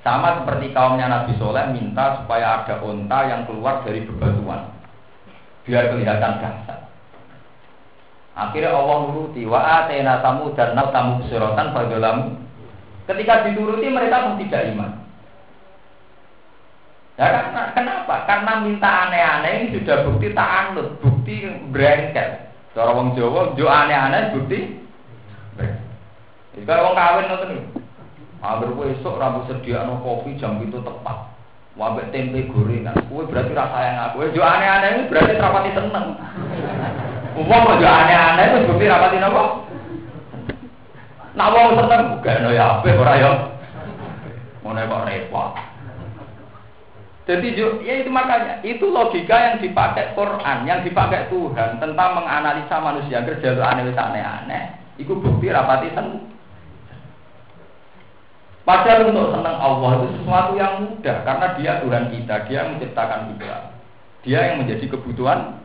Sama 0.00 0.40
seperti 0.40 0.72
kaumnya 0.72 1.12
Nabi 1.12 1.36
Soleh 1.36 1.76
minta 1.76 2.24
supaya 2.24 2.64
ada 2.64 2.80
onta 2.80 3.28
yang 3.28 3.44
keluar 3.44 3.84
dari 3.84 4.00
bebatuan. 4.08 4.72
Biar 5.68 5.92
kelihatan 5.92 6.40
dahsyat. 6.40 6.80
Akhirnya 8.32 8.72
Allah 8.72 8.96
nuruti 9.04 9.44
wa 9.44 9.60
atena 9.60 10.24
tamu 10.24 10.56
dan 10.56 10.72
nal 10.72 10.88
tamu 10.88 11.20
suratan 11.28 11.76
fadolamu. 11.76 12.32
Ketika 13.04 13.44
dituruti 13.44 13.92
mereka 13.92 14.24
pun 14.24 14.40
tidak 14.40 14.72
iman. 14.72 14.90
Ya 17.20 17.26
karena 17.36 17.62
kenapa? 17.76 18.14
Karena 18.24 18.52
minta 18.64 18.88
aneh-aneh 18.88 19.52
ini 19.60 19.76
sudah 19.76 20.08
bukti 20.08 20.32
tak 20.32 20.72
anut, 20.72 20.96
bukti 21.04 21.44
berengket. 21.68 22.48
Cara 22.72 22.96
wong 22.96 23.12
Jawa 23.12 23.52
jo 23.60 23.68
aneh-aneh 23.68 24.32
bukti. 24.32 24.80
Kalau 26.66 26.90
wong 26.90 26.94
kawin 26.98 27.28
ngoten 27.30 27.50
niku. 27.54 27.80
Angger 28.40 28.72
kowe 28.72 28.88
esuk 28.88 29.20
rambut 29.20 29.44
sediakno 29.46 30.00
kopi 30.00 30.40
jam 30.40 30.58
itu 30.64 30.80
tepat. 30.80 31.28
Wabek 31.76 32.10
tempe 32.10 32.48
gorengan. 32.50 32.96
Kowe 33.06 33.28
berarti 33.28 33.52
rasa 33.52 33.78
yang 33.84 33.98
aku. 34.10 34.32
Jo 34.32 34.42
aneh-aneh 34.42 34.90
itu 34.96 35.02
berarti 35.12 35.38
rapati 35.38 35.70
seneng. 35.76 36.06
Umum 37.36 37.68
jo 37.78 37.86
aneh-aneh 37.86 38.44
itu 38.48 38.58
bukti 38.66 38.90
rapati 38.90 39.16
napa? 39.20 39.42
Nak 41.36 41.52
wong 41.54 41.68
seneng 41.78 42.00
bukan 42.18 42.50
ya 42.50 42.64
apik 42.80 42.98
ora 42.98 43.14
ya. 43.14 43.30
Ngono 44.66 44.80
kok 44.82 45.06
repot. 45.06 45.50
Jadi 47.28 47.54
ya 47.86 47.94
itu 48.02 48.10
makanya 48.10 48.58
itu 48.66 48.90
logika 48.90 49.36
yang 49.38 49.56
dipakai 49.62 50.18
Quran, 50.18 50.66
yang 50.66 50.82
dipakai 50.82 51.30
Tuhan 51.30 51.78
tentang 51.78 52.18
menganalisa 52.18 52.82
manusia 52.82 53.22
kerja 53.22 53.54
aneh-aneh. 53.54 54.74
Itu 54.98 55.14
bukti 55.14 55.46
rapati 55.52 55.94
seneng. 55.94 56.39
Padahal 58.70 59.10
untuk 59.10 59.34
senang 59.34 59.58
Allah 59.58 59.90
itu 59.98 60.06
sesuatu 60.14 60.52
yang 60.54 60.86
mudah 60.86 61.16
karena 61.26 61.46
dia 61.58 61.72
Tuhan 61.82 62.04
kita, 62.14 62.34
dia 62.46 62.56
yang 62.62 62.78
menciptakan 62.78 63.20
kita, 63.34 63.56
dia 64.22 64.38
yang 64.46 64.56
menjadi 64.62 64.84
kebutuhan. 64.94 65.58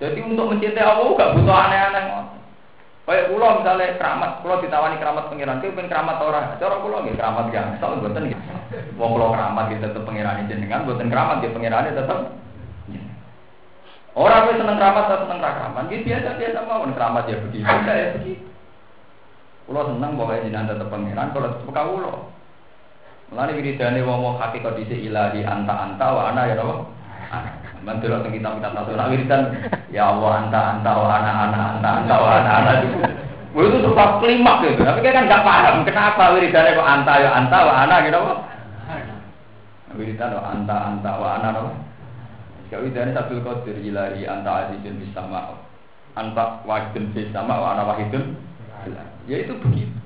Jadi 0.00 0.16
untuk 0.24 0.48
mencintai 0.48 0.80
Allah 0.80 1.12
gak 1.12 1.32
butuh 1.36 1.52
aneh-aneh. 1.52 2.04
Kayak 3.04 3.28
pulau 3.36 3.60
misalnya 3.60 4.00
keramat, 4.00 4.30
pulau 4.40 4.64
ditawani 4.64 4.96
keramat 4.96 5.28
pangeran, 5.28 5.60
itu 5.60 5.76
pengen 5.76 5.92
keramat 5.92 6.16
orang. 6.24 6.56
Cara 6.56 6.78
pulau 6.80 7.02
nggak 7.04 7.18
keramat 7.20 7.46
yang, 7.52 7.68
soal 7.82 8.00
buatan 8.00 8.30
gitu. 8.32 8.42
Wong 8.96 9.10
pulau 9.18 9.34
keramat 9.36 9.64
kita 9.66 9.92
tetap 9.92 10.06
pangeran 10.08 10.48
jenengan, 10.48 10.88
buatan 10.88 11.10
keramat 11.12 11.44
dia 11.44 11.52
pangeran 11.52 11.90
tetap. 11.90 12.18
Orang 14.16 14.46
yang 14.48 14.56
seneng 14.62 14.78
keramat 14.80 15.04
atau 15.04 15.26
seneng 15.26 15.40
keramat, 15.42 15.84
gitu 15.92 16.02
biasa 16.06 16.28
biasa 16.38 16.58
mau 16.64 16.86
keramat 16.86 17.24
ya 17.28 17.36
begitu, 17.44 17.66
ya 17.68 18.08
begitu. 18.16 18.46
Pulau 19.70 19.86
seneng 19.86 20.18
pokoknya 20.18 20.50
jenengan 20.50 20.70
tetap 20.74 20.90
pangeran, 20.90 21.30
kalau 21.30 21.54
tetap 21.54 21.70
kau 21.70 21.94
pulau. 21.94 22.26
Mulane 23.30 23.54
wiridane 23.54 24.02
wong 24.02 24.18
wong 24.18 24.34
hakikat 24.42 24.74
dhisik 24.74 24.98
ilahi 24.98 25.46
anta 25.46 25.70
anta 25.86 26.06
wa 26.10 26.34
ana 26.34 26.50
ya 26.50 26.58
Allah. 26.58 26.90
Mantul 27.86 28.18
teng 28.18 28.34
kita 28.34 28.50
kita 28.58 28.74
tahu 28.74 28.98
nak 28.98 29.14
wiridan 29.14 29.54
ya 29.94 30.10
Allah 30.10 30.42
anta 30.42 30.60
anta 30.74 30.90
wa 30.90 31.06
ana 31.06 31.30
ana 31.46 31.58
anta 31.78 31.90
anta 32.02 32.14
wa 32.18 32.30
ana 32.42 32.50
ana 32.50 32.72
itu. 32.82 32.98
itu 33.54 33.78
sebab 33.86 34.18
klimak 34.18 34.58
gitu. 34.66 34.82
Tapi 34.82 35.06
kan 35.06 35.30
nggak 35.30 35.46
paham 35.46 35.86
kenapa 35.86 36.24
wiridannya 36.34 36.74
kok 36.74 36.90
anta 36.90 37.12
ya 37.22 37.30
anta 37.30 37.58
wa 37.62 37.72
ana 37.86 37.94
gitu 38.02 38.18
apa? 38.18 38.34
Wiridan 39.94 40.34
anta 40.34 40.76
anta 40.90 41.12
wa 41.14 41.28
ana 41.38 41.48
apa? 41.54 41.70
Kau 42.74 42.82
wiridannya 42.82 43.14
satu 43.14 43.38
qadir 43.38 43.78
ilahi 43.78 44.26
anta 44.26 44.66
azizun 44.66 44.98
bis 44.98 45.14
sama. 45.14 45.54
Anta 46.18 46.58
wahidun 46.66 47.14
bis 47.14 47.30
sama 47.30 47.54
wa 47.54 47.78
ana 47.78 47.86
wahidun. 47.86 48.49
Ya 49.28 49.36
itu 49.44 49.54
begitu. 49.60 50.00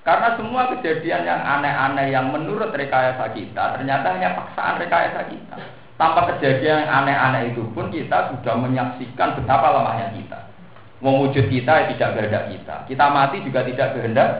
Karena 0.00 0.32
semua 0.34 0.72
kejadian 0.72 1.28
yang 1.28 1.40
aneh-aneh 1.44 2.08
yang 2.08 2.32
menurut 2.32 2.72
rekayasa 2.72 3.36
kita 3.36 3.76
ternyata 3.76 4.16
hanya 4.16 4.32
paksaan 4.32 4.80
rekayasa 4.80 5.28
kita. 5.28 5.56
Tanpa 6.00 6.24
kejadian 6.34 6.88
yang 6.88 7.04
aneh-aneh 7.04 7.52
itu 7.52 7.60
pun 7.76 7.92
kita 7.92 8.32
sudah 8.32 8.56
menyaksikan 8.56 9.36
betapa 9.36 9.76
lemahnya 9.76 10.16
kita. 10.16 10.48
Mewujud 11.04 11.46
kita 11.52 11.72
ya 11.72 11.84
tidak 11.92 12.10
kehendak 12.16 12.44
kita. 12.48 12.74
Kita 12.88 13.04
mati 13.12 13.44
juga 13.44 13.60
tidak 13.68 13.88
kehendak 13.92 14.30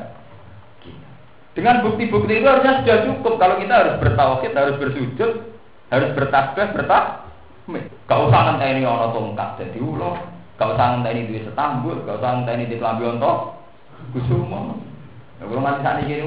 kita. 0.81 1.09
Dengan 1.53 1.85
bukti-bukti 1.85 2.41
itu 2.41 2.47
harusnya 2.49 2.81
sudah 2.81 2.99
cukup. 3.13 3.35
Kalau 3.37 3.57
kita 3.61 3.75
harus 3.77 3.95
bertauhid, 4.01 4.53
harus 4.57 4.77
bersujud, 4.81 5.31
harus 5.93 6.11
bertasbih, 6.17 6.69
bertahmid. 6.73 7.85
Gak 8.09 8.21
usah 8.25 8.41
ngenteni 8.49 8.83
ono 8.89 9.13
tongkat 9.13 9.61
jadi 9.61 9.79
ulo. 9.79 10.40
Gak 10.61 10.77
usah 10.77 10.87
ngenteni 10.93 11.25
duit 11.25 11.49
setambul, 11.49 12.05
gak 12.05 12.21
usah 12.21 12.31
ngenteni 12.37 12.69
di 12.69 12.77
kelambi 12.77 13.09
ontok. 13.09 13.57
Kusuma. 14.13 14.77
Ya 15.41 15.49
kalau 15.49 15.65
nanti 15.65 15.81
saat 15.81 16.05
ini 16.05 16.21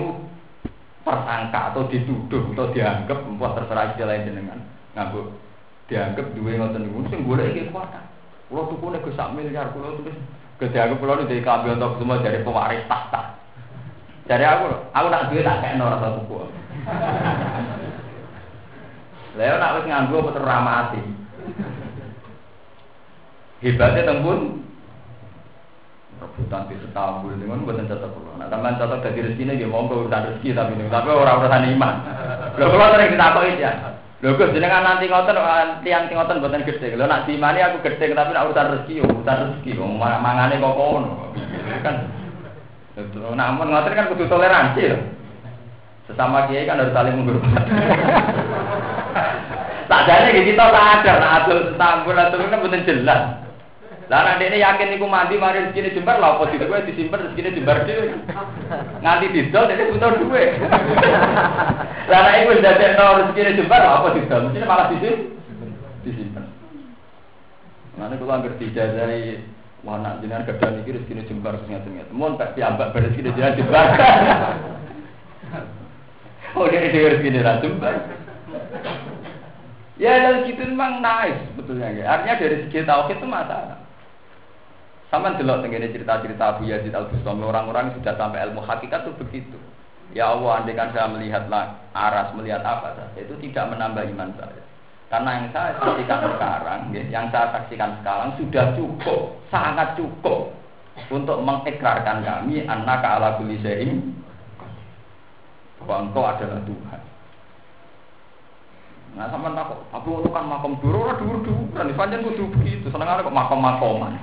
tersangka 1.05 1.61
atau 1.69 1.85
dituduh 1.85 2.43
atau 2.55 2.71
dianggap 2.73 3.19
membuat 3.27 3.59
terserah 3.59 3.91
istilah 3.93 4.23
jenengan 4.23 4.57
nganggo 4.95 5.35
dianggap 5.91 6.31
duwe 6.31 6.55
ngoten 6.55 6.87
niku 6.87 7.05
sing 7.11 7.27
golek 7.27 7.53
iki 7.53 7.69
kuatan. 7.69 8.01
Kulo 8.47 8.71
tukune 8.71 9.03
Gus 9.03 9.13
sak 9.13 9.35
miliar 9.35 9.69
kulo 9.75 9.99
tulis 9.99 10.15
gede 10.57 10.79
aku 10.79 10.97
kulo 11.03 11.27
dari 11.27 11.43
kambi 11.43 11.75
untuk 11.75 11.99
semua 11.99 12.23
dari 12.23 12.39
pewaris 12.41 12.87
tahta. 12.87 13.37
Dari 14.23 14.47
aku, 14.47 14.95
aku 14.95 15.07
nak 15.11 15.27
duit 15.27 15.43
tak 15.43 15.59
kayak 15.59 15.83
rasa 15.83 16.15
tuku. 16.15 16.35
Leo 19.37 19.55
nak 19.59 19.75
wis 19.81 19.85
nganggo 19.91 20.23
apa 20.23 20.39
ramati. 20.39 21.03
Hebatnya 23.63 24.03
tembun 24.03 24.59
rebutan 26.19 26.67
di 26.67 26.75
setambul 26.83 27.35
dengan 27.39 27.63
buatan 27.63 27.87
catat 27.87 28.11
pulau. 28.11 28.35
Nah, 28.35 28.51
teman 28.51 28.75
catat 28.75 28.99
dari 29.03 29.23
rezeki 29.23 29.43
ini 29.47 29.59
dia 29.59 29.71
mau 29.71 29.87
urusan 29.87 30.35
rezeki 30.35 30.51
tapi 30.51 30.75
ini, 30.75 30.91
tapi 30.91 31.07
orang 31.11 31.39
urusan 31.39 31.67
iman. 31.75 31.95
Kalau 32.59 32.75
kalau 32.75 32.91
sering 32.95 33.15
tahu 33.15 33.43
ya. 33.55 33.71
Lho 34.23 34.39
Gus 34.39 34.55
jenengan 34.55 34.87
nanti 34.87 35.11
ngoten 35.11 35.35
tiang 35.83 36.07
sing 36.07 36.15
ngoten 36.15 36.39
mboten 36.39 36.63
gedhe. 36.63 36.95
Lho 36.95 37.07
nak 37.07 37.23
dimani 37.27 37.59
aku 37.59 37.83
gedhe 37.87 38.11
tapi 38.11 38.31
nak 38.31 38.51
urusan 38.51 38.71
rezeki 38.71 38.99
yo 38.99 39.05
urusan 39.07 39.39
rezeki 39.47 39.79
wong 39.79 39.99
mangane 39.99 40.59
kok 40.59 40.75
kono. 40.75 41.11
Kan. 41.83 41.95
Namun 43.35 43.67
ngoten 43.71 43.95
kan 43.95 44.07
kudu 44.11 44.27
toleransi 44.27 44.91
lho. 44.91 44.99
Sesama 46.07 46.51
kiai 46.51 46.67
kan 46.67 46.83
harus 46.83 46.91
saling 46.91 47.15
menghormati. 47.15 47.71
Tak 49.83 50.07
jane 50.07 50.47
kita 50.47 50.63
sadar 50.71 51.15
nak 51.19 51.33
adol 51.43 51.59
setambul 51.69 52.15
atau 52.15 52.39
kan 52.39 52.59
mboten 52.63 52.87
jelas. 52.87 53.43
Lah 54.11 54.19
nek 54.27 54.39
dene 54.43 54.59
yakin 54.59 54.99
iku 54.99 55.07
mandi 55.07 55.39
mari 55.39 55.63
rezekine 55.63 55.95
jembar 55.95 56.19
lha 56.19 56.35
apa 56.35 56.51
ditu 56.51 56.67
kowe 56.67 56.83
disimpen 56.83 57.23
rezekine 57.23 57.55
jembar 57.55 57.87
dhewe. 57.87 58.11
Nganti 58.99 59.31
didol 59.31 59.63
dene 59.71 59.83
butuh 59.95 60.11
duwe. 60.19 60.43
Lah 62.11 62.19
nek 62.27 62.39
iku 62.43 62.51
ndadekno 62.59 63.05
rezekine 63.23 63.55
jembar 63.55 63.79
lha 63.79 63.91
apa 64.03 64.07
didol 64.19 64.41
mesti 64.51 64.67
malah 64.67 64.87
disimpen. 64.91 65.19
Disimpen. 66.03 66.45
Mane 67.95 68.19
kula 68.19 68.33
anggere 68.43 68.59
dijajahi 68.59 69.39
wana 69.87 70.19
jenengan 70.19 70.47
kedhan 70.51 70.83
iki 70.83 70.99
rezekine 70.99 71.23
jembar 71.23 71.55
terus 71.55 71.71
ngaten-ngaten. 71.71 72.11
Mun 72.11 72.35
tak 72.35 72.59
piambak 72.59 72.91
bar 72.91 73.01
rezekine 73.07 73.31
jenengan 73.31 73.57
jembar. 73.59 73.87
Oh, 76.53 76.69
dia 76.69 76.85
dhewe 76.85 77.17
rezekine 77.17 77.41
ra 77.41 77.57
jembar. 77.65 77.97
Ya, 79.97 80.21
dan 80.21 80.49
gitu 80.49 80.65
memang 80.69 81.05
nice 81.05 81.37
sebetulnya. 81.53 82.01
Artinya 82.05 82.41
dari 82.41 82.65
segi 82.65 82.81
tauhid 82.81 83.17
itu 83.21 83.27
masalah. 83.29 83.82
Sama 85.13 85.37
delok 85.37 85.61
tenggene 85.61 85.93
cerita-cerita 85.93 86.57
Abu 86.57 86.65
Yazid 86.65 86.89
Al 86.89 87.05
Bustami 87.05 87.45
orang-orang 87.45 87.93
sudah 87.93 88.17
sampai 88.17 88.49
ilmu 88.49 88.65
hakikat 88.65 89.05
itu 89.05 89.13
begitu. 89.21 89.61
Ya 90.09 90.33
Allah, 90.33 90.65
andai 90.65 90.73
kan 90.73 90.89
saya 90.89 91.05
melihat 91.05 91.45
aras, 91.93 92.33
melihat 92.33 92.65
apa 92.65 92.97
saja, 92.97 93.21
itu 93.21 93.37
tidak 93.37 93.77
menambah 93.77 94.09
iman 94.09 94.33
saya. 94.41 94.61
Karena 95.13 95.29
yang 95.37 95.47
saya 95.53 95.77
saksikan 95.77 96.19
sekarang, 96.33 96.79
ya, 96.89 97.03
yang 97.13 97.29
saya 97.29 97.53
saksikan 97.53 98.01
sekarang 98.01 98.33
sudah 98.41 98.65
cukup, 98.73 99.37
sangat 99.53 99.93
cukup 99.93 100.49
untuk 101.13 101.37
mengikrarkan 101.45 102.25
kami 102.25 102.65
anak 102.65 103.05
ala 103.05 103.37
kulli 103.37 103.61
bahwa 105.77 106.09
engkau 106.09 106.25
adalah 106.25 106.57
Tuhan. 106.65 107.01
Nah 109.13 109.29
sama 109.29 109.53
tak 109.53 109.77
aku 109.93 110.25
kan 110.33 110.49
makom 110.49 110.73
dulu, 110.81 111.05
dulu 111.21 111.37
dulu, 111.45 111.61
dan 111.77 111.93
panjang 111.93 112.25
kudu 112.25 112.49
begitu, 112.57 112.89
seneng 112.89 113.21
kok 113.21 113.29
makom 113.29 113.61
makoman. 113.61 114.17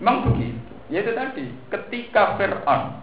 Memang 0.00 0.32
begitu. 0.32 0.72
Ya 0.90 1.04
itu 1.04 1.12
tadi, 1.14 1.44
ketika 1.70 2.34
Fir'aun 2.34 2.98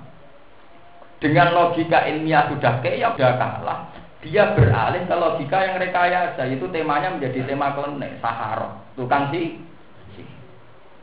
dengan 1.24 1.54
logika 1.56 2.04
ilmiah 2.10 2.52
sudah 2.52 2.84
kayak 2.84 3.16
sudah 3.16 3.38
kalah, 3.40 3.80
dia 4.26 4.52
beralih 4.58 5.06
ke 5.06 5.16
logika 5.16 5.58
yang 5.64 5.78
rekayasa. 5.80 6.44
Itu 6.52 6.68
temanya 6.74 7.16
menjadi 7.16 7.48
tema 7.48 7.72
klenek, 7.78 8.20
sahara, 8.20 8.82
tukang 8.98 9.30
si. 9.32 9.62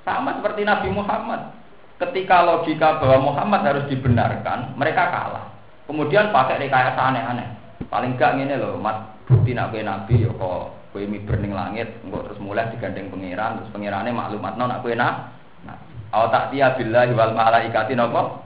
Sama 0.04 0.36
seperti 0.36 0.68
Nabi 0.68 0.92
Muhammad. 0.92 1.56
Ketika 1.96 2.44
logika 2.44 3.00
bahwa 3.00 3.32
Muhammad 3.32 3.64
harus 3.64 3.88
dibenarkan, 3.88 4.76
mereka 4.76 5.08
kalah. 5.08 5.46
Kemudian 5.88 6.34
pakai 6.34 6.60
rekayasa 6.60 7.00
aneh-aneh. 7.00 7.48
Paling 7.88 8.18
gak 8.18 8.36
ngene 8.36 8.60
lho, 8.60 8.76
mat 8.76 9.14
bukti 9.24 9.56
nak 9.56 9.72
nabi 9.72 10.26
ya 10.26 10.30
kok 10.36 10.92
kowe 10.92 11.02
miber 11.02 11.40
ning 11.40 11.56
langit, 11.56 11.90
engko 12.04 12.28
terus 12.28 12.38
mulai 12.38 12.68
digandeng 12.70 13.08
pangeran, 13.08 13.58
terus 13.58 13.72
pangerane 13.72 14.10
maklumat 14.12 14.54
nak 14.58 14.82
kowe 14.84 14.92
nak. 14.92 15.32
Nah, 15.64 15.76
aw 16.12 16.28
tak 16.30 16.52
tiya 16.52 16.76
billahi 16.76 17.12
wal 17.16 17.32
malaikati 17.32 17.96
napa? 17.96 18.44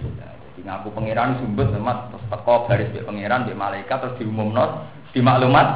Bisa. 0.00 0.24
Jadi 0.24 0.60
ngaku 0.64 0.88
pangeran 0.92 1.40
sumbut 1.40 1.68
mat 1.80 2.08
terus 2.12 2.24
teko 2.28 2.68
baris 2.68 2.88
mbek 2.92 3.04
pangeran 3.04 3.44
mbek 3.48 3.56
malaikat 3.56 3.98
terus 4.00 4.16
diumumno 4.20 4.84
di 5.12 5.20
maklumat. 5.20 5.68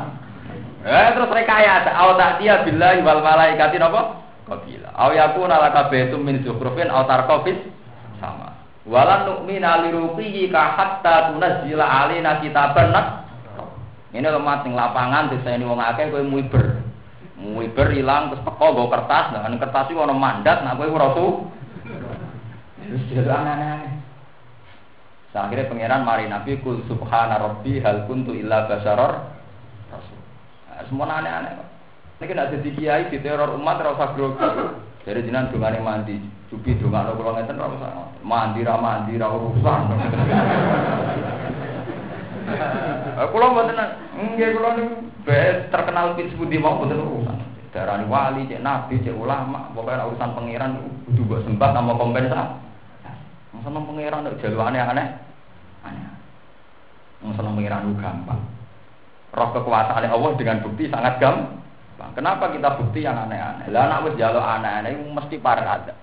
Eh 0.85 1.09
terus 1.12 1.33
rekayasa 1.33 1.91
aw 1.93 2.16
tak 2.16 2.41
tiya 2.41 2.64
billahi 2.64 3.01
wal 3.05 3.21
malaikati 3.21 3.77
napa? 3.81 4.25
Qabila. 4.49 4.89
Aw 4.97 5.11
yakuna 5.12 5.61
laka 5.61 5.93
baitum 5.93 6.25
min 6.25 6.41
zukhrufin 6.41 6.89
aw 6.89 7.05
tarqafis 7.05 7.61
sama. 8.16 8.57
Walan 8.89 9.29
nu'mina 9.29 9.85
liruqiyi 9.85 10.49
ka 10.49 10.73
hatta 10.77 11.33
tunazzila 11.33 11.85
alaina 11.85 12.41
kitaban. 12.41 12.97
Ini 14.09 14.25
lemah 14.25 14.64
ning 14.64 14.73
lapangan 14.73 15.29
desa 15.29 15.53
ini 15.53 15.69
wong 15.69 15.77
akeh 15.85 16.09
kowe 16.09 16.25
muiber. 16.25 16.78
Muiber 17.39 17.95
ilang 17.95 18.34
terus 18.34 18.43
teko 18.43 18.66
nggo 18.74 18.91
kertas, 18.91 19.30
nah 19.30 19.47
kertas 19.47 19.86
iki 19.86 19.95
ana 19.95 20.11
mandat 20.11 20.66
nak 20.66 20.74
kowe 20.74 20.91
ora. 20.91 21.09
Wis 22.89 23.05
jadi 23.12 23.30
aneh-aneh. 23.30 24.01
Akhirnya 25.39 25.70
pangeran 25.70 26.03
mari 26.03 26.26
Nabi 26.26 26.59
kul 26.59 26.82
subhana 26.91 27.39
rabbi 27.39 27.78
hal 27.78 28.11
kuntu 28.11 28.34
illa 28.34 28.66
basaror. 28.66 29.22
Nah, 30.66 30.82
semua 30.91 31.07
aneh-aneh. 31.07 31.62
Ini 32.18 32.34
nak 32.34 32.51
jadi 32.59 32.68
kiai 32.74 33.07
di 33.07 33.22
teror 33.22 33.55
umat 33.55 33.78
rasa 33.78 34.18
grogi. 34.18 34.43
Jadi 35.07 35.30
jinan 35.30 35.55
dungane 35.55 35.78
mandi, 35.78 36.18
cuci 36.51 36.82
dungane 36.82 37.14
kula 37.14 37.39
ngeten 37.39 37.55
ora 37.55 37.70
usah. 37.70 38.18
Mandi 38.26 38.66
ra 38.66 38.74
mandi 38.82 39.14
urusan. 39.14 39.80
Kula 43.28 43.46
mboten 43.51 43.80
nggih 44.14 44.49
kula 44.57 44.68
niku 44.78 44.94
terkenal 45.68 46.16
pit 46.16 46.32
sepundi 46.32 46.57
mau 46.57 46.78
mboten 46.78 47.03
urusan. 47.03 47.38
Darani 47.68 48.09
wali, 48.09 48.49
cek 48.49 48.64
nabi, 48.64 48.96
cek 49.05 49.12
ulama, 49.12 49.68
pokoknya 49.76 50.09
urusan 50.09 50.32
pangeran 50.32 50.80
kudu 51.05 51.20
mbok 51.28 51.44
sembah 51.44 51.70
sama 51.76 51.92
kompensasi. 52.01 52.57
Wong 53.53 53.61
seneng 53.61 53.84
pangeran 53.84 54.24
nek 54.24 54.40
jalu 54.40 54.57
aneh-aneh. 54.57 55.07
Aneh. 55.84 56.12
Wong 57.20 57.36
seneng 57.36 57.53
pangeran 57.61 57.92
gampang. 58.01 58.40
Roh 59.36 59.49
kekuasaan 59.53 60.09
Allah 60.09 60.32
dengan 60.40 60.64
bukti 60.64 60.88
sangat 60.88 61.20
gampang. 61.20 62.11
Kenapa 62.16 62.49
kita 62.49 62.80
bukti 62.80 63.05
yang 63.05 63.20
aneh-aneh? 63.28 63.68
Lah 63.68 63.84
anak 63.84 64.09
wis 64.09 64.16
jaluk 64.16 64.40
aneh-aneh 64.40 64.96
itu 64.96 65.05
mesti 65.05 65.36
parek 65.36 65.66
ada. 65.68 65.94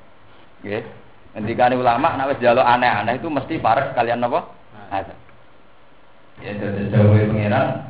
Nggih. 0.61 0.85
Ngendikane 1.33 1.75
ulama 1.81 2.13
anak 2.13 2.37
wis 2.37 2.43
jaluk 2.45 2.61
aneh-aneh 2.61 3.17
itu 3.17 3.25
mesti 3.25 3.57
parek 3.57 3.97
kalian 3.97 4.21
apa? 4.21 4.39
Ada. 4.93 5.24
Ya 6.43 6.51
dari 6.59 6.91
jauh 6.91 7.15
pengiran 7.15 7.85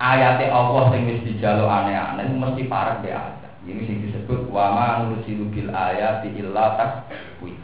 ayat 0.00 0.40
Allah 0.48 0.92
sing 0.92 1.08
wis 1.08 1.24
dijaluk 1.24 1.68
aneh-aneh 1.68 2.28
mesti 2.32 2.68
parek 2.68 3.04
be 3.04 3.12
ada. 3.12 3.48
Ini 3.64 3.82
sing 3.84 3.96
disebut 4.08 4.48
wa 4.48 4.72
ma 4.72 4.86
nursilu 5.04 5.52
bil 5.52 5.68
ayati 5.72 6.32
illa 6.40 6.76
takwif. 6.80 7.56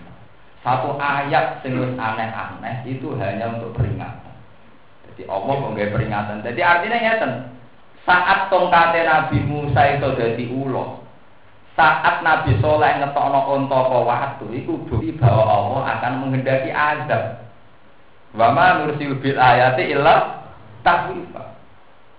Satu 0.61 0.97
ayat 1.01 1.64
sing 1.64 1.77
wis 1.77 1.97
aneh-aneh 1.97 2.85
itu 2.89 3.12
hanya 3.17 3.57
untuk 3.57 3.77
peringatan. 3.77 4.37
Jadi 5.09 5.23
Allah 5.33 5.53
kok 5.57 5.75
peringatan. 5.77 6.37
Jadi 6.45 6.61
artinya 6.61 6.99
ngeten, 7.01 7.33
saat 8.05 8.53
tongkate 8.53 9.01
Nabi 9.03 9.39
Musa 9.49 9.97
itu 9.97 10.09
jadi 10.12 10.45
ulo, 10.53 11.01
saat 11.73 12.21
Nabi 12.21 12.61
Soleh 12.61 13.01
ngetokno 13.01 13.41
onto 13.49 13.81
waktu, 14.05 14.45
itu 14.53 14.77
bukti 14.85 15.17
bahwa 15.17 15.45
Allah 15.45 15.83
akan 15.97 16.12
menghendaki 16.25 16.69
azab. 16.69 17.46
Wama 18.37 18.84
nursil 18.84 19.16
bil 19.18 19.41
ayati 19.41 19.97
illa 19.97 20.45
takwifa. 20.84 21.57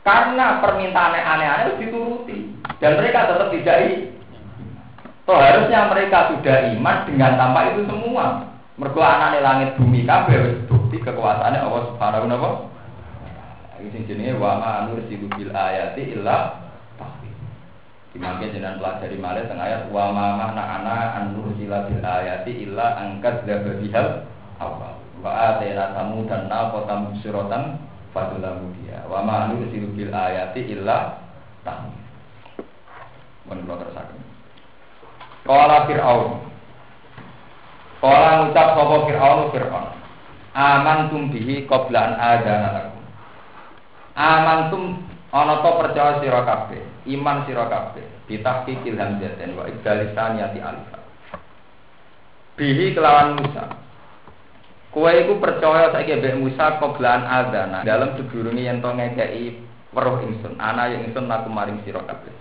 Karena 0.01 0.57
permintaan 0.63 1.13
aneh-aneh 1.13 1.78
dituruti 1.78 2.57
dan 2.82 2.97
mereka 2.97 3.30
tetap 3.30 3.53
tidak 3.53 3.78
So 5.28 5.36
harusnya 5.36 5.91
mereka 5.91 6.32
sudah 6.32 6.72
iman 6.80 7.03
dengan 7.03 7.36
tanpa 7.36 7.76
itu 7.76 7.84
semua. 7.84 8.47
Mergo 8.80 9.01
anane 9.03 9.43
langit 9.43 9.76
bumi 9.76 10.07
kabeh 10.07 10.70
bukti 10.70 11.01
kekuasaannya 11.03 11.59
Allah 11.59 11.84
Subhanahu 11.91 12.30
wa 12.30 12.51
ini 13.78 13.93
sing 13.93 14.09
jenenge 14.09 14.41
wa 14.41 14.57
ma 14.57 14.72
nursilu 14.89 15.30
bil 15.38 15.53
ayati 15.53 16.18
illa 16.18 16.65
tahwil. 16.97 17.34
Dimangke 18.09 18.49
jenengan 18.49 18.82
pelajari 18.82 19.18
malih 19.22 19.45
teng 19.45 19.61
ayat 19.61 19.89
wa 19.93 20.09
ma 20.09 20.34
mana 20.34 20.63
ana 20.82 20.97
an 21.22 21.38
bil 21.38 22.01
ayati 22.01 22.65
illa 22.65 22.97
angkat 22.97 23.45
dzabihal 23.45 24.26
awal. 24.57 25.07
Wa 25.28 25.60
atayna 25.60 25.92
samudan 25.92 26.48
naqatan 26.48 27.20
siratan 27.20 27.76
fadulamu 28.16 28.72
dia. 28.80 29.04
Wa 29.12 29.20
ma 29.20 29.52
nursilu 29.52 29.92
bil 29.92 30.08
ayati 30.08 30.72
illa 30.72 31.20
tahwil. 31.68 32.00
Mun 33.52 33.68
kula 33.68 33.76
terusaken. 33.84 34.24
Qala 35.44 35.84
Fir'aun. 35.84 36.48
Qala 38.00 38.28
ngucap 38.40 38.68
sapa 38.72 38.96
Fir'aun 39.04 39.52
Fir'aun. 39.52 39.88
Amantum 40.56 41.28
bihi 41.28 41.68
qabla 41.68 42.00
an 42.00 42.14
adana 42.16 42.70
lakum. 42.72 43.04
Amantum 44.16 44.84
ana 45.36 45.60
to 45.60 45.72
percaya 45.76 46.24
sira 46.24 46.42
iman 47.04 47.38
sira 47.44 47.68
kabeh, 47.68 48.08
bitahqiqil 48.32 48.96
hamzatin 48.96 49.60
wa 49.60 49.68
ibdalisaniyati 49.68 50.60
alif. 50.64 50.88
Bihi 52.56 52.96
kelawan 52.96 53.38
Musa. 53.38 53.87
Kowe 54.96 55.12
iku 55.12 55.38
percaya 55.44 55.92
saiki 55.92 56.16
mbek 56.16 56.40
Musa 56.40 56.80
koblan 56.80 57.28
adana 57.28 57.84
dalam 57.84 58.16
sedurunge 58.16 58.64
yen 58.64 58.80
to 58.80 58.88
ngekeki 58.88 59.60
weruh 59.92 60.24
ingsun, 60.24 60.56
ana 60.58 60.88
yang 60.88 61.10
ingsun 61.10 61.28
aku 61.28 61.52
maring 61.52 61.84
sira 61.84 62.02
kabeh. 62.08 62.32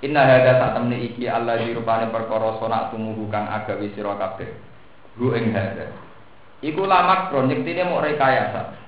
Inna 0.00 0.24
hada 0.24 0.56
sak 0.56 0.70
temne 0.80 0.96
iki 0.96 1.28
Allah 1.28 1.60
dirupane 1.60 2.08
perkara 2.08 2.56
sona 2.56 2.88
tumuhu 2.88 3.28
kang 3.28 3.44
agawe 3.52 3.84
sira 3.92 4.16
kabeh. 4.16 4.48
Hu 5.20 5.36
ing 5.36 5.52
hada. 5.52 5.92
Iku 6.64 6.88
lamak 6.88 7.28
kro 7.28 7.44
nyektine 7.44 7.84
mok 7.84 8.08
rekayasa. 8.08 8.80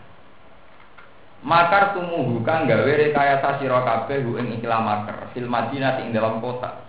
Makar 1.44 1.92
tumuhu 1.92 2.40
kang 2.48 2.64
gawe 2.64 2.88
rekayasa 2.88 3.60
sira 3.60 3.84
kabeh 3.84 4.24
hu 4.24 4.40
ing 4.40 4.56
ikhlas 4.56 4.80
makar 4.80 5.28
ing 6.00 6.16
dalam 6.16 6.40
kota. 6.40 6.80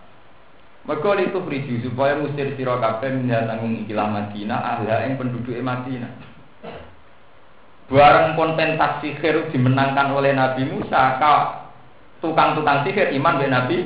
Mergo 0.84 1.16
itu 1.16 1.40
priju 1.40 1.80
supaya 1.80 2.20
musir 2.20 2.60
sira 2.60 2.76
kabeh 2.76 3.16
menyang 3.16 3.88
ikhlas 3.88 4.12
Madinah 4.12 4.60
ahla 4.60 5.08
ing 5.08 5.16
penduduk 5.16 5.56
Madinah. 5.56 6.12
Barang 7.88 8.36
konten 8.36 8.76
sihir 9.00 9.48
dimenangkan 9.48 10.12
oleh 10.12 10.36
Nabi 10.36 10.68
Musa, 10.68 11.20
ka 11.24 11.68
tukang-tukang 12.20 12.84
sihir 12.84 13.16
iman 13.16 13.40
be 13.40 13.48
Nabi 13.48 13.78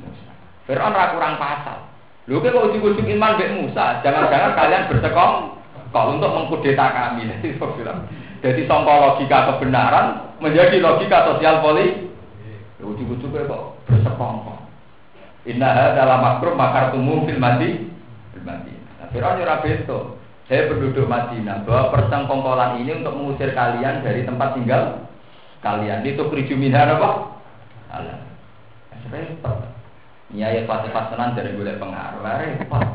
Musa. 0.00 0.32
Fir'aun 0.64 0.96
ra 0.96 1.12
kurang 1.12 1.36
pasal. 1.36 1.84
Lho 2.30 2.40
kok 2.40 2.54
ujug-ujug 2.54 3.04
iman 3.12 3.36
be 3.36 3.52
Musa, 3.52 4.00
jangan-jangan 4.00 4.56
kalian 4.56 4.88
bersekong 4.88 5.58
kalau 5.92 6.16
untuk 6.16 6.32
mengkudeta 6.32 6.86
kami. 6.96 7.28
Jadi 7.28 7.60
bilang, 7.60 8.08
jadi 8.40 8.60
songko 8.64 8.92
logika 8.94 9.52
kebenaran 9.52 10.32
menjadi 10.40 10.80
logika 10.80 11.28
sosial 11.28 11.60
politik. 11.60 12.08
Ujung-ujung 12.80 13.36
kok 13.36 13.84
bersekongkol. 13.84 14.61
Inna 15.42 15.98
dalam 15.98 16.22
makrum 16.22 16.54
makar 16.54 16.94
tumum 16.94 17.26
fil 17.26 17.42
mati 17.42 17.90
fil 18.30 18.44
mati. 18.46 18.70
Nah, 19.02 19.10
Fir'aun 19.10 19.42
ora 19.42 19.58
beto. 19.58 20.22
Saya 20.46 20.68
penduduk 20.68 21.06
Madinah 21.06 21.64
bahwa 21.64 21.94
persengkongkolan 21.94 22.82
ini 22.82 22.98
untuk 23.00 23.14
mengusir 23.14 23.54
kalian 23.54 24.02
dari 24.02 24.26
tempat 24.26 24.58
tinggal 24.58 25.06
kalian. 25.62 26.02
Itu 26.06 26.28
keriju 26.28 26.54
minhar 26.58 26.90
apa? 26.98 27.40
Allah. 27.90 28.18
Repot. 29.10 29.58
Iya 30.32 30.48
ya 30.48 30.60
pasti 30.64 30.88
pasanan 30.94 31.36
dari 31.36 31.52
gue 31.52 31.74
pengaruh. 31.78 32.22
Repot. 32.22 32.86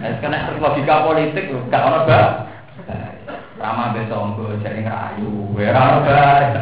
Nah, 0.00 0.12
karena 0.20 0.52
logika 0.60 1.06
politik 1.06 1.50
gak 1.70 1.86
ono 1.86 1.98
bah. 2.04 2.28
Rama 3.54 3.96
besok 3.96 4.36
jadi 4.60 4.84
ngerayu, 4.84 5.56
rama 5.56 6.04
baik. 6.04 6.52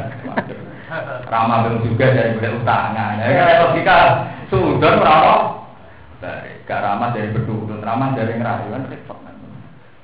Rama 1.26 1.64
beng 1.64 1.82
juga 1.82 2.14
jadi 2.14 2.36
boleh 2.36 2.53
utangan. 2.62 3.18
Ya 3.18 3.64
logika 3.64 4.28
rama. 4.57 5.36
Baik, 6.22 6.62
gak 6.70 6.86
ramah 6.86 7.11
dari 7.11 7.34
berduduk, 7.34 7.82
ramah 7.82 8.14
dari 8.14 8.38
ngerayu 8.38 8.70
kan 8.70 8.86
repot. 8.86 9.18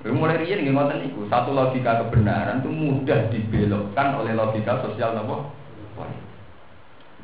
Mulai 0.09 0.41
rian 0.41 0.63
nggih 0.65 0.73
ngoten 0.73 1.05
iku, 1.11 1.27
satu 1.27 1.53
logika 1.53 2.01
kebenaran 2.01 2.63
itu 2.63 2.71
mudah 2.71 3.29
dibelokkan 3.29 4.17
oleh 4.17 4.33
logika 4.33 4.81
sosial 4.81 5.13
nopo. 5.13 5.53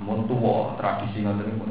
Mun 0.02 0.26
tuwa 0.26 0.74
tradisi 0.76 1.22
ngoten 1.22 1.54
niku. 1.54 1.70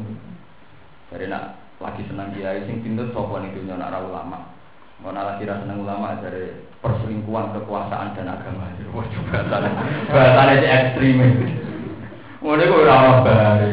Jadi 1.12 1.28
nak 1.30 1.60
lagi 1.84 2.08
senang 2.08 2.32
dia, 2.34 2.56
sing 2.66 2.82
pinter 2.82 3.12
sapa 3.12 3.43
niku 3.43 3.62
nyonak 3.68 3.99
ulama. 3.99 4.51
Mana 5.04 5.36
lagi 5.36 5.43
rasa 5.43 5.68
seneng 5.68 5.84
ulama 5.84 6.16
dari 6.24 6.56
perselingkuhan 6.80 7.51
kekuasaan 7.51 8.16
dan 8.16 8.34
agama. 8.34 8.72
Wah 8.95 9.06
si 9.12 10.66
ekstrim. 10.66 11.20
Mulai 12.39 12.68
gue 12.68 12.88
ramah 12.88 13.24
bari, 13.24 13.72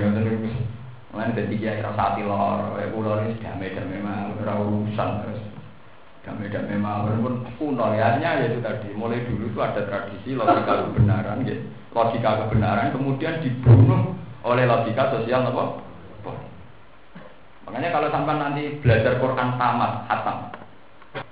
Mana 1.21 1.37
jadi 1.37 1.53
kiai 1.53 1.85
rasa 1.85 2.16
hati 2.16 2.25
lor, 2.25 2.81
pulau 2.97 3.21
ini 3.21 3.37
damai 3.45 3.77
damai 3.77 4.01
mah, 4.01 4.33
urusan 4.41 5.09
terus. 5.21 5.41
damai-damai 6.25 6.77
mawar 6.77 7.16
pun 7.21 7.45
kuno. 7.57 7.93
Ya 7.97 8.16
ya 8.21 8.41
itu 8.45 8.61
tadi. 8.61 8.93
Mulai 8.93 9.25
dulu 9.29 9.53
itu 9.53 9.61
ada 9.61 9.85
tradisi 9.85 10.37
logika 10.37 10.89
kebenaran 10.89 11.45
ya. 11.45 11.57
Logika 11.93 12.47
kebenaran 12.47 12.93
kemudian 12.93 13.41
dibunuh 13.41 14.16
oleh 14.45 14.64
logika 14.68 15.12
sosial 15.12 15.49
apa? 15.49 15.85
Makanya 17.68 17.89
kalau 17.93 18.09
sampai 18.09 18.35
nanti 18.41 18.62
belajar 18.81 19.21
Quran 19.21 19.61
tamat 19.61 19.93
hatam 20.09 20.39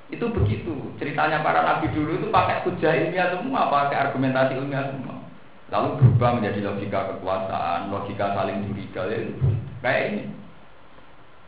itu 0.09 0.25
begitu. 0.33 0.73
Ceritanya 0.97 1.45
para 1.45 1.65
nabi 1.65 1.93
dulu 1.93 2.17
itu 2.21 2.27
pakai 2.33 2.65
hujah 2.65 2.93
ilmiah 2.93 3.33
semua 3.37 3.69
pakai 3.69 3.97
argumentasi 4.09 4.57
ilmiah 4.57 4.89
semua. 4.89 5.21
Lalu 5.69 6.01
berubah 6.01 6.41
menjadi 6.41 6.65
logika 6.65 7.13
kekuasaan 7.13 7.93
logika 7.93 8.33
saling 8.33 8.65
curiga 8.73 9.05
ya, 9.05 9.21
kayak 9.81 10.03
ini 10.13 10.25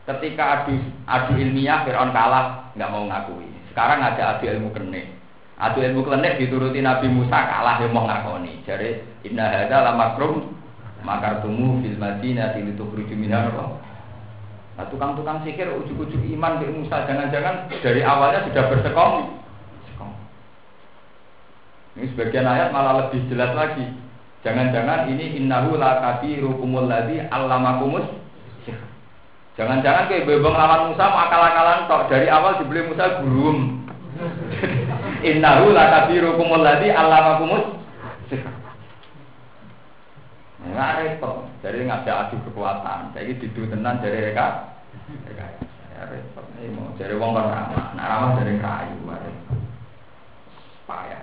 Ketika 0.01 0.65
adu 0.65 0.81
adu 1.05 1.37
ilmiah 1.37 1.85
Fir'aun 1.85 2.09
kalah, 2.09 2.73
nggak 2.73 2.89
mau 2.89 3.05
ngakui. 3.05 3.45
Sekarang 3.69 4.01
ada 4.01 4.37
adu 4.37 4.49
ilmu 4.49 4.73
kenek. 4.73 5.13
Adu 5.61 5.85
ilmu 5.85 6.01
kenek 6.01 6.41
dituruti 6.41 6.81
Nabi 6.81 7.05
Musa 7.05 7.37
kalah 7.37 7.77
dia 7.77 7.93
mau 7.93 8.09
ngakoni. 8.09 8.65
Jadi 8.65 8.97
inna 9.29 9.45
hada 9.45 9.85
la 9.85 9.93
makrum 9.93 10.57
makartumu 11.05 11.85
fil 11.85 11.97
madinah 12.01 12.57
litukhruju 12.57 13.13
minha 13.13 13.45
Nah, 14.71 14.87
tukang-tukang 14.87 15.43
sikir 15.43 15.67
ujuk-ujuk 15.67 16.23
iman 16.39 16.63
ke 16.63 16.71
Musa 16.71 17.03
jangan-jangan 17.03 17.69
dari 17.83 18.01
awalnya 18.01 18.47
sudah 18.49 18.63
bersekong. 18.71 19.15
Ini 21.91 22.07
sebagian 22.15 22.47
ayat 22.47 22.71
malah 22.71 23.05
lebih 23.05 23.27
jelas 23.27 23.51
lagi. 23.51 23.83
Jangan-jangan 24.47 25.11
ini 25.11 25.37
innahu 25.43 25.75
la 25.75 25.99
kabirukumul 25.99 26.87
ladzi 26.87 27.19
allamakumus 27.29 28.20
Jangan-jangan 29.59 30.07
kayak 30.07 30.27
bebong 30.31 30.55
lawan 30.55 30.91
Musa 30.91 31.11
mau 31.11 31.27
akal-akalan 31.27 31.87
tok 31.91 32.07
dari 32.07 32.31
awal 32.31 32.63
dibeli 32.63 32.87
Musa 32.87 33.19
gurum. 33.19 33.83
Innahu 35.29 35.75
lakabirukum 35.75 36.55
alladzi 36.55 36.89
allamakumus 36.89 37.81
Nah, 40.61 41.01
repot. 41.01 41.49
Jadi 41.65 41.89
ngajak 41.89 42.29
adu 42.29 42.37
kekuatan. 42.47 43.11
Jadi 43.17 43.33
didu 43.41 43.65
tenan 43.65 43.97
dari 43.97 44.29
mereka. 44.29 44.77
Mereka 45.09 45.45
ya 45.97 46.01
repot. 46.05 46.45
Ini 46.61 46.69
mau 46.77 46.93
dari 46.95 47.17
wong 47.17 47.33
kan 47.33 47.49
ramah. 47.49 47.85
Nah 47.97 48.05
ramah 48.05 48.29
dari 48.37 48.55
kayu. 48.61 48.97
Payah. 50.85 51.21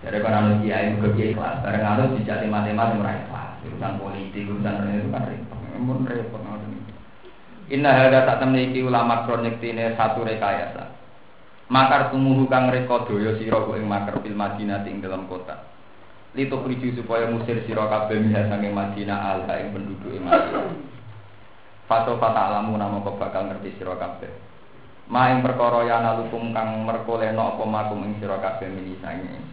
Jadi 0.00 0.16
kalau 0.24 0.38
anu 0.40 0.64
kiai 0.64 0.96
ke 0.96 1.08
kiai 1.12 1.36
kelas, 1.36 1.60
bareng 1.60 1.84
anu 1.84 2.16
dijati 2.16 2.46
matematik 2.48 2.96
mulai 2.96 3.20
kelas. 3.28 3.60
Urusan 3.68 4.00
politik, 4.00 4.48
urusan 4.48 4.96
itu 4.96 5.08
kan 5.12 5.28
repot. 5.28 5.60
Mun 5.78 6.08
repot 6.08 6.40
Inna 7.68 7.92
hada 7.92 8.24
tak 8.24 8.40
temniki 8.40 8.80
ulama 8.80 9.28
kronektine 9.28 9.92
satu 9.92 10.24
rekayasa. 10.24 10.88
Makar 11.68 12.08
tumuhu 12.08 12.48
kang 12.48 12.72
reka 12.72 13.04
daya 13.04 13.36
sira 13.36 13.60
ing 13.76 13.84
makar 13.84 14.24
fil 14.24 14.32
Madinah 14.32 14.88
ing 14.88 15.04
dalam 15.04 15.28
kota. 15.28 15.68
Litu 16.32 16.56
kriju 16.64 16.96
supaya 16.96 17.28
musir 17.28 17.60
sira 17.68 17.84
kabeh 17.92 18.24
miha 18.24 18.48
saking 18.48 18.72
Madinah 18.72 19.18
alha 19.20 19.54
ing 19.60 19.76
penduduk 19.76 20.16
ing 20.16 20.24
Madinah. 20.24 20.64
Fato 21.84 22.16
fata 22.16 22.56
alamu 22.56 22.80
nama 22.80 23.04
kau 23.04 23.20
bakal 23.20 23.52
ngerti 23.52 23.76
sira 23.76 24.00
kabeh. 24.00 24.32
Ma 25.12 25.28
ing 25.28 25.44
perkara 25.44 25.84
yana 25.84 26.24
lukum 26.24 26.56
kang 26.56 26.88
merkoleno 26.88 27.52
apa 27.52 27.64
makum 27.68 28.00
ing 28.00 28.16
sira 28.16 28.40
kabeh 28.40 28.64
sange. 29.04 29.44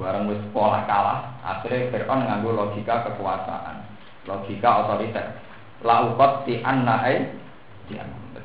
Barang 0.00 0.32
wis 0.32 0.40
pola 0.56 0.88
kalah, 0.88 1.28
akhirnya 1.44 1.92
Fir'aun 1.92 2.24
nganggo 2.24 2.56
logika 2.56 3.04
kekuasaan, 3.04 3.84
logika 4.24 4.80
otoriter 4.80 5.49
laukot 5.82 6.44
di 6.48 6.60
anna. 6.64 7.04
Ai 7.04 7.28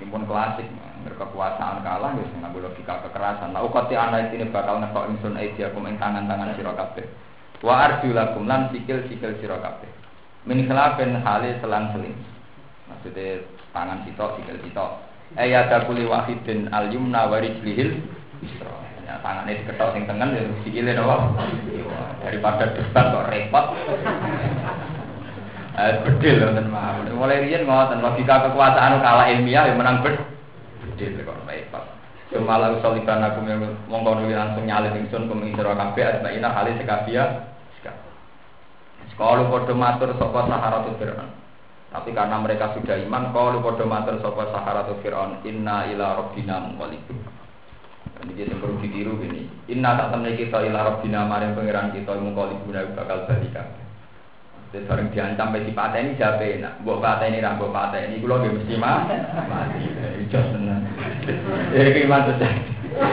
pun 0.06 0.24
klasik 0.30 0.70
berkekuasaan 1.06 1.86
kalah 1.86 2.14
ya 2.18 2.26
ngambil 2.42 2.70
logika 2.72 3.04
kekerasan. 3.06 3.54
Laukot 3.54 3.90
di 3.92 3.96
anna 3.98 4.26
ini 4.32 4.50
bakal 4.50 4.82
ngetok 4.82 5.12
insun 5.12 5.38
ai 5.38 5.54
dia 5.54 5.70
ing 5.70 5.98
tangan-tangan 6.02 6.56
sira 6.58 6.74
kabeh. 6.74 7.06
Wa 7.62 7.90
arjulakum 7.90 8.46
lan 8.46 8.70
sikil-sikil 8.74 9.42
sira 9.42 9.58
kabeh. 9.62 9.90
Min 10.46 10.70
khilafin 10.70 11.20
hale 11.26 11.58
selang-seling 11.62 12.14
maksudnya 12.86 13.42
tangan 13.74 14.06
sitok 14.06 14.38
sikil 14.40 14.58
sitok. 14.62 14.92
Ayat 15.36 15.74
kuli 15.90 16.06
wahidin 16.06 16.70
al 16.70 16.94
yumna 16.94 17.28
wa 17.28 17.42
rijlihil 17.42 18.02
isra. 18.46 18.74
Ya 19.06 19.22
tangannya 19.22 19.62
diketok 19.62 19.94
sing 19.94 20.10
tengen 20.10 20.34
ya 20.34 20.42
sikile 20.66 20.98
doang 20.98 21.38
daripada 22.26 22.74
debat 22.74 23.06
kok 23.14 23.28
repot 23.30 23.66
bedil 25.76 26.36
wonten 26.44 26.68
mawon. 26.72 27.12
Mulai 27.12 27.44
riyen 27.44 27.68
ngoten 27.68 28.00
logika 28.00 28.48
kekuasaan 28.48 29.04
kalah 29.04 29.28
ilmiah 29.28 29.68
yang 29.68 29.78
menang 29.80 30.00
bed. 30.02 30.16
Bedil 30.84 31.24
kok 31.24 31.40
repot. 31.48 31.84
Semalah 32.34 32.74
usoliban 32.74 33.22
aku 33.22 33.46
mongko 33.88 34.12
nuli 34.18 34.34
langsung 34.34 34.66
nyalin 34.66 34.98
ingsun 35.06 35.30
kuming 35.30 35.54
sira 35.54 35.78
kabeh 35.78 36.04
asmaina 36.04 36.50
hale 36.52 36.74
sekabia. 36.80 37.54
Sekolah 39.14 39.48
padha 39.48 39.74
matur 39.78 40.12
sapa 40.18 40.50
saharatu 40.50 40.92
Fir'aun. 41.00 41.30
Tapi 41.94 42.12
karena 42.12 42.36
mereka 42.44 42.76
sudah 42.76 43.00
iman, 43.08 43.32
kalau 43.32 43.64
padha 43.64 43.86
matur 43.88 44.20
sapa 44.20 44.52
saharatu 44.52 45.00
Fir'aun, 45.00 45.40
inna 45.48 45.88
ila 45.94 46.20
rabbina 46.20 46.60
munqalibun. 46.60 47.24
Ini 48.26 48.32
jadi 48.36 48.54
perlu 48.58 48.82
ditiru 48.82 49.16
gini. 49.22 49.48
Inna 49.72 49.96
tak 49.96 50.18
temui 50.18 50.36
kita 50.36 50.66
ila 50.68 50.92
rabbina 50.92 51.30
maring 51.30 51.54
pangeran 51.56 51.94
kita 51.96 52.12
munqalibun 52.18 52.76
bakal 52.98 53.24
balik 53.30 53.54
kabeh. 53.54 53.85
Jadi 54.76 54.92
bareng 54.92 55.08
diancam 55.16 55.56
di 55.56 55.72
patah 55.72 56.04
ini 56.04 56.20
siapa 56.20 56.44
enak. 56.44 56.84
Buat 56.84 57.00
patah 57.00 57.32
ini 57.32 57.40
rambut 57.40 57.72
patah 57.72 57.96
ini, 57.96 58.20
gue 58.20 58.28
lagi 58.28 58.52
mesti 58.52 58.76
mati. 58.76 59.16
Jos. 60.28 60.52
Jadi 61.72 61.90
gimana 61.96 62.28
tuh? 62.28 62.36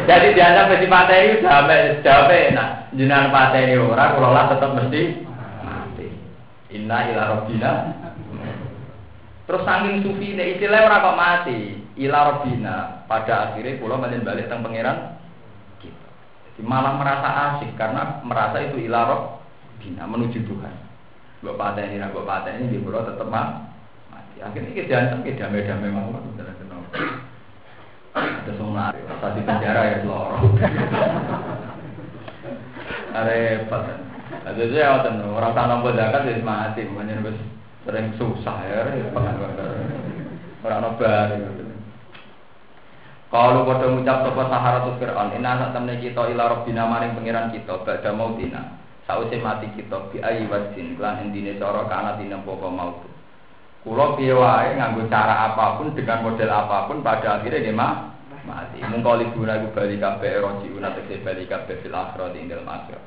Jadi 0.03 0.35
diancam 0.35 0.75
di 0.75 0.91
patah 0.91 1.17
ini 1.23 1.39
sampai 1.39 2.03
siapa 2.03 2.35
enak. 2.51 2.69
Jinan 2.99 3.31
patah 3.31 3.63
ini 3.63 3.79
orang, 3.79 4.11
kalau 4.11 4.35
lah 4.35 4.51
tetap 4.51 4.75
mesti 4.75 5.23
mati. 5.63 6.07
Inna 6.75 6.99
ila 7.15 7.23
robbina. 7.31 7.73
Terus 9.47 9.63
saking 9.63 10.03
sufi 10.03 10.35
ini 10.35 10.59
istilah 10.59 10.83
orang 10.83 10.99
kok 11.07 11.15
mati. 11.23 11.59
Ila 11.95 12.19
robbina. 12.27 13.07
Pada 13.07 13.55
akhirnya 13.55 13.79
pulau 13.79 14.03
balik 14.03 14.27
balik 14.27 14.51
tentang 14.51 14.67
pangeran. 14.67 14.99
Jadi 15.79 16.61
malah 16.67 16.99
merasa 16.99 17.29
asik 17.55 17.71
karena 17.79 18.19
merasa 18.27 18.59
itu 18.67 18.83
ila 18.83 19.07
robbina 19.07 20.11
menuju 20.11 20.43
Tuhan. 20.43 20.82
Gue 21.43 21.59
patah 21.59 21.83
ini, 21.83 21.99
gue 21.99 22.23
patah 22.23 22.55
ini, 22.55 22.71
di 22.71 22.79
pulau 22.79 23.03
tetap 23.03 23.27
mah 23.27 23.67
mati. 24.15 24.39
Akhirnya 24.39 24.71
kita 24.79 24.87
jangan 24.87 25.27
kita 25.27 25.51
damai-damai 25.51 25.91
kenal. 25.91 26.81
Ada 28.15 28.53
semua 28.55 28.95
tadi 28.95 29.43
penjara 29.43 29.83
ya 29.91 29.97
seloro. 30.07 30.39
Repot. 33.13 33.83
Ada 34.33 34.63
juga 34.65 34.79
ya 34.79 35.03
orang 35.35 35.53
tanam 35.59 35.83
zakat 35.93 36.31
jadi 36.31 36.47
mati, 36.47 36.87
makanya 36.87 37.19
harus 37.21 37.39
sering 37.83 38.15
susah 38.15 38.57
ya, 38.63 38.87
orang 40.63 40.79
nobar. 40.79 41.29
Kalau 43.33 43.65
pada 43.65 43.89
mengucap 43.89 44.29
sopo 44.29 44.45
sahara 44.45 44.85
tu 44.85 44.93
Fir'aun, 45.01 45.33
ina 45.33 45.57
saat 45.57 45.73
temen 45.73 45.97
kita 46.05 46.21
ila 46.37 46.53
robbina 46.53 46.85
maring 46.85 47.17
pengiran 47.17 47.49
kita, 47.49 47.81
bada 47.81 48.13
mau 48.13 48.37
tina. 48.37 48.82
Sausé 49.03 49.43
mati 49.43 49.67
kita 49.75 49.99
bi 50.15 50.23
ayi 50.23 50.47
wasin 50.47 50.95
lan 51.03 51.27
endine 51.27 51.59
cara 51.59 51.91
kana 51.91 52.19
tinempo 52.23 52.55
apa 52.55 52.69
mau. 52.71 52.93
Kulo 53.83 54.15
piye 54.15 54.31
wae 54.31 54.79
nganggo 54.79 55.11
cara 55.11 55.51
apa 55.51 55.83
pun 55.83 55.91
dengan 55.91 56.23
model 56.23 56.51
apa 56.55 56.87
pun 56.87 57.03
pada 57.03 57.43
akhirnya 57.43 57.67
nggih 57.67 57.75
mah 57.75 57.95
mati. 58.47 58.79
Mung 58.87 59.03
kali 59.03 59.27
guna 59.35 59.59
iku 59.59 59.75
bali 59.75 59.99
kabeh 59.99 60.39
roji 60.39 60.71
una 60.71 60.95
tegese 60.95 61.19
bali 61.27 61.51
kabeh 61.51 61.83
fil 61.83 61.91
akhirat 61.91 62.39
ing 62.39 62.47
dalem 62.47 62.71
akhirat. 62.71 63.05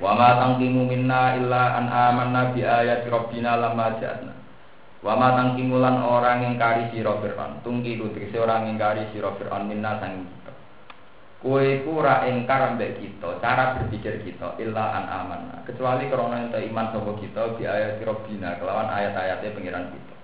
Wa 0.00 0.12
ma 0.16 0.28
tangkimu 0.40 0.88
minna 0.88 1.36
illa 1.40 1.76
an 1.76 1.86
amanna 1.88 2.52
bi 2.52 2.60
ayati 2.60 3.08
rabbina 3.08 3.56
lamma 3.56 3.96
ja'na. 3.96 4.32
Wa 5.00 5.16
ma 5.16 5.36
tangkimulan 5.40 6.04
orang 6.04 6.44
yang 6.44 6.54
kari 6.60 6.92
sira 6.92 7.16
Fir'aun. 7.20 7.64
Tungki 7.64 7.96
ku 7.96 8.12
orang 8.36 8.68
yang 8.68 8.76
kari 8.76 9.08
sira 9.12 9.32
Fir'aun 9.40 9.68
minna 9.68 9.96
sang 10.00 10.28
Kue 11.40 11.80
kura 11.88 12.28
engkar 12.28 12.76
ambek 12.76 13.00
kita, 13.00 13.40
cara 13.40 13.80
berpikir 13.80 14.20
kita 14.28 14.60
illa 14.60 14.92
an 14.92 15.04
aman. 15.08 15.40
Kecuali 15.64 16.12
karena 16.12 16.36
ente 16.44 16.60
iman 16.68 16.92
sopo 16.92 17.16
kita 17.16 17.56
di 17.56 17.64
ayat 17.64 17.96
robina 18.04 18.60
kelawan 18.60 18.92
ayat-ayatnya 18.92 19.56
pengiran 19.56 19.88
kita. 19.88 20.14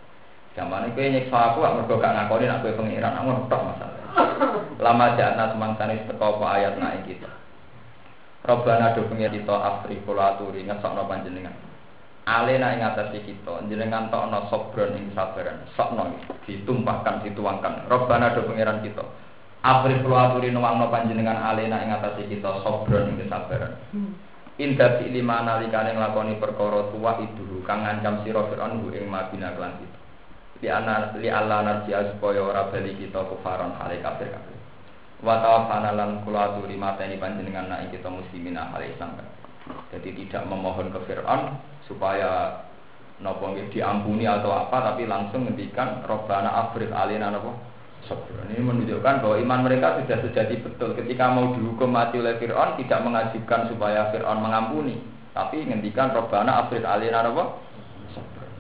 Zaman 0.61 0.93
itu 0.93 1.01
nyeksa 1.01 1.57
aku, 1.57 1.65
aku 1.65 1.85
mergo 1.85 2.01
gak 2.05 2.13
ngakoni 2.13 2.53
aku 2.53 2.69
pengiran, 2.77 3.17
aku 3.17 3.29
ngetok 3.33 3.65
masalah. 3.65 4.03
Lama 4.85 5.07
jana 5.17 5.53
semangsanis 5.57 6.05
teko 6.05 6.37
ayat 6.45 6.77
naik 6.77 7.09
kita. 7.09 7.33
Robbana 8.47 8.95
do 8.95 9.09
pengir 9.11 9.33
kita 9.35 9.57
afri 9.57 9.99
kula 10.07 10.39
aturi 10.39 10.69
ngesokno 10.69 11.09
panjenengan. 11.11 11.57
Alena 12.29 12.79
ing 12.79 12.83
atase 12.85 13.25
kita, 13.27 13.67
jenengan 13.67 14.07
tokno 14.07 14.47
sobron 14.53 14.95
ing 14.95 15.11
sabaran, 15.17 15.67
sokno 15.75 16.15
ditumpahkan 16.47 17.27
dituangkan. 17.27 17.91
Robbana 17.91 18.37
do 18.39 18.47
pengiran 18.47 18.85
kita. 18.87 19.03
April 19.67 20.07
kula 20.07 20.31
aturi 20.31 20.55
nuwangno 20.55 20.87
panjenengan 20.95 21.43
alena 21.43 21.83
ing 21.83 21.91
atase 21.91 22.31
kita 22.31 22.63
sobron 22.63 23.11
ing 23.11 23.27
kesabaran. 23.27 23.75
Hmm. 23.91 24.15
Indah 24.63 25.03
fi 25.03 25.11
lima 25.11 25.43
nalikane 25.43 25.99
nglakoni 25.99 26.39
perkara 26.39 26.87
tuwa 26.95 27.19
itu 27.19 27.67
kang 27.67 27.83
ngancam 27.83 28.23
sira 28.23 28.47
Firaun 28.47 28.79
ing 28.95 29.11
Madinah 29.11 29.59
lan 29.59 29.75
kita. 29.83 30.07
li 30.63 30.69
ana 30.73 31.13
li 31.21 31.29
Allah 31.29 31.61
narji'a 31.65 32.17
supaya 32.17 32.41
ora 32.41 32.73
bali 32.73 32.97
kita 32.97 33.21
kufaron 33.29 33.77
hale 33.77 34.01
kafir 34.01 34.33
kafir 34.33 34.57
wa 35.21 35.41
tawaffana 35.41 35.93
lan 35.97 36.25
kula 36.25 36.57
aturi 36.57 36.77
mateni 36.77 37.21
panjenengan 37.21 37.69
nek 37.69 37.93
kita 37.93 38.09
muslimin 38.09 38.57
hal 38.57 38.81
Islam 38.81 39.21
jadi 39.93 40.09
tidak 40.13 40.43
memohon 40.49 40.93
ke 40.93 41.01
Fir'aun 41.09 41.61
supaya 41.89 42.63
nopo 43.21 43.53
diampuni 43.73 44.29
atau 44.29 44.53
apa 44.53 44.93
tapi 44.93 45.09
langsung 45.09 45.49
ngendikan 45.49 46.05
robbana 46.05 46.69
afrid 46.69 46.93
alina 46.93 47.33
nopo 47.33 47.57
sabr 48.07 48.47
ini 48.51 48.63
menunjukkan 48.63 49.21
bahwa 49.23 49.37
iman 49.43 49.61
mereka 49.67 49.99
sudah 50.03 50.19
sejati 50.23 50.63
betul. 50.63 50.95
Ketika 50.95 51.29
mau 51.31 51.53
dihukum 51.59 51.91
mati 51.91 52.23
oleh 52.23 52.39
Fir'aun 52.39 52.79
tidak 52.79 53.03
mengajukan 53.03 53.69
supaya 53.71 54.11
Fir'aun 54.15 54.41
mengampuni 54.41 55.03
tapi 55.37 55.69
ngendikan 55.69 56.17
robbana 56.17 56.65
afrid 56.65 56.87
alina 56.87 57.21
nopo 57.27 57.61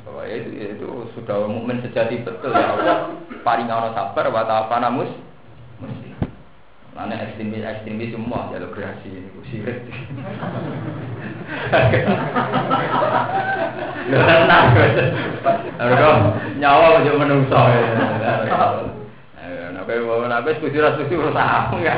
bahwa 0.07 0.23
itu, 0.29 0.77
itu 0.77 0.87
sudah 1.19 1.49
mukmin 1.49 1.83
sejati 1.83 2.23
betul. 2.23 2.53
Ya 2.55 2.75
Allah 2.75 3.11
paling 3.43 3.67
ono 3.71 3.91
sabar 3.95 4.29
wa 4.31 4.45
ta'afana 4.45 4.91
mus 4.93 5.11
muslim 5.81 6.15
Mana 6.97 7.13
ekstremis 7.29 7.61
ekstremis 7.61 8.13
semua 8.13 8.49
jalur 8.49 8.73
kreasi 8.73 9.09
ini 9.13 9.29
sirik. 9.53 9.85
Harga 15.77 16.09
nyawa 16.57 17.05
aja 17.05 17.13
menungso. 17.15 17.57
Nah, 18.27 19.06
kowe 19.87 20.26
nek 20.26 20.43
wis 20.43 20.59
kudu 20.59 20.82
ra 20.82 20.99
setuju 20.99 21.30
ora 21.30 21.70
ya. 21.78 21.95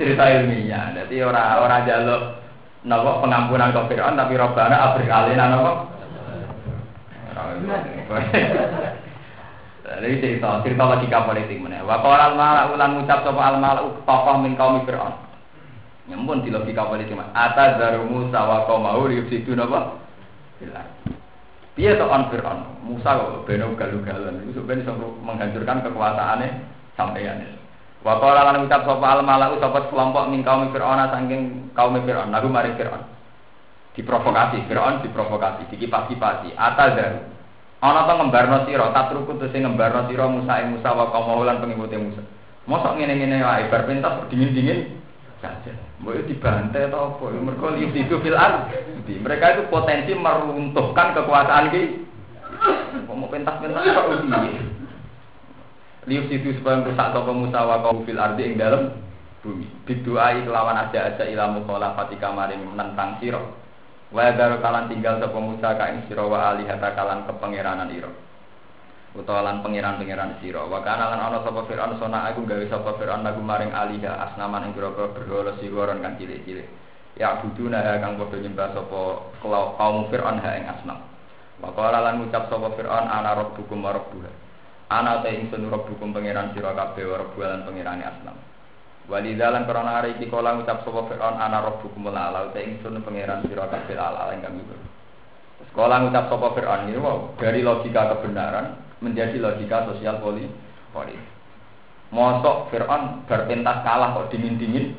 Cerita 0.00 0.24
ilmiah. 0.26 0.96
Dadi 0.96 1.20
ora 1.20 1.60
ora 1.60 1.84
jaluk 1.84 2.22
napa 2.84 3.20
pengampunan 3.24 3.72
ke 3.72 3.80
Fir'aun 3.92 4.16
tapi 4.16 4.34
robana 4.36 4.76
abrik 4.92 5.08
alina 5.08 5.52
napa? 5.52 5.72
Jadi 9.84 10.16
cerita, 10.20 10.64
cerita 10.64 10.84
logika 10.88 11.28
politik 11.28 11.60
mana? 11.60 11.84
Wakal 11.84 12.16
al 12.16 12.34
malau 12.34 12.74
ulan 12.76 12.90
ngucap 12.98 13.20
sopa 13.20 13.52
al 13.52 13.56
malau 13.60 14.00
tokoh 14.04 14.36
min 14.40 14.56
kaum 14.56 14.84
Fir'aun. 14.88 15.14
Nyempun 16.08 16.44
di 16.44 16.52
logika 16.52 16.88
politik 16.88 17.16
mana? 17.16 17.32
Atas 17.32 17.80
dari 17.80 18.00
Musa 18.04 18.40
wa 18.44 18.64
kaum 18.64 18.84
mau 18.84 19.04
situ 19.08 19.52
napa? 19.52 20.00
Bilang. 20.60 20.88
Dia 21.74 22.00
on 22.00 22.22
Fir'aun. 22.32 22.60
Musa 22.84 23.16
kok 23.16 23.48
beno 23.48 23.72
galu-galan. 23.76 24.44
Itu 24.44 24.60
sebenarnya 24.60 24.92
menghancurkan 25.24 25.84
kekuasaannya 25.88 26.73
sampeyan. 26.94 27.58
Wakal 28.04 28.36
al 28.36 28.60
ngucap 28.60 28.84
sopa 28.84 29.06
al 29.16 29.20
malau 29.24 29.56
sopa 29.58 29.88
kelompok 29.88 30.28
min 30.28 30.44
kaum 30.44 30.68
Fir'aun 30.70 31.00
saking 31.08 31.72
kaum 31.72 31.96
Fir'aun. 32.04 32.28
Lalu 32.30 32.48
mari 32.52 32.70
Fir'aun. 32.76 33.00
Diprovokasi, 33.94 34.66
Fir'aun 34.66 35.06
diprovokasi, 35.06 35.70
dikipas-kipasi. 35.70 36.52
Atas 36.58 36.98
dari 36.98 37.18
Ana 37.84 38.08
to 38.08 38.16
ngembarno 38.16 38.64
sira, 38.64 38.96
tatruku 38.96 39.36
te 39.36 39.52
sing 39.52 39.60
ngembarno 39.60 40.08
sira 40.08 40.24
Musa 40.24 40.56
ing 40.64 40.72
Musa 40.72 40.96
wa 40.96 41.12
kaum 41.12 41.44
lan 41.44 41.60
pengikuti 41.60 42.00
Musa. 42.00 42.24
Mosok 42.64 42.96
ngene-ngene 42.96 43.44
wae 43.44 43.68
bar 43.68 43.84
pentas 43.84 44.24
dingin-dingin 44.32 45.04
saja. 45.44 45.68
Mbok 46.00 46.24
dibantai 46.24 46.88
atau 46.88 47.12
apa? 47.20 47.24
Lihat 47.76 47.92
itu 47.92 48.16
fil 48.24 48.36
Mereka 49.04 49.44
itu 49.52 49.62
potensi 49.68 50.16
meruntuhkan 50.16 51.12
kekuasaan 51.12 51.76
ki. 51.76 51.82
Mau 53.04 53.28
pentas-pentas 53.28 53.84
kok. 53.84 54.06
Lihat 56.04 56.28
itu 56.28 56.52
supaya 56.60 56.84
merusak 56.84 57.16
toko 57.16 57.32
Musa 57.32 57.64
wa 57.64 57.80
kaum 57.80 58.04
fil 58.04 58.20
ardi 58.20 58.52
ing 58.52 58.60
dalam 58.60 58.92
bumi. 59.40 59.64
Biduai 59.88 60.44
kelawan 60.44 60.76
aja-aja 60.76 61.24
ilamu 61.24 61.64
kola 61.64 61.96
fatika 61.96 62.28
maring 62.28 62.60
menentang 62.60 63.16
sira. 63.24 63.40
Wa 64.12 64.28
daru 64.36 64.60
kalan 64.60 64.92
tinggal 64.92 65.16
sapa 65.16 65.38
Musa 65.40 65.72
ka 65.80 65.88
ing 65.96 66.04
sira 66.04 66.28
wa 66.28 66.52
alihata 66.52 66.92
kalan 66.92 67.24
kepangeranan 67.24 67.88
ira. 67.88 68.12
Utawa 69.16 69.48
lan 69.48 69.64
pangeran-pangeran 69.64 70.44
sira. 70.44 70.60
Wa 70.68 70.84
kana 70.84 71.08
lan 71.08 71.20
ana 71.24 71.38
sapa 71.40 71.64
sona 71.96 72.28
aku 72.28 72.44
gawe 72.44 72.64
sapa 72.68 73.00
Firaun 73.00 73.24
lagu 73.24 73.40
maring 73.40 73.72
aliha 73.72 74.12
asnaman 74.28 74.68
ing 74.68 74.72
pira-pira 74.76 75.08
berhala 75.08 75.56
sigoron 75.56 76.04
kan 76.04 76.20
cilik-cilik. 76.20 76.68
Ya 77.16 77.38
buduna 77.40 77.80
kang 78.02 78.20
padha 78.20 78.36
nyembah 78.44 78.76
sapa 78.76 79.00
kaum 79.80 80.12
Firaun 80.12 80.36
ha 80.36 80.50
ing 80.52 80.68
asnam. 80.68 81.00
Wa 81.64 81.72
qala 81.72 82.04
lan 82.04 82.20
ngucap 82.20 82.52
sapa 82.52 82.76
Firaun 82.76 83.08
ana 83.08 83.40
rabbukum 83.40 83.80
wa 83.80 83.96
rabbuha. 83.96 84.44
Ana 84.92 85.24
ta 85.24 85.32
ingsun 85.32 85.64
rabbukum 85.72 86.12
pangeran 86.12 86.52
sira 86.52 86.76
kabeh 86.76 87.08
wa 87.08 87.24
lan 87.44 87.64
pangerane 87.64 88.04
asnam. 88.04 88.36
Walidalan 89.04 89.68
karena 89.68 90.00
hari 90.00 90.16
ini 90.16 90.32
kala 90.32 90.56
ngucap 90.56 90.80
sapa 90.84 91.00
Fir'aun 91.08 91.36
ana 91.36 91.60
rabbukum 91.60 92.08
ala 92.08 92.52
ta 92.52 92.60
ingsun 92.60 93.00
pangeran 93.00 93.44
sira 93.48 93.68
kabeh 93.68 93.96
ala 93.96 94.32
ingkang 94.36 94.60
itu. 94.60 94.76
Sekolah 95.72 96.04
ngucap 96.04 96.28
sapa 96.28 96.46
Fir'aun 96.52 96.88
ini 96.88 97.00
wow, 97.00 97.32
dari 97.40 97.64
logika 97.64 98.12
kebenaran 98.16 98.76
menjadi 99.00 99.40
logika 99.40 99.88
sosial 99.88 100.20
politik. 100.20 100.52
Mosok 102.14 102.70
Fir'aun 102.70 103.26
berpentas 103.26 103.82
kalah 103.82 104.14
kok 104.14 104.30
dingin-dingin. 104.30 104.94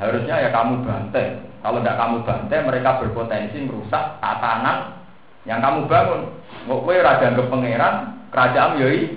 Harusnya 0.00 0.42
ya 0.42 0.50
kamu 0.50 0.82
bantai. 0.82 1.38
Kalau 1.62 1.80
tidak 1.80 1.96
kamu 1.96 2.16
bantai, 2.28 2.58
mereka 2.60 3.00
berpotensi 3.00 3.56
merusak 3.64 4.20
tatanan 4.20 5.00
yang 5.48 5.60
kamu 5.64 5.86
bangun. 5.86 6.22
Kok 6.66 6.80
kowe 6.82 6.96
raja 6.96 7.32
ke 7.32 7.42
pangeran, 7.46 8.13
kerajaan 8.34 8.82
yoi 8.82 9.14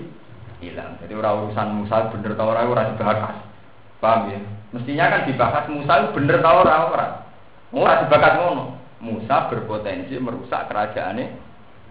hilang. 0.62 1.02
Jadi 1.02 1.14
orang 1.18 1.50
urusan 1.50 1.70
Musa 1.82 2.14
bener 2.14 2.38
tau 2.38 2.54
ora 2.54 2.70
ora 2.70 2.94
dibahas. 2.94 3.42
Paham 3.98 4.30
ya? 4.30 4.40
Mestinya 4.78 5.10
kan 5.10 5.22
dibahas 5.26 5.66
Musa 5.74 6.14
bener 6.14 6.38
tau 6.46 6.62
ora 6.62 6.76
ora. 6.86 7.08
Ora 7.74 8.06
dibahas 8.06 8.34
ngono. 8.38 8.66
Musa 9.02 9.50
berpotensi 9.50 10.18
merusak 10.22 10.70
kerajaannya 10.70 11.26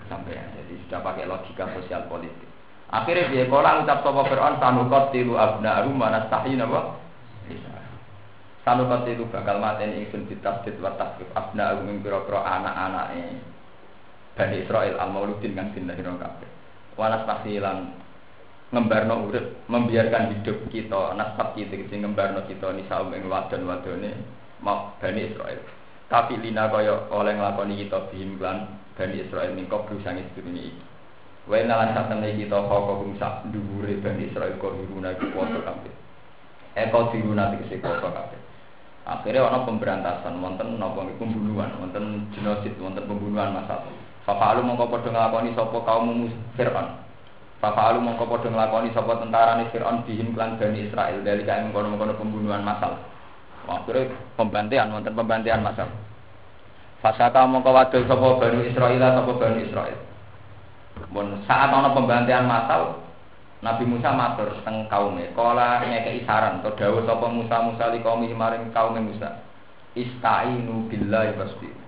sampai 0.06 0.38
jadi 0.38 0.74
sudah 0.86 1.00
pakai 1.02 1.26
logika 1.26 1.66
sosial 1.74 2.06
politik. 2.06 2.46
Akhirnya 2.86 3.30
dia 3.30 3.50
kolang 3.50 3.82
ucap 3.82 4.06
sapa 4.06 4.22
Fir'aun 4.30 4.62
sanukot 4.62 5.10
tilu 5.10 5.34
abna'ahu 5.34 5.90
mana 5.90 6.30
sahi 6.30 6.54
napa? 6.54 6.94
Sanukot 8.62 9.06
tilu 9.06 9.26
bakal 9.30 9.58
mateni 9.58 10.06
ingsun 10.06 10.30
ditasdid 10.30 10.78
wa 10.78 10.94
tasdid 10.94 11.26
abna'ahu 11.34 11.86
ing 11.90 12.02
pira-pira 12.02 12.42
anak-anake 12.46 13.42
Bani 14.36 14.56
Israel 14.62 15.00
al-Mauludin 15.00 15.56
kang 15.56 15.72
dinahira 15.72 16.12
kabeh. 16.14 16.55
Wanas 16.96 17.28
tahsilan 17.28 17.92
ngembarno 18.72 19.28
urip, 19.28 19.68
membiarkan 19.70 20.32
hidup 20.32 20.66
kita 20.72 21.14
nasab 21.14 21.54
kita 21.54 21.76
sing 21.86 22.02
ngembarno 22.02 22.42
kita 22.48 22.72
ni 22.72 22.82
saum 22.90 23.12
ing 23.14 23.28
wadon 23.30 23.68
wadone 23.68 24.16
mau 24.64 24.96
Bani 24.98 25.30
Israel. 25.30 25.60
Tapi 26.08 26.40
lina 26.40 26.72
kaya 26.72 27.06
oleh 27.12 27.36
nglakoni 27.36 27.86
kita 27.86 28.10
bihim 28.10 28.40
lan 28.40 28.80
Bani 28.96 29.22
Israel 29.22 29.52
ning 29.52 29.68
kobru 29.68 30.00
sang 30.00 30.18
sedurunge 30.18 30.72
iki. 30.72 30.84
Wae 31.46 31.62
nalan 31.62 31.94
sak 31.94 32.10
temne 32.10 32.34
kita 32.34 32.58
kok 32.58 33.06
sak 33.22 33.46
dhuwure 33.54 33.92
Bani 34.02 34.22
Israel 34.26 34.58
kok 34.58 34.74
diruna 34.74 35.14
kuwasa 35.14 35.58
kabeh. 35.62 35.94
Eko 36.74 37.14
diruna 37.14 37.54
tegese 37.54 37.78
kuwasa 37.78 38.08
kabeh. 38.10 38.40
Akhirnya 39.06 39.46
ono 39.46 39.62
pemberantasan, 39.62 40.42
wonten 40.42 40.82
napa 40.82 41.06
pembunuhan, 41.14 41.70
wonten 41.78 42.26
genosid, 42.34 42.74
wonten 42.82 43.06
pembunuhan 43.06 43.54
masal. 43.54 43.86
Fafalu 44.26 44.66
mongko 44.66 44.90
padha 44.90 45.08
nglakoni 45.14 45.54
sapa 45.54 45.78
kaum 45.86 46.26
Fir'aun. 46.58 46.88
Alu 47.62 47.98
mongko 48.02 48.26
padha 48.26 48.50
nglakoni 48.50 48.90
sapa 48.90 49.22
tentara 49.22 49.54
ni 49.62 49.70
Firaun 49.70 50.02
bihim 50.02 50.34
klan 50.34 50.58
Bani 50.58 50.90
Israel 50.90 51.22
dari 51.22 51.46
kaya 51.46 51.62
mengkono-mengkono 51.62 52.18
pembunuhan 52.18 52.66
massal. 52.66 52.98
Akhirnya 53.70 54.10
pembantian 54.34 54.90
wonten 54.90 55.14
pembantian 55.14 55.62
massal. 55.62 55.86
Fasaka 56.98 57.46
mongko 57.46 57.70
wadul 57.70 58.02
sapa 58.10 58.26
Bani 58.42 58.66
Israel 58.66 58.98
sapa 58.98 59.30
Bani 59.30 59.60
Israel. 59.62 59.98
Mun 61.14 61.38
saat 61.46 61.70
ana 61.70 61.94
pembantian 61.94 62.50
massal 62.50 63.06
Nabi 63.62 63.88
Musa 63.88 64.12
matur 64.12 64.52
teng 64.68 64.84
kaume, 64.90 65.32
kala 65.32 65.80
ngekeki 65.86 66.28
saran 66.28 66.60
to 66.60 66.74
dawuh 66.76 67.06
sapa 67.08 67.24
Musa 67.30 67.56
Musa 67.64 67.88
li 67.88 68.02
kaum 68.02 68.26
maring 68.26 68.74
kaum 68.74 68.98
Musa. 69.00 69.38
Istainu 69.96 70.90
billahi 70.92 71.38
wasbir. 71.40 71.85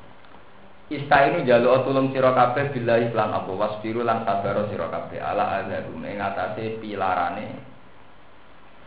Istainu 0.89 1.45
jaluk 1.45 1.85
tulung 1.85 2.09
sira 2.17 2.33
kabeh 2.33 2.73
billahi 2.73 3.13
lan 3.13 3.29
apa 3.29 3.53
wasbiru 3.53 4.01
lan 4.09 4.25
sabar 4.25 4.65
sira 4.73 4.89
kabeh 4.89 5.21
ala 5.21 5.61
azabum 5.61 6.01
ing 6.01 6.17
atase 6.17 6.81
pilarane 6.81 7.61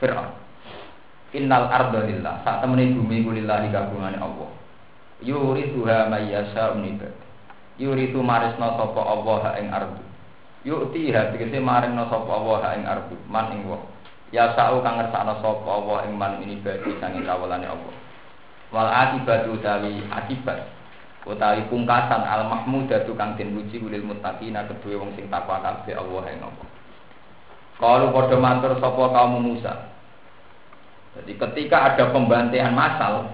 Firaun. 0.02 0.34
Innal 1.38 1.70
arda 1.70 2.02
lillah, 2.10 2.42
sak 2.42 2.66
temene 2.66 2.98
bumi 2.98 3.22
ku 3.22 3.32
lillahi 3.38 3.70
kagungane 3.70 4.18
Allah. 4.18 4.50
Yurituha 5.22 6.10
may 6.10 6.34
yasha 6.34 6.74
ibad. 6.74 7.14
Yuritu 7.78 8.18
marisna 8.26 8.74
sapa 8.82 9.02
Allah 9.06 9.62
ing 9.62 9.70
ardu. 9.70 10.02
Yukti 10.66 11.14
ha 11.14 11.30
tegese 11.30 11.62
maringna 11.62 12.10
sapa 12.10 12.30
Allah 12.34 12.82
ing 12.82 12.84
ardu, 12.90 13.16
man 13.30 13.54
ing 13.54 13.70
wong. 13.70 13.86
Ya 14.34 14.58
sa'u 14.58 14.82
kang 14.82 14.98
ngersakna 14.98 15.38
sapa 15.38 15.70
Allah 15.70 16.10
ing 16.10 16.18
man 16.18 16.42
ini 16.42 16.58
bagi 16.66 16.98
sanging 16.98 17.30
kawulane 17.30 17.70
Allah. 17.70 17.94
Wal 18.74 18.90
akibatu 18.90 19.54
tawi 19.62 20.02
akibat 20.10 20.81
utawi 21.26 21.62
pungkasan 21.70 22.26
al 22.26 22.50
mahmudatu 22.50 23.14
kang 23.14 23.38
den 23.38 23.54
puji 23.54 23.78
ulil 23.78 24.10
muttaqina 24.10 24.66
kedue 24.66 24.98
wong 24.98 25.14
sing 25.14 25.30
takwa 25.30 25.62
kabeh 25.62 25.94
Allah 25.94 26.24
ing 26.34 26.42
Allah. 26.42 26.68
Kalau 27.82 28.14
padha 28.14 28.38
matur 28.38 28.78
sapa 28.78 29.04
kaum 29.10 29.42
Musa. 29.42 29.90
Jadi 31.18 31.34
ketika 31.36 31.92
ada 31.92 32.14
pembantaian 32.14 32.72
massal 32.72 33.30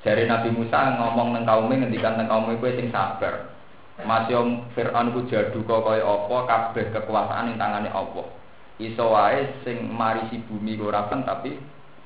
dari 0.00 0.24
Nabi 0.24 0.50
Musa 0.52 0.96
ngomong 0.96 1.36
nang 1.36 1.44
kaum 1.44 1.68
ngendikan 1.68 2.16
nang 2.16 2.28
kaum 2.28 2.48
kowe 2.48 2.70
sing 2.72 2.88
sabar. 2.88 3.52
Masih 3.98 4.62
Fir'aun 4.78 5.10
ku 5.10 5.26
jadu 5.26 5.66
kok 5.66 5.82
kaya 5.82 6.06
apa 6.06 6.36
kabeh 6.46 6.86
kekuasaan 6.94 7.50
ing 7.50 7.56
tangane 7.58 7.90
Allah. 7.90 8.30
Iso 8.78 9.10
wae 9.10 9.58
sing 9.66 9.90
marisi 9.90 10.38
bumi 10.46 10.78
ora 10.78 11.10
tapi 11.10 11.58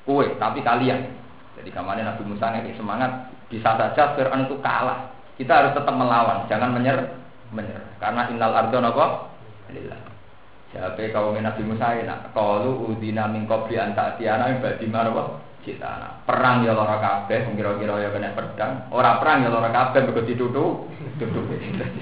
kue, 0.03 0.25
tapi 0.41 0.59
kalian. 0.65 1.22
Jadi 1.53 1.69
kemarin 1.69 2.09
Nabi 2.09 2.23
Musa 2.25 2.49
ngeki 2.49 2.77
semangat, 2.77 3.29
bisa 3.47 3.77
saja 3.77 4.17
Fir'aun 4.17 4.49
itu 4.49 4.57
kalah. 4.59 5.13
Kita 5.37 5.53
harus 5.63 5.73
tetap 5.77 5.93
melawan, 5.93 6.45
jangan 6.49 6.73
menyer, 6.73 6.97
menyer. 7.53 7.81
Karena 7.97 8.29
innal 8.29 8.53
ardo 8.53 8.77
nopo, 8.81 9.05
lillah. 9.69 10.13
Siapa 10.73 11.05
kaum 11.13 11.37
Nabi 11.37 11.61
Musa 11.69 11.93
nak 12.01 12.33
kalu 12.33 12.89
udina 12.89 13.29
min 13.29 13.45
qabli 13.45 13.77
an 13.77 13.93
ta'tiyana 13.93 14.57
badi 14.57 14.89
marwa 14.89 15.37
cita 15.61 16.19
perang 16.25 16.65
ya 16.65 16.73
lara 16.73 16.97
kabeh 16.97 17.45
kira-kira 17.53 18.01
ya 18.01 18.09
kena 18.09 18.33
pedang. 18.33 18.89
Ora 18.89 19.21
perang 19.21 19.45
ya 19.45 19.53
lara 19.53 19.69
kabeh 19.69 20.01
mergo 20.01 20.25
ditutu 20.25 20.89
tutup 21.21 21.45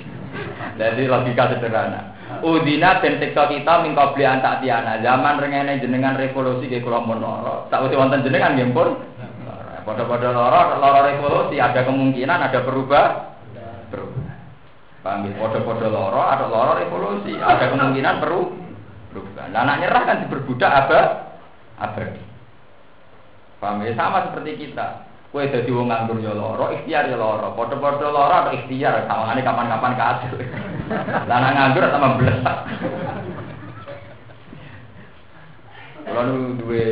jadi 0.80 1.04
logika 1.04 1.52
sederhana. 1.52 2.16
Udina 2.40 3.04
dan 3.04 3.20
siksa 3.20 3.52
kita 3.52 3.84
min 3.84 3.92
qabli 3.92 4.24
an 4.24 4.40
zaman 4.40 5.36
rengene 5.36 5.84
jenengan 5.84 6.16
revolusi 6.16 6.72
ke 6.72 6.80
kula 6.80 7.04
mun 7.04 7.20
tak 7.68 7.84
usah 7.84 8.00
wonten 8.00 8.24
jenengan 8.24 8.56
pun 8.72 8.96
pada-pada 9.84 10.30
lara 10.34 10.78
lara 10.78 11.02
revolusi 11.10 11.58
ada 11.58 11.82
kemungkinan 11.86 12.40
ada 12.50 12.60
berubah 12.62 13.06
berubah 13.90 14.32
Paham 15.02 15.26
ya? 15.26 15.34
Podo-podo 15.34 15.90
loro 15.90 16.22
atau 16.22 16.46
loro 16.46 16.78
revolusi, 16.78 17.34
ada 17.34 17.74
kemungkinan 17.74 18.22
perlu 18.22 18.54
berubah. 19.10 19.50
Nah, 19.50 19.66
anak 19.66 19.78
nyerah 19.82 20.04
kan 20.06 20.18
diperbudak 20.26 20.72
abad 20.86 21.08
abadi. 21.82 22.24
Paham 23.58 23.82
ya? 23.82 23.98
Sama 23.98 24.30
seperti 24.30 24.70
kita. 24.70 25.10
Kue 25.32 25.48
jadi 25.48 25.72
wong 25.72 25.88
nganggur 25.88 26.20
ya 26.20 26.36
loro, 26.36 26.76
ikhtiar 26.76 27.10
ya 27.10 27.18
loro. 27.18 27.58
Podo-podo 27.58 28.14
loro 28.14 28.36
atau 28.46 28.54
ikhtiar, 28.54 29.10
sama 29.10 29.34
ini 29.34 29.42
kapan-kapan 29.42 29.94
kasil. 29.98 30.34
Lah 31.28 31.36
anak 31.40 31.54
nganggur 31.58 31.84
sama 31.90 32.08
belesak. 32.22 32.58
Lalu 36.12 36.38
dua 36.62 36.90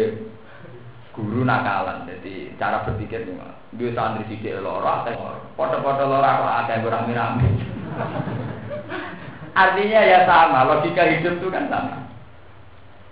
guru 1.20 1.44
nakalan, 1.44 2.08
jadi 2.08 2.56
cara 2.56 2.88
berpikir 2.88 3.28
nih, 3.28 3.36
dua 3.76 3.92
santri 3.92 4.24
sidik 4.32 4.56
loro, 4.64 4.88
atau 4.88 5.36
foto-foto 5.60 6.04
loro, 6.08 6.24
ada 6.24 6.72
yang 6.72 6.88
rame-rame. 6.88 7.48
Artinya 9.52 10.00
ya 10.00 10.20
sama, 10.24 10.64
logika 10.64 11.04
hidup 11.04 11.44
itu 11.44 11.48
kan 11.52 11.68
sama. 11.68 12.08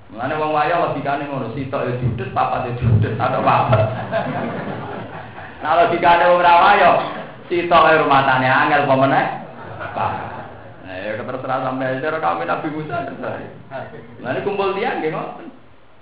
Mengenai 0.08 0.40
wong 0.40 0.56
waya 0.56 0.80
logikanya 0.80 1.28
ngono, 1.28 1.52
sitok 1.52 1.84
ya 1.84 1.94
judes, 2.00 2.32
papat 2.32 2.72
ya 2.72 2.80
judes, 2.80 3.20
atau 3.20 3.44
papat. 3.44 3.86
Nah 5.58 5.74
logikanya 5.74 6.32
wong 6.32 6.40
rawaya, 6.40 6.90
sitok 7.52 7.84
ya 7.92 8.02
rumah 8.06 8.24
tanya 8.24 8.64
angel 8.64 8.88
pemenang, 8.88 9.44
Nah 10.88 10.96
ya 11.04 11.20
terserah 11.20 11.60
sampai 11.68 12.00
aja 12.00 12.22
kami 12.24 12.48
Nabi 12.48 12.68
Musa 12.72 13.10
terserah. 13.10 13.44
Nah 14.24 14.30
ini 14.32 14.46
kumpul 14.48 14.78
tiang 14.80 15.04
gitu. 15.04 15.20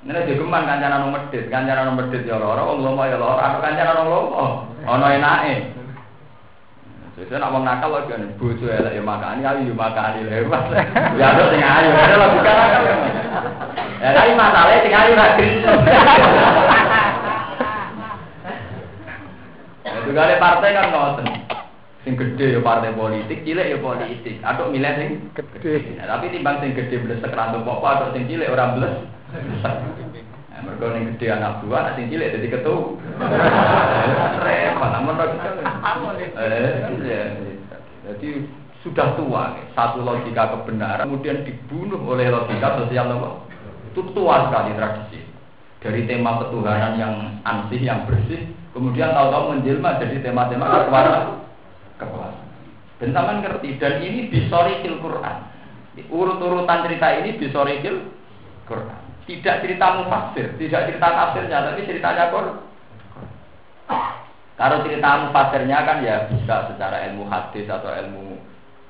Ini 0.05 0.21
jogeman 0.29 0.69
kancanan 0.69 1.01
nomor 1.01 1.17
medit, 1.17 1.49
kancanan 1.49 1.89
nomor 1.89 2.05
medit 2.05 2.29
ya 2.29 2.37
loro, 2.37 2.61
wong 2.61 2.85
lomo 2.85 3.09
ya 3.09 3.17
loro, 3.17 3.41
atau 3.41 3.57
kancanan 3.57 4.05
wong 4.05 4.09
lomo, 4.13 4.45
ono 4.85 5.05
enake. 5.09 5.73
Jadi 7.17 7.41
nak 7.41 7.49
wong 7.49 7.63
nakal 7.65 7.89
lagi 7.95 8.11
kan 8.13 8.27
bojo 8.35 8.67
elek 8.67 8.91
ya 8.91 9.01
makani 9.01 9.41
ayu 9.47 9.71
ya 9.71 9.73
makani 9.73 10.29
lewat. 10.29 10.63
Ya 11.15 11.31
ada 11.33 11.43
sing 11.51 11.63
ayu, 11.63 11.89
ada 11.89 12.15
lagi 12.21 12.39
kan. 12.43 12.57
Ya 14.03 14.09
tapi 14.13 14.31
masalahnya 14.37 14.83
sing 14.85 14.93
ayu 14.93 15.11
ra 15.17 15.27
kriso. 15.39 15.71
Itu 19.89 20.11
kali 20.13 20.35
partai 20.37 20.75
kan 20.75 20.91
ngoten. 20.91 21.25
Sing 22.03 22.13
gede 22.13 22.45
ya 22.53 22.59
partai 22.61 22.93
politik, 22.93 23.41
cilik 23.41 23.73
ya 23.73 23.77
politik. 23.81 24.35
Atau 24.43 24.69
milih 24.69 24.93
sing 24.99 25.09
gede. 25.33 25.97
Nah, 25.97 26.13
tapi 26.13 26.35
timbang 26.35 26.61
sing 26.61 26.77
gede 26.77 26.99
blesek 26.99 27.31
rantuk 27.31 27.63
apa 27.63 27.87
atau 27.95 28.07
sing 28.11 28.27
cilik 28.27 28.51
ora 28.51 28.75
blesek. 28.75 29.14
Nah, 30.55 30.63
mereka 30.63 30.87
yang 30.95 31.11
gede 31.11 31.27
anak 31.35 31.59
dua, 31.67 31.83
anak 31.83 31.99
sing 31.99 32.07
cilik 32.07 32.31
jadi 32.31 32.47
ketua. 32.47 32.95
Repot, 34.39 34.89
namun 34.95 35.19
eh, 36.39 36.87
Jadi 38.07 38.29
sudah 38.79 39.17
tua, 39.19 39.57
satu 39.75 39.99
logika 40.05 40.55
kebenaran, 40.55 41.09
kemudian 41.09 41.43
dibunuh 41.43 41.99
oleh 42.07 42.31
logika 42.31 42.79
sosial 42.79 43.11
nomor. 43.11 43.43
Itu 43.91 44.05
tua 44.15 44.47
sekali 44.47 44.77
tradisi. 44.79 45.19
Dari 45.83 46.07
tema 46.07 46.41
ketuhanan 46.41 46.93
yang 46.97 47.13
ansih, 47.43 47.81
yang 47.83 48.07
bersih, 48.09 48.47
kemudian 48.71 49.13
tahu-tahu 49.13 49.57
menjelma 49.57 50.01
jadi 50.01 50.23
tema-tema 50.23 50.87
kekuasaan. 50.87 51.25
Kekuasaan. 51.99 52.45
Dan 53.03 53.11
taman 53.11 53.43
ngerti, 53.43 53.75
dan 53.75 53.99
ini 54.01 54.31
bisorikil 54.31 55.03
Quran. 55.03 55.37
Urut-urutan 56.07 56.87
cerita 56.87 57.07
ini 57.21 57.37
bisorikil 57.37 58.07
Quran. 58.65 59.04
Tidak 59.25 59.55
cerita 59.65 59.85
mufasir, 59.97 60.53
tidak 60.61 60.85
cerita 60.85 61.07
tafsirnya, 61.09 61.65
tapi 61.65 61.81
ceritanya 61.89 62.29
Quran. 62.29 62.57
Kalau 64.55 64.77
cerita 64.87 65.09
mufasirnya 65.27 65.77
kan 65.83 65.97
ya 66.05 66.29
bisa 66.31 66.71
secara 66.71 67.09
ilmu 67.11 67.27
hadis 67.27 67.67
atau 67.67 67.91
ilmu 67.91 68.39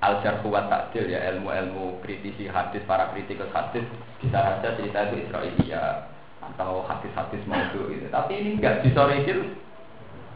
al 0.06 0.22
wa 0.22 0.62
ta'dil 0.70 1.10
ya 1.10 1.34
ilmu-ilmu 1.34 2.04
kritisi 2.06 2.46
hadis 2.46 2.86
para 2.86 3.10
kritikus 3.10 3.50
hadis 3.50 3.82
bisa 4.22 4.38
saja 4.38 4.78
cerita 4.78 5.10
itu 5.10 5.26
Israelia 5.26 6.06
atau 6.54 6.86
hadis-hadis 6.86 7.42
maudhu 7.50 7.90
itu. 7.90 8.06
Tapi 8.14 8.32
ini 8.38 8.50
enggak 8.62 8.86
disorikil 8.86 9.58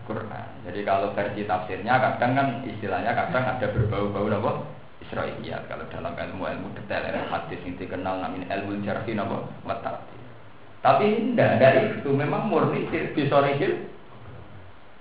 Quran. 0.10 0.48
Jadi 0.66 0.80
kalau 0.82 1.14
versi 1.14 1.46
tafsirnya 1.46 2.02
kadang 2.02 2.34
kan 2.34 2.48
istilahnya 2.66 3.14
kadang 3.14 3.46
ada 3.46 3.68
berbau-bau 3.70 4.26
apa? 4.26 4.52
Israiliyat 5.10 5.66
ya, 5.66 5.74
kalau 5.74 5.90
dalam 5.90 6.14
ilmu-ilmu 6.14 6.70
detail 6.78 7.02
ilmu 7.10 7.34
hadis 7.34 7.58
yang 7.66 7.82
dikenal 7.82 8.22
namanya 8.22 8.62
ilmu 8.62 8.86
jarhi 8.86 9.18
nama 9.18 9.42
watati. 9.66 10.18
Tapi 10.86 11.34
tidak 11.34 11.50
ada 11.58 11.70
itu 11.98 12.14
memang 12.14 12.46
murni 12.46 12.86
bisa 12.94 13.42
regil. 13.42 13.90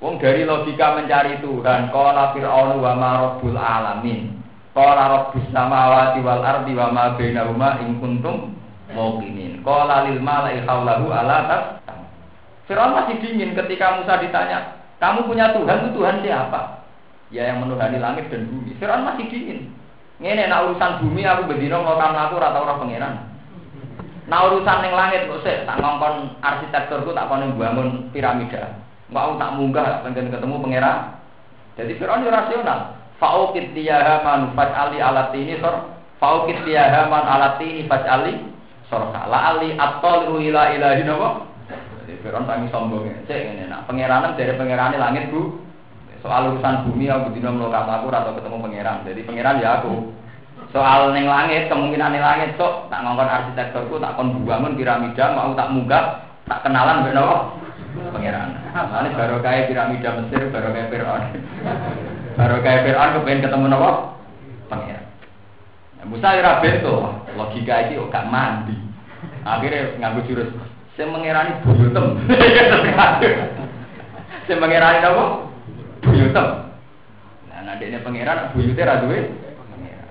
Wong 0.01 0.17
dari 0.17 0.49
logika 0.49 0.97
mencari 0.97 1.45
Tuhan, 1.45 1.93
qala 1.93 2.33
fir'aunu 2.33 2.81
wa 2.81 2.93
ma 2.97 3.11
rabbul 3.21 3.61
alamin. 3.61 4.33
Qala 4.73 5.13
rabbus 5.13 5.45
samawati 5.53 6.25
wal 6.25 6.41
ardi 6.41 6.73
wa 6.73 6.89
ma 6.89 7.05
bainahuma 7.13 7.77
in 7.85 8.01
kuntum 8.01 8.57
muqinin. 8.89 9.61
Qala 9.61 10.09
lil 10.09 10.25
mala'i 10.25 10.65
haulahu 10.65 11.13
ala 11.13 11.37
tas. 11.53 11.65
Fir'aun 12.65 12.97
masih 12.97 13.21
dingin 13.21 13.53
ketika 13.53 14.01
Musa 14.01 14.17
ditanya, 14.25 14.73
"Kamu 15.05 15.29
punya 15.29 15.53
Tuhan, 15.53 15.85
itu 15.85 16.01
Tuhan 16.01 16.25
siapa?" 16.25 16.81
Ya 17.29 17.53
yang 17.53 17.61
menuhani 17.61 18.01
langit 18.01 18.33
dan 18.33 18.49
bumi. 18.49 18.73
Fir'aun 18.81 19.05
masih 19.05 19.29
dingin. 19.29 19.78
Ngene 20.19 20.51
nak 20.51 20.67
urusan 20.67 21.07
bumi 21.07 21.23
aku 21.23 21.47
bendino 21.47 21.79
ngelokam 21.79 22.19
aku 22.19 22.43
ora 22.43 22.51
tau 22.51 22.67
ora 22.67 22.75
pangeran. 22.83 23.15
Nah 24.27 24.51
urusan 24.51 24.83
ning 24.83 24.93
langit 24.93 25.31
kok 25.31 25.47
sik 25.47 25.63
tak 25.63 25.79
ngongkon 25.79 26.43
arsitekturku 26.43 27.15
tak 27.15 27.31
kono 27.31 27.55
bangun 27.55 28.11
piramida. 28.11 28.83
Mau 29.15 29.39
tak 29.39 29.55
munggah 29.55 30.03
pengen 30.03 30.35
ketemu 30.35 30.59
pangeran. 30.59 31.23
Jadi 31.79 31.95
Firaun 32.03 32.27
yo 32.27 32.35
rasional. 32.35 32.99
Fa'ukit 33.23 33.71
tiyaha 33.75 34.27
man 34.27 34.59
ali 34.59 34.99
alatini 34.99 35.55
sor. 35.63 35.87
Fa'ukit 36.19 36.67
tiyaha 36.67 37.07
man 37.07 37.23
alatini 37.23 37.87
ali 37.87 38.43
sor. 38.91 39.15
La 39.15 39.55
ali 39.55 39.79
atol 39.79 40.35
ila 40.35 40.75
ilahi 40.75 41.07
napa? 41.07 41.47
Jadi 42.03 42.19
Firaun 42.27 42.43
sangi 42.43 42.67
sombong. 42.75 43.07
Cek 43.31 43.39
ngene 43.39 43.71
nak 43.71 43.87
pangeranan 43.87 44.35
dari 44.35 44.59
pangerane 44.59 44.99
langit 44.99 45.31
Bu. 45.31 45.68
Soal 46.19 46.51
urusan 46.51 46.91
bumi 46.91 47.07
aku 47.07 47.31
dino 47.31 47.55
melokap 47.55 47.87
aku 47.87 48.11
atau 48.11 48.35
ketemu 48.35 48.59
pangeran. 48.59 49.07
Jadi 49.07 49.21
pangeran 49.23 49.63
ya 49.63 49.79
aku. 49.79 50.11
Soal 50.75 51.15
neng 51.17 51.31
langit, 51.31 51.71
kemungkinan 51.71 52.13
neng 52.13 52.21
langit 52.21 52.53
sok 52.61 52.93
tak 52.93 53.01
ngongkon 53.01 53.31
arsitekturku, 53.31 53.97
tak 54.03 54.19
kon 54.19 54.45
bangun 54.45 54.77
piramida, 54.77 55.33
mau 55.33 55.57
tak 55.57 55.73
munggah, 55.73 56.29
tak 56.45 56.61
kenalan 56.67 57.09
nopo? 57.09 57.57
Pangeran. 58.13 58.53
Ini 58.77 59.17
baru 59.17 59.41
kayak 59.41 59.73
piramida 59.73 60.21
Mesir, 60.21 60.53
baru 60.53 60.69
kayak 60.77 60.93
Fir'aun. 60.93 61.25
baru 62.37 62.57
kayak 62.61 62.85
Fir'aun 62.85 63.15
kepengen 63.17 63.45
ketemu 63.49 63.67
nopo? 63.73 63.91
Pangeran. 64.69 65.05
Nah, 65.99 66.05
Musa 66.05 66.37
ora 66.37 66.61
beto, 66.61 66.97
logika 67.33 67.89
iki 67.89 67.97
gak 68.13 68.29
mandi. 68.29 68.77
Akhirnya 69.49 69.97
nganggo 69.97 70.21
jurus 70.29 70.53
sing 70.99 71.09
mengerani 71.15 71.63
buyutem. 71.65 72.19
Sing 74.51 74.59
mengerani 74.61 75.01
nopo? 75.01 75.48
Buyutem. 76.03 76.47
Nah, 77.49 77.61
nanti 77.65 77.85
ini 77.91 77.99
pangeran 78.03 78.55
buyutnya 78.55 78.89
raduwe. 78.89 79.19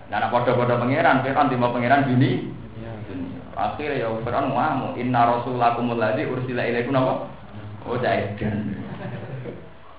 Nah, 0.08 0.24
nak 0.24 0.32
podo-podo 0.32 0.80
pangeran, 0.80 1.20
Fir'aun 1.24 1.52
timba 1.52 1.76
pangeran 1.76 2.08
Juni. 2.08 2.56
Akhirnya 3.58 4.06
ya 4.06 4.08
Fir'aun 4.24 4.54
ngamuk, 4.54 4.96
inna 4.96 5.22
rasulakumul 5.28 6.00
ladzi 6.00 6.30
ursila 6.30 6.64
ilaikum 6.64 6.96
apa? 6.96 7.14
Oh, 7.88 8.00
jaidan. 8.00 8.78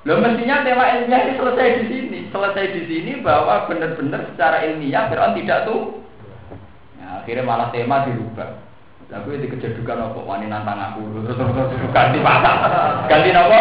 Lo 0.06 0.16
mestinya 0.24 0.64
tema 0.64 0.88
ilmiah 0.94 1.26
ini 1.26 1.36
selesai 1.36 1.68
di 1.82 1.84
sini, 1.90 2.18
selesai 2.32 2.64
di 2.72 2.82
sini 2.88 3.12
bahwa 3.20 3.68
benar-benar 3.68 4.32
secara 4.32 4.64
ilmiah 4.64 5.10
Fir'aun 5.12 5.36
tidak 5.36 5.68
tuh. 5.68 6.00
Nah, 7.02 7.20
akhirnya 7.20 7.44
malah 7.44 7.68
tema 7.68 8.08
dirubah. 8.08 8.64
Lalu 9.08 9.40
itu 9.40 9.56
kejadukan 9.56 10.12
apa? 10.12 10.20
Wani 10.20 10.52
nantang 10.52 10.76
aku, 10.76 11.00
terus 11.24 11.36
terus 11.40 11.92
ganti 11.96 12.20
pasal, 12.20 12.54
ganti 13.08 13.32
apa? 13.32 13.60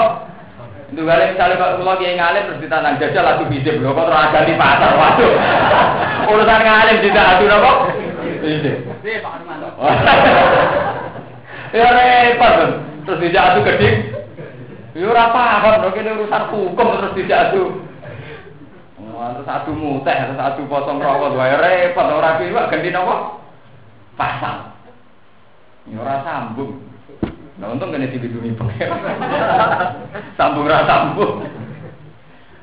Itu 0.87 1.03
kali 1.03 1.35
misalnya 1.35 1.59
Pak 1.59 1.83
Kulo 1.83 1.93
kiai 1.99 2.15
ngalim 2.15 2.47
terus 2.47 2.61
ditanam 2.63 2.95
jajal 2.95 3.23
lagu 3.27 3.43
bisa 3.51 3.75
belum 3.75 3.91
kok 3.91 4.07
terus 4.07 4.23
ada 4.23 4.39
di 4.47 4.53
pasar 4.55 4.91
waduh. 4.95 5.31
Urusan 6.31 6.61
ngalim 6.63 6.97
tidak 7.03 7.25
adu 7.35 7.45
apa? 7.51 7.71
Armando. 9.27 9.67
Ya 11.75 11.87
repot 11.91 12.51
kan. 12.55 12.71
Terus 13.03 13.19
tidak 13.19 13.43
adu 13.51 13.59
gede. 13.67 13.89
Ya 14.95 15.05
ora 15.11 15.29
paham, 15.29 15.83
lho 15.83 15.89
kene 15.91 16.09
urusan 16.15 16.43
hukum 16.55 16.87
terus 16.95 17.15
tidak 17.19 17.51
adu. 17.51 17.83
Wah, 19.11 19.35
terus 19.35 19.49
adu 19.51 19.71
muteh, 19.75 20.15
terus 20.15 20.39
adu 20.39 20.63
potong 20.71 21.03
rokok, 21.03 21.35
wae 21.35 21.53
repot 21.53 22.07
ora 22.07 22.39
kiwa 22.39 22.71
ganti 22.71 22.89
napa? 22.95 23.43
Pasang. 24.15 24.71
Ya 25.91 25.99
ora 25.99 26.23
sambung. 26.23 26.86
Nah 27.57 27.73
untung 27.73 27.89
kena 27.89 28.05
dilindungi 28.05 28.53
pengen. 28.53 28.89
sambung 30.37 30.69
rasa 30.69 30.85
sambung. 30.85 31.41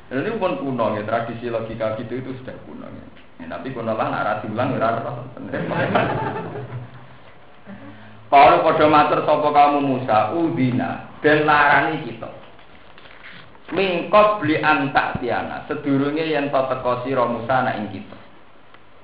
Dan 0.07 0.23
ini 0.23 0.39
pun 0.39 0.55
kuno 0.63 0.95
ya, 0.95 1.03
tradisi 1.03 1.51
logika 1.51 1.99
gitu 1.99 2.23
itu 2.23 2.31
sudah 2.39 2.55
kuno 2.63 2.87
ya. 2.87 3.05
ya 3.43 3.45
tapi 3.59 3.75
kuno 3.75 3.91
lah 3.91 4.07
narasi 4.07 4.47
ulang 4.47 4.79
ya 4.79 4.79
rara. 4.79 5.11
Kalau 8.31 8.57
pada 8.65 8.85
matur 8.87 9.19
sopo 9.27 9.51
kamu 9.51 9.79
Musa, 9.83 10.31
udina 10.31 11.11
dan 11.19 11.43
larani 11.43 12.07
kita. 12.07 12.31
Mingkot 13.75 14.45
beli 14.45 14.61
antak 14.61 15.19
tiana, 15.19 15.65
sedurunge 15.65 16.21
yang 16.21 16.53
to 16.53 16.61
teko 16.69 17.01
sira 17.03 17.25
Musa 17.27 17.65
nak 17.65 17.75
ing 17.81 17.89
kita. 17.91 18.17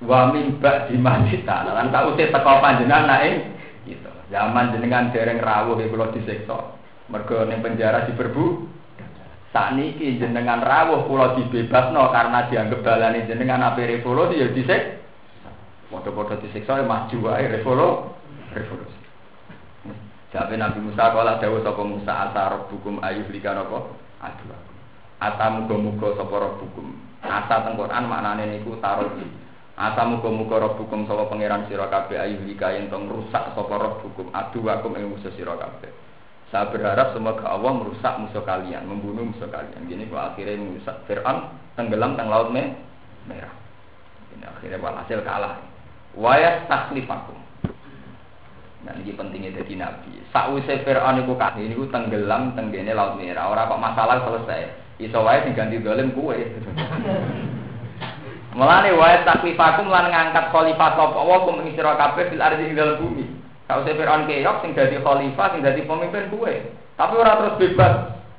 Wa 0.05 0.29
min 0.29 0.61
ba'di 0.61 0.95
madita, 1.01 1.65
lan 1.65 1.89
usih 2.13 2.29
teko 2.29 2.61
panjenengan 2.61 3.09
nak 3.09 3.21
ing 3.25 3.35
Zaman 4.32 4.71
jenengan 4.71 5.11
dereng 5.11 5.43
rawuh 5.43 5.75
ya 5.75 5.91
kula 5.91 6.15
disiksa. 6.15 6.79
Mergo 7.11 7.43
ning 7.43 7.59
penjara 7.59 8.07
diberbu. 8.07 8.71
Sakniki 9.51 10.15
jenengan 10.15 10.63
rawuh 10.63 11.03
kula 11.11 11.36
dibebasno 11.36 12.07
karena 12.15 12.47
dianggap 12.47 12.79
dalane 12.79 13.27
jenengan 13.27 13.75
ape 13.75 13.84
revolusi 13.84 14.39
ya 14.39 14.47
disik. 14.55 15.03
Padha-padha 15.91 16.39
disiksa 16.39 16.79
ya 16.79 16.88
maju 16.88 17.17
wae 17.27 17.45
revolusi. 17.51 18.07
Revolusi. 18.55 18.99
Jabe 20.32 20.55
Nabi 20.55 20.79
Musa 20.79 21.11
kala 21.11 21.43
dawuh 21.43 21.59
sapa 21.59 21.84
Musa 21.84 22.32
asar 22.32 22.71
hukum 22.71 23.03
ayuh 23.03 23.27
likan 23.27 23.67
apa? 23.67 23.91
Aduh. 24.23 24.55
Ata 25.19 25.59
muga-muga 25.59 26.15
sapa 26.15 26.55
hukum. 26.55 26.95
Asa 27.19 27.67
teng 27.67 27.75
Quran 27.75 28.07
maknane 28.07 28.63
taruh 28.79 29.11
Asa 29.80 30.03
muga-muga 30.03 30.59
rabbukum 30.59 31.07
sapa 31.07 31.32
pangeran 31.32 31.63
sira 31.72 31.88
kabeh 31.88 32.19
ayu 32.19 32.43
lika 32.43 32.76
yen 32.76 32.91
tong 32.91 33.07
rusak 33.07 33.55
sapa 33.55 33.72
rabbukum 33.72 34.28
adu 34.36 34.67
wakum 34.67 34.99
ing 34.99 35.07
musuh 35.07 35.32
sira 35.34 35.55
kabeh. 35.55 35.88
Saya 36.51 36.67
berharap 36.67 37.15
semoga 37.15 37.47
Allah 37.47 37.72
merusak 37.80 38.19
musuh 38.19 38.43
kalian, 38.43 38.84
membunuh 38.84 39.32
musuh 39.32 39.47
kalian. 39.47 39.88
Gini 39.88 40.11
kok 40.11 40.36
akhirnya 40.36 40.59
merusak 40.59 41.07
Fir'aun 41.07 41.55
tenggelam 41.80 42.19
teng 42.19 42.28
laut 42.28 42.51
me 42.51 42.76
merah. 43.24 43.55
Ini 44.36 44.43
akhirnya 44.43 44.84
walhasil 44.84 45.24
kalah. 45.24 45.63
Wayas 46.19 46.67
taklifakum. 46.67 47.39
Nah 48.84 48.93
ini 48.99 49.15
pentingnya 49.15 49.63
jadi 49.63 49.80
nabi. 49.80 50.19
Sausai 50.36 50.84
Fir'aun 50.84 51.24
kasih 51.24 51.72
ini 51.72 51.80
tenggelam 51.88 52.51
tenggene 52.59 52.91
laut 52.91 53.15
merah. 53.15 53.47
Orang 53.47 53.72
kok 53.72 53.84
masalah 53.88 54.19
selesai. 54.28 54.61
Iso 54.99 55.24
diganti 55.24 55.80
dolim 55.80 56.11
kue. 56.11 56.36
Mulane 58.52 58.91
wae 58.99 59.24
taklifakum 59.24 59.88
lan 59.88 60.12
ngangkat 60.12 60.52
khalifah 60.52 60.99
sapa 60.99 61.20
wa 61.24 61.47
kum 61.47 61.64
ing 61.64 61.72
sira 61.72 61.95
kabeh 61.95 62.28
fil 62.28 62.43
ardi 62.43 62.68
ing 62.68 62.76
dalem 62.76 62.99
bumi. 62.99 63.26
Kau 63.64 63.88
se 63.88 63.95
Firaun 63.95 64.28
keok 64.28 64.58
sing 64.60 64.76
dadi 64.76 64.99
khalifah 64.99 65.47
sing 65.56 65.64
dadi 65.64 65.88
pemimpin 65.88 66.28
kuwe. 66.28 66.60
Tapi 66.99 67.14
ora 67.16 67.39
terus 67.39 67.56
bebas 67.56 67.93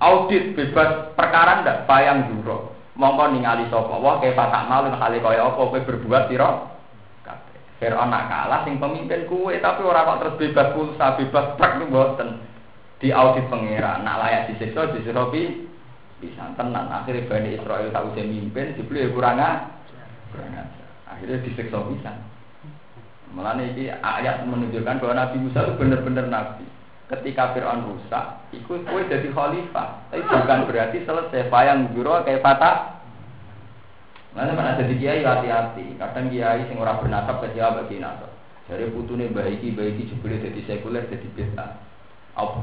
audit, 0.05 0.53
bebas 0.53 1.17
perkara 1.17 1.65
ndak 1.65 1.89
bayang 1.89 2.29
juro. 2.29 2.77
Mongko 2.93 3.33
ningali 3.33 3.65
sapa 3.73 3.97
wa 3.97 4.21
ke 4.21 4.37
patak 4.37 4.69
malu 4.69 4.93
kali 4.93 5.17
kaya 5.25 5.49
apa 5.49 5.57
kowe 5.57 5.81
berbuat 5.81 6.29
sira 6.29 6.61
kabeh. 7.25 7.57
Firaun 7.81 8.13
nak 8.13 8.29
kalah 8.29 8.61
sing 8.69 8.77
pemimpin 8.77 9.25
kuwe 9.33 9.65
tapi 9.65 9.81
ora 9.81 10.05
kok 10.05 10.19
terus 10.21 10.37
bebas 10.37 10.77
pulsa, 10.77 11.17
bebas 11.17 11.57
trek 11.57 11.81
mboten. 11.89 12.53
Di 13.01 13.11
audit 13.11 13.51
pangeran, 13.51 14.07
nak 14.07 14.21
layak 14.23 14.47
disiksa 14.55 14.95
disiksa 14.95 15.27
bisa 16.23 16.55
tenan 16.55 16.87
akhirnya 16.87 17.27
Bani 17.27 17.59
Israel 17.59 17.91
tahu 17.91 18.15
saya 18.15 18.31
mimpin 18.31 18.79
dibeli 18.79 19.11
kurang 19.11 19.43
Akhirnya 21.09 21.45
disiksa 21.45 21.79
bisa. 21.93 22.13
Malah 23.33 23.57
ini 23.61 23.89
ayat 23.89 24.45
menunjukkan 24.45 25.01
bahwa 25.01 25.15
Nabi 25.17 25.37
Musa 25.41 25.65
itu 25.65 25.73
benar-benar 25.81 26.29
Nabi. 26.29 26.69
Ketika 27.09 27.53
Fir'aun 27.53 27.85
rusak, 27.93 28.49
ikut 28.57 28.89
kue 28.89 29.05
jadi 29.05 29.29
khalifah. 29.37 30.09
Tapi 30.09 30.25
bukan 30.25 30.65
berarti 30.69 31.05
selesai. 31.05 31.53
Bayang 31.53 31.93
guru 31.93 32.25
kayak 32.25 32.41
patah. 32.41 33.05
Mana 34.33 34.57
mana 34.57 34.81
jadi 34.81 34.97
kiai 34.97 35.21
hati-hati. 35.21 36.01
Kadang 36.01 36.33
kiai 36.33 36.65
sing 36.69 36.81
ora 36.81 36.97
bernasab 36.97 37.45
ke 37.45 37.53
siapa 37.53 37.85
bagi 37.85 38.01
nasab. 38.01 38.33
Jadi 38.65 38.89
putune 38.97 39.29
baiki 39.29 39.77
baiki 39.77 40.09
jebule 40.09 40.41
jadi 40.41 40.61
sekuler 40.65 41.05
jadi 41.13 41.29
beta. 41.37 41.85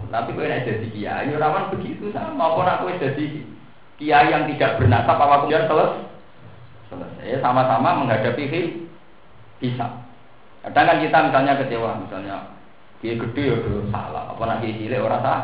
Tapi 0.09 0.33
kue 0.33 0.49
nak 0.49 0.65
jadi 0.65 0.87
kiai, 0.89 1.29
orang 1.29 1.69
begitu 1.69 2.09
sama. 2.09 2.57
Apa 2.57 2.61
nak 2.65 2.79
kue 2.81 2.97
jadi 2.97 3.25
kiai 4.01 4.33
yang 4.33 4.49
tidak 4.49 4.81
bernasab 4.81 5.13
apa 5.13 5.45
kemudian 5.45 5.69
selesai? 5.69 6.08
Selesai. 6.89 7.39
Sama-sama 7.39 8.03
menghadapi 8.03 8.45
bisa 9.61 9.87
kadang 10.59 10.85
kan 10.91 10.97
kita 10.99 11.17
misalnya 11.31 11.59
kecewa 11.63 11.89
misalnya 12.03 12.35
dia 12.99 13.15
gede 13.15 13.43
ya 13.47 13.55
udah 13.55 13.87
salah. 13.95 14.23
Apa 14.35 14.41
nak 14.43 14.59
dia 14.59 14.75
cilik 14.75 14.99
orang 14.99 15.23
sah? 15.23 15.41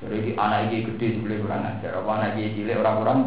Jadi 0.00 0.32
anak 0.32 0.72
dia 0.72 0.86
gede 0.88 1.06
sebelah 1.20 1.38
kurang 1.44 1.62
ajar. 1.68 1.92
Apa 2.00 2.10
anak 2.16 2.30
dia 2.40 2.54
cilik 2.56 2.80
orang 2.80 2.96
kurang? 3.04 3.20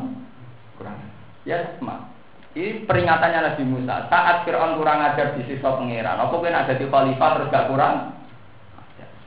Kurang 0.81 0.97
ya 1.45 1.57
sama. 1.77 2.09
Ini 2.57 2.89
peringatannya 2.89 3.39
Nabi 3.45 3.63
Musa. 3.63 4.09
Saat 4.09 4.41
Fir'aun 4.41 4.81
kurang 4.81 5.05
ajar 5.05 5.37
di 5.37 5.45
sisa 5.45 5.69
pangeran 5.69 6.17
apa 6.17 6.33
kau 6.33 6.41
ada 6.41 6.73
di 6.73 6.85
khalifah 6.89 7.29
terus 7.37 7.51
gak 7.53 7.69
kurang? 7.69 7.95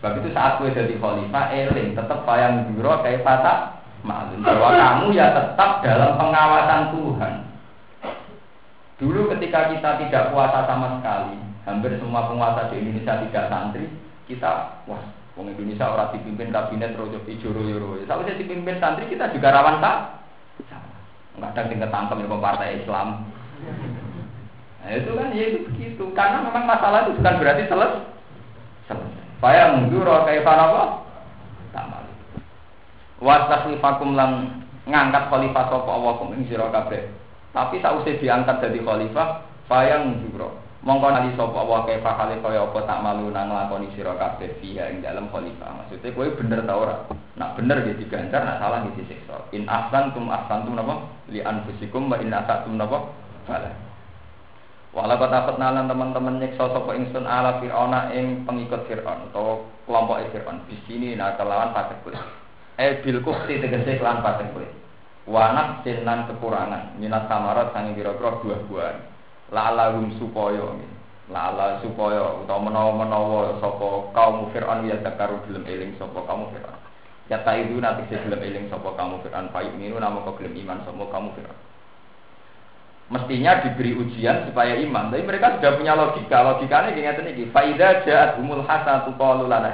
Sebab 0.03 0.19
itu 0.19 0.29
saat 0.35 0.59
gue 0.59 0.75
jadi 0.75 0.99
khalifah 0.99 1.55
eling 1.55 1.95
tetap 1.95 2.27
bayang 2.27 2.67
biro 2.75 2.99
kayak 3.07 3.23
patah 3.23 3.82
maklum 4.03 4.43
bahwa 4.43 4.71
kamu 4.75 5.07
ya 5.15 5.31
tetap 5.35 5.83
dalam 5.83 6.19
pengawasan 6.19 6.83
Tuhan. 6.95 7.35
Dulu 9.03 9.21
ketika 9.35 9.71
kita 9.75 9.99
tidak 10.07 10.31
puasa 10.31 10.63
sama 10.67 10.99
sekali, 10.99 11.35
hampir 11.67 11.99
semua 11.99 12.31
penguasa 12.31 12.71
di 12.71 12.79
Indonesia 12.83 13.19
tidak 13.27 13.51
santri, 13.51 13.91
kita 14.31 14.83
wah, 14.87 15.03
wong 15.35 15.51
Indonesia 15.51 15.91
orang 15.91 16.15
dipimpin 16.15 16.55
kabinet 16.55 16.95
rojo 16.95 17.19
ijoro 17.27 17.63
yoro. 17.67 17.99
Kalau 18.07 18.23
saya 18.23 18.39
dipimpin 18.39 18.79
santri 18.79 19.11
kita 19.11 19.35
juga 19.35 19.51
rawan 19.51 19.83
tak? 19.83 20.23
Kadang 21.43 21.67
tinggal 21.75 21.91
tangkap 21.91 22.23
di 22.23 22.29
partai 22.29 22.79
Islam. 22.85 23.27
Nah, 24.83 24.91
itu 24.95 25.11
kan 25.15 25.35
ya 25.35 25.45
itu 25.51 25.59
begitu. 25.67 26.05
Karena 26.15 26.43
memang 26.47 26.65
masalah 26.71 27.07
itu 27.07 27.19
bukan 27.19 27.35
berarti 27.43 27.63
selesai. 27.67 28.03
Selesai. 28.87 29.25
Saya 29.43 29.75
mundur 29.75 30.07
kayak 30.23 30.47
apa? 30.47 30.83
Wastakhlifakum 33.23 34.19
lan 34.19 34.63
ngangkat 34.91 35.31
khalifah 35.31 35.65
sapa 35.71 35.91
Allah 35.91 36.13
kum 36.19 36.35
ing 36.35 36.45
sira 36.51 36.67
kabeh. 36.75 37.07
Tapi 37.55 37.79
sausé 37.79 38.19
diangkat 38.19 38.59
dadi 38.59 38.83
khalifah 38.83 39.47
bayang 39.71 40.19
juro. 40.27 40.59
Mongko 40.83 41.15
nali 41.15 41.31
sapa 41.39 41.55
Allah 41.55 41.87
kaya 41.87 42.03
fakale 42.03 42.43
kaya 42.43 42.67
apa 42.67 42.79
tak 42.83 42.99
malu 43.07 43.31
nang 43.31 43.55
lakoni 43.55 43.87
sira 43.95 44.19
kabeh 44.19 44.59
fiha 44.59 44.91
ing 44.91 45.07
dalam 45.07 45.31
khalifah. 45.31 45.71
Maksudnya 45.87 46.11
kowe 46.11 46.27
bener 46.35 46.67
ta 46.67 46.75
ora? 46.75 47.07
Nak 47.39 47.55
bener 47.55 47.87
ya 47.87 47.95
diganjar, 47.95 48.43
nak 48.43 48.59
salah 48.59 48.83
ya 48.83 48.91
disiksa. 48.99 49.47
In 49.55 49.71
ahsantum 49.71 50.27
ahsantum 50.27 50.75
napa? 50.75 51.07
Li 51.31 51.39
anfusikum 51.39 52.11
wa 52.11 52.19
in 52.19 52.35
asatum 52.35 52.75
napa? 52.75 53.15
Fala. 53.47 53.71
Walau 54.93 55.17
kata 55.17 55.57
nalan 55.57 55.89
teman-teman 55.89 56.37
nyeksa 56.37 56.69
sapa 56.69 56.93
ingsun 56.93 57.25
ala 57.25 57.63
fir'auna 57.63 58.13
ing 58.13 58.45
pengikut 58.45 58.85
fir'aun 58.91 59.31
atau 59.31 59.65
kelompok 59.87 60.21
fir'aun. 60.35 60.67
Di 60.69 60.77
sini 60.85 61.15
nah 61.17 61.39
kelawan 61.39 61.73
fasik 61.73 62.03
eh 62.81 63.01
bil 63.05 63.21
kufti 63.21 63.61
tegese 63.61 64.01
kelan 64.01 64.25
paten 64.25 64.53
kowe 64.57 64.67
wanak 65.27 65.87
sinan 65.87 66.27
kekurangan 66.27 66.99
minat 66.99 67.31
samarat 67.31 67.71
sangi 67.71 67.95
kira-kira 67.95 68.43
buah-buahan. 68.43 68.99
Lalahum 69.53 70.17
supaya 70.17 70.65
lala 71.31 71.79
supaya 71.85 72.43
utawa 72.43 72.67
menawa-menawa 72.67 73.61
sapa 73.63 74.11
kaum 74.13 74.51
Fir'aun 74.51 74.89
ya 74.89 74.99
takaru 75.01 75.45
gelem 75.47 75.65
eling 75.69 75.93
sapa 76.01 76.19
kaum 76.27 76.51
Fir'aun. 76.51 76.81
Ya 77.31 77.41
ta 77.47 77.55
itu 77.55 77.79
nanti 77.79 78.09
gelem 78.11 78.41
eling 78.43 78.67
sapa 78.73 78.97
kaum 78.99 79.21
Fir'aun. 79.23 79.53
Minu 79.79 80.01
nama 80.01 80.25
kok 80.25 80.41
gelem 80.41 80.57
iman 80.67 80.83
sapa 80.83 81.05
kaum 81.13 81.31
Fir'aun. 81.37 81.61
Mestinya 83.13 83.61
diberi 83.61 83.93
ujian 83.93 84.49
supaya 84.49 84.73
iman. 84.81 85.13
Tapi 85.13 85.23
mereka 85.23 85.61
sudah 85.61 85.77
punya 85.77 85.93
logika. 85.93 86.39
Logikanya 86.49 86.97
gini 86.97 87.31
iki. 87.37 87.45
Faida 87.53 88.01
ja'at 88.09 88.41
humul 88.41 88.65
hasanatu 88.65 89.13
qalu 89.21 89.53
lana 89.53 89.69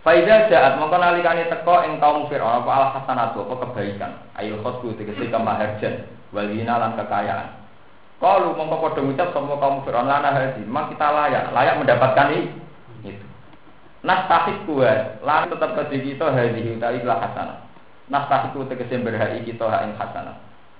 Faidah 0.00 0.48
jahat 0.48 0.80
mongko 0.80 0.96
nalikane 0.96 1.44
teko 1.52 1.84
ing 1.84 2.00
kaum 2.00 2.24
Firaun 2.32 2.64
apa 2.64 2.70
al 2.72 2.86
hasanatu 2.96 3.44
apa 3.44 3.68
kebaikan. 3.68 4.12
Ayo 4.40 4.56
khosbu 4.64 4.96
tegese 4.96 5.28
kemaharjan 5.28 6.08
walina 6.32 6.80
lan 6.80 6.96
kekayaan. 6.96 7.60
Kalau 8.16 8.56
mongko 8.56 8.80
padha 8.80 9.00
ngucap 9.04 9.28
semua 9.36 9.60
kaum 9.60 9.84
Firaun 9.84 10.08
lana 10.08 10.32
hadi, 10.32 10.64
memang 10.64 10.88
kita 10.88 11.04
layak, 11.04 11.52
layak 11.52 11.76
mendapatkan 11.84 12.32
ini. 12.32 12.48
Itu. 13.12 13.26
Nah 14.00 14.24
tahik 14.24 14.64
kuat, 14.64 15.20
lan 15.20 15.52
tetap 15.52 15.76
ke 15.76 16.00
kita 16.00 16.32
hadi 16.32 16.80
utawi 16.80 17.04
lah 17.04 17.20
hasanah. 17.20 17.58
Nastah 18.08 18.48
iku 18.50 18.64
tegese 18.72 18.96
berhai 19.04 19.44
kita 19.44 19.68
hak 19.68 19.84
ing 19.84 19.92
hasanah. 20.00 20.36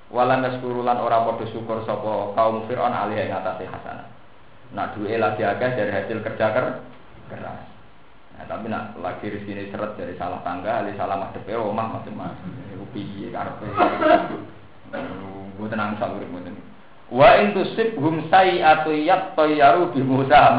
Walam 0.09 0.42
yaskuru 0.48 0.80
lan 0.80 0.97
ora 0.97 1.28
padha 1.28 1.44
syukur 1.52 1.84
sapa 1.84 2.32
kaum 2.32 2.64
Firaun 2.64 2.97
alih 2.97 3.20
ing 3.20 3.36
atase 3.36 3.68
hasanah. 3.68 4.09
Nak 4.72 4.97
duwe 4.97 5.20
lagi 5.20 5.44
akeh 5.44 5.70
dari 5.76 5.92
hasil 5.92 6.24
kerja 6.24 6.47
ker 6.56 6.66
keras. 7.28 7.69
Nah, 8.41 8.49
tapi 8.49 8.73
nak 8.73 8.97
lagi 9.05 9.29
di 9.29 9.45
sini 9.45 9.69
seret 9.69 10.01
dari 10.01 10.17
salah 10.17 10.41
tangga, 10.41 10.81
ali 10.81 10.97
salah 10.97 11.21
madhep 11.21 11.45
ya 11.45 11.61
omah 11.61 12.01
macam-macam. 12.01 12.49
Iku 12.73 12.89
piye. 12.97 13.29
Gue 15.61 15.69
tenang 15.69 16.01
sak 16.01 16.17
urip 16.17 16.25
ngoten. 16.33 16.57
Wa 17.12 17.37
in 17.37 17.53
tusibhum 17.53 18.33
sayi'atu 18.33 18.97
yattayyaru 18.97 19.93
bi 19.93 20.01
Musa. 20.01 20.57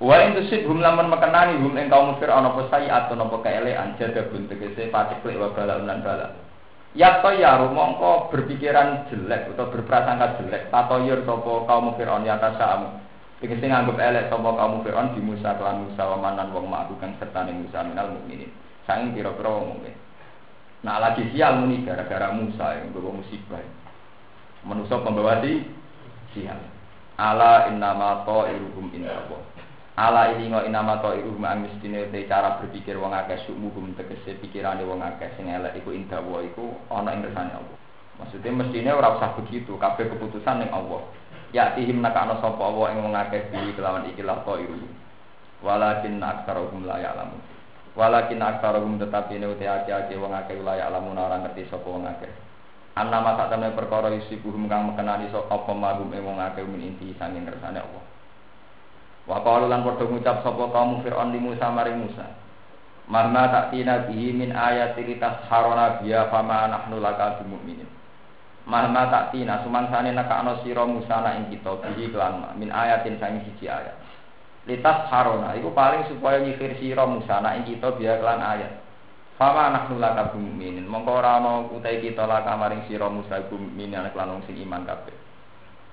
Wa 0.00 0.14
in 0.24 0.40
tusibhum 0.40 0.80
lamun 0.80 1.12
mekenani 1.12 1.60
hum 1.60 1.76
ing 1.76 1.92
kaum 1.92 2.16
Fir'aun 2.16 2.48
apa 2.48 2.64
sayi'atu 2.72 3.12
napa 3.12 3.44
kaelekan 3.44 4.00
jadabun 4.00 4.48
tegese 4.48 4.88
paciklek 4.88 5.36
wa 5.36 5.52
bala 5.52 5.84
lan 5.84 6.00
bala. 6.00 6.32
Yattayyaru 6.96 7.76
mongko 7.76 8.32
berpikiran 8.32 9.04
jelek 9.12 9.52
atau 9.52 9.68
berprasangka 9.68 10.40
jelek. 10.40 10.72
Tatoyur 10.72 11.28
sapa 11.28 11.52
kaum 11.68 11.92
Fir'aun 12.00 12.24
ya 12.24 12.40
tasam. 12.40 13.04
Tegese 13.38 13.70
nganggep 13.70 14.02
elek 14.02 14.34
sapa 14.34 14.50
kaum 14.50 14.82
Fir'aun 14.82 15.14
di 15.14 15.22
Musa 15.22 15.54
kelan 15.54 15.86
Musa 15.86 16.10
manan 16.18 16.50
wong 16.50 16.66
ma'ku 16.66 16.98
kang 16.98 17.14
sertane 17.22 17.54
Musa 17.54 17.86
minal 17.86 18.10
mukminin. 18.10 18.50
Saking 18.82 19.14
pira-pira 19.14 19.46
wong 19.54 19.78
mukmin. 19.78 19.94
Nah 20.82 20.98
lagi 20.98 21.22
sial 21.30 21.62
muni 21.62 21.86
gara-gara 21.86 22.34
Musa 22.34 22.82
yang 22.82 22.90
bawa 22.90 23.14
musibah. 23.14 23.62
Manusia 24.66 24.98
pembawa 25.06 25.38
di 25.38 25.62
sial. 26.34 26.58
Ala 27.14 27.70
innama 27.70 28.26
ta'iruhum 28.26 28.90
indawa. 28.90 29.38
Ala 29.94 30.34
ini 30.34 30.50
ngo 30.50 30.66
inama 30.66 30.98
ta'iruhum 30.98 31.42
ang 31.46 31.62
mestine 31.62 32.10
te 32.10 32.26
cara 32.26 32.58
berpikir 32.58 32.98
wong 32.98 33.14
akeh 33.14 33.38
sumuhum 33.46 33.94
tegese 33.94 34.34
pikirane 34.42 34.82
wong 34.82 34.98
akeh 34.98 35.30
sing 35.38 35.46
elek 35.46 35.78
iku 35.78 35.94
indawa 35.94 36.42
iku 36.42 36.74
ana 36.90 37.14
ing 37.14 37.22
kersane 37.22 37.54
Allah. 37.54 37.78
Maksudnya 38.18 38.50
mestine 38.50 38.90
ora 38.90 39.14
usah 39.14 39.38
begitu, 39.38 39.78
kabeh 39.78 40.10
keputusan 40.10 40.58
ning 40.58 40.70
Allah. 40.74 41.06
Ya 41.52 41.72
tihim 41.72 42.04
nakano 42.04 42.40
sapa 42.44 42.60
Allah 42.60 42.92
ing 42.92 42.98
wong 43.08 43.14
akeh 43.16 43.48
bi 43.48 43.72
kelawan 43.72 44.08
ikilah 44.12 44.44
ta'iruhum. 44.44 44.92
Walakin 45.64 46.20
aktsarahum 46.20 46.84
la 46.84 47.00
ya'lamun. 47.00 47.58
Walakin 47.98 48.38
aksarohum 48.38 48.94
tetapi 49.02 49.42
ini 49.42 49.50
uti 49.50 49.66
ake-ake 49.66 50.14
wong 50.22 50.30
akeh 50.30 50.54
wilayah 50.54 50.86
alamun 50.86 51.18
orang 51.18 51.42
ngerti 51.42 51.66
sapa 51.66 51.82
wong 51.82 52.06
akeh. 52.06 52.30
Anna 52.94 53.18
masa 53.18 53.50
temne 53.50 53.74
perkara 53.74 54.14
isi 54.14 54.38
buhum 54.38 54.70
kang 54.70 54.86
mekenani 54.94 55.26
sapa 55.34 55.50
apa 55.50 55.74
ing 55.98 56.22
wong 56.22 56.38
akeh 56.38 56.62
min 56.62 56.94
inti 56.94 57.10
sanging 57.18 57.42
kersane 57.42 57.82
Allah. 57.82 58.04
Wa 59.26 59.42
qalu 59.42 59.66
lan 59.66 59.82
padha 59.82 60.06
ngucap 60.06 60.46
sapa 60.46 60.62
kaum 60.70 61.02
Fir'aun 61.02 61.34
di 61.34 61.42
Musa 61.42 61.74
maring 61.74 62.06
Musa. 62.06 62.38
Mahma 63.10 63.50
tak 63.50 63.74
tina 63.74 64.06
bihi 64.06 64.30
min 64.30 64.54
ayati 64.54 65.02
litasharona 65.02 65.98
biya 65.98 66.30
fama 66.30 66.70
nahnu 66.70 67.02
laka 67.02 67.42
bimu'minin. 67.42 67.97
Mahma 68.68 69.08
tak 69.08 69.32
tina 69.32 69.64
sumangsane 69.64 70.12
nekakno 70.12 70.60
sira 70.60 70.84
Musa 70.84 71.24
na 71.24 71.40
ing 71.40 71.48
kita 71.48 71.80
bihi 71.80 72.12
kelan 72.12 72.52
min 72.60 72.68
ayatin 72.68 73.16
sanging 73.16 73.40
siji 73.48 73.64
ayat. 73.64 73.96
Litas 74.68 75.08
harona 75.08 75.56
itu 75.56 75.72
paling 75.72 76.04
supaya 76.12 76.36
nyikir 76.44 76.76
sira 76.76 77.08
Musa 77.08 77.40
nak 77.40 77.64
kita 77.64 77.96
biar 77.96 78.20
kelan 78.20 78.44
ayat. 78.44 78.84
Fama 79.40 79.72
anak 79.72 79.88
nula 79.88 80.12
kabum 80.12 80.44
minin 80.44 80.84
mongko 80.84 81.16
ora 81.16 81.40
utai 81.64 82.04
kita 82.04 82.28
laka 82.28 82.60
maring 82.60 82.84
sira 82.92 83.08
Musa 83.08 83.40
iku 83.40 83.56
minin 83.56 84.04
anak 84.04 84.12
lan 84.12 84.44
sing 84.44 84.60
iman 84.60 84.84
kabeh. 84.84 85.16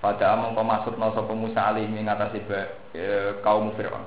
Pada 0.04 0.36
mongko 0.36 0.60
maksudna 0.68 1.16
sapa 1.16 1.32
Musa 1.32 1.72
alih 1.72 1.88
ing 1.88 2.12
atase 2.12 2.44
e, 2.92 3.40
kaum 3.40 3.72
Firaun. 3.80 4.04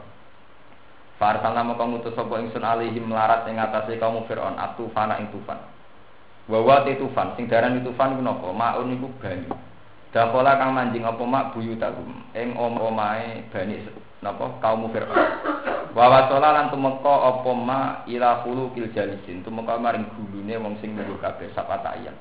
Farsalna 1.16 1.64
mongko 1.64 1.88
ngutus 1.88 2.12
sapa 2.12 2.36
ingsun 2.36 2.68
alihim 2.68 3.08
melarat 3.08 3.48
ing 3.48 3.56
atase 3.56 3.96
kaum 3.96 4.28
Firaun 4.28 4.60
atufana 4.60 5.16
ing 5.24 5.32
tufan 5.32 5.77
Wawa 6.48 6.88
te 6.88 6.96
tufan 6.96 7.36
sing 7.36 7.44
daran 7.44 7.84
tufan 7.84 8.16
iku 8.16 8.22
napa 8.24 8.48
maun 8.56 8.96
iku 8.96 9.08
banyu 9.20 9.52
Dakola 10.08 10.56
kang 10.56 10.72
manjing 10.72 11.04
apa 11.04 11.20
mak 11.20 11.52
buyutahum 11.52 12.24
ing 12.32 12.56
om-omahe 12.56 13.44
bani 13.52 13.84
napa 14.24 14.56
kaum 14.64 14.88
Fir'aun. 14.88 15.20
Wa 15.92 16.04
wasala 16.08 16.56
lan 16.56 16.72
tumeka 16.72 17.12
apa 17.12 17.50
ma 17.52 17.80
ila 18.08 18.40
khuluqil 18.40 18.88
jalisin 18.96 19.44
tumeka 19.44 19.76
maring 19.76 20.08
gulune 20.16 20.56
wong 20.56 20.80
sing 20.80 20.96
nunggu 20.96 21.20
kabeh 21.20 21.52
sapata 21.52 21.92
ayat. 21.92 22.16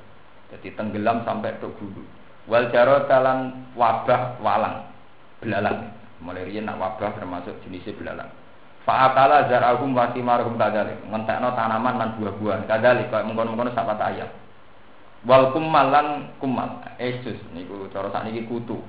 Jadi 0.51 0.75
tenggelam 0.75 1.23
sampai 1.23 1.55
ke 1.63 1.67
gulu. 1.79 2.03
Wal 2.51 2.67
wabah 2.71 4.21
walang 4.43 4.87
belalang. 5.39 5.91
Mulai 6.19 6.43
riyen 6.43 6.67
nak 6.67 6.79
wabah 6.81 7.15
termasuk 7.15 7.55
jenisnya 7.63 7.95
belalang. 7.95 8.31
Fa'akala 8.87 9.51
zarahum 9.51 9.91
wa 9.91 10.07
simarhum 10.15 10.55
kadalik. 10.55 10.95
Ngentekno 11.11 11.51
tanaman 11.59 11.99
lan 11.99 12.09
buah-buahan. 12.15 12.71
Kadalik 12.71 13.11
kaya 13.11 13.27
mengkono-mengkono 13.27 13.75
sapata 13.75 14.15
ayat. 14.15 14.31
Wal 15.27 15.51
kummal 15.51 15.91
lan 15.91 16.07
kummal. 16.39 16.87
Esus 16.95 17.35
niku 17.51 17.91
cara 17.91 18.07
sakniki 18.15 18.47
kutu. 18.47 18.79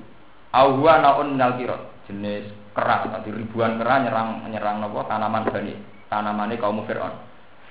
Awwa 0.55 1.03
naun 1.03 1.35
kirot. 1.59 1.99
Jenis 2.07 2.47
keras, 2.73 3.05
nanti 3.11 3.29
ribuan 3.29 3.77
keras 3.77 4.07
nyerang 4.07 4.49
nyerang 4.49 4.81
nopo 4.81 5.05
tanaman 5.05 5.45
bani, 5.51 5.75
tanamane 6.07 6.55
kaum 6.57 6.81
Fir'aun. 6.87 7.13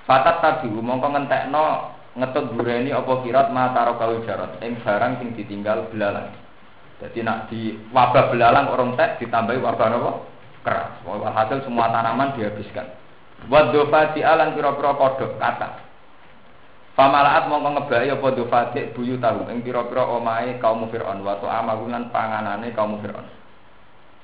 Fatat 0.05 0.39
tadi 0.39 0.69
mongko 0.71 1.11
ngentekno 1.11 1.63
ngetut 2.15 2.45
bureni 2.55 2.95
apa 2.95 3.19
kirat 3.25 3.51
mataro 3.51 3.99
kau 3.99 4.21
jarot, 4.23 4.57
ing 4.63 4.79
barang 4.79 5.19
sing 5.19 5.35
ditinggal 5.35 5.91
belalang. 5.91 6.31
Jadi 7.03 7.19
nak 7.23 7.51
di 7.51 7.75
wabah 7.91 8.31
belalang 8.31 8.71
orang 8.71 8.95
tek 8.95 9.19
ditambahi 9.23 9.59
wabah 9.59 9.87
nopo 9.91 10.11
keras. 10.65 10.99
Hasil 11.05 11.65
semua 11.65 11.91
tanaman 11.91 12.35
dihabiskan. 12.35 12.87
Wadofa 13.47 14.13
di 14.13 14.21
alang 14.25 14.53
pira-pira 14.53 14.95
kodok 14.99 15.39
kata. 15.39 15.87
Pamalaat 16.99 17.47
mongko 17.47 17.79
ngebai 17.79 18.11
apa 18.11 18.27
dofati 18.35 18.91
buyu 18.91 19.15
tahu 19.23 19.47
ing 19.47 19.63
pira-pira 19.63 20.03
omahe 20.03 20.59
kaum 20.59 20.83
Fir'aun 20.91 21.23
wa 21.23 21.39
ta'amagulan 21.39 22.11
panganane 22.11 22.75
kaum 22.75 22.99
Fir'aun. 22.99 23.23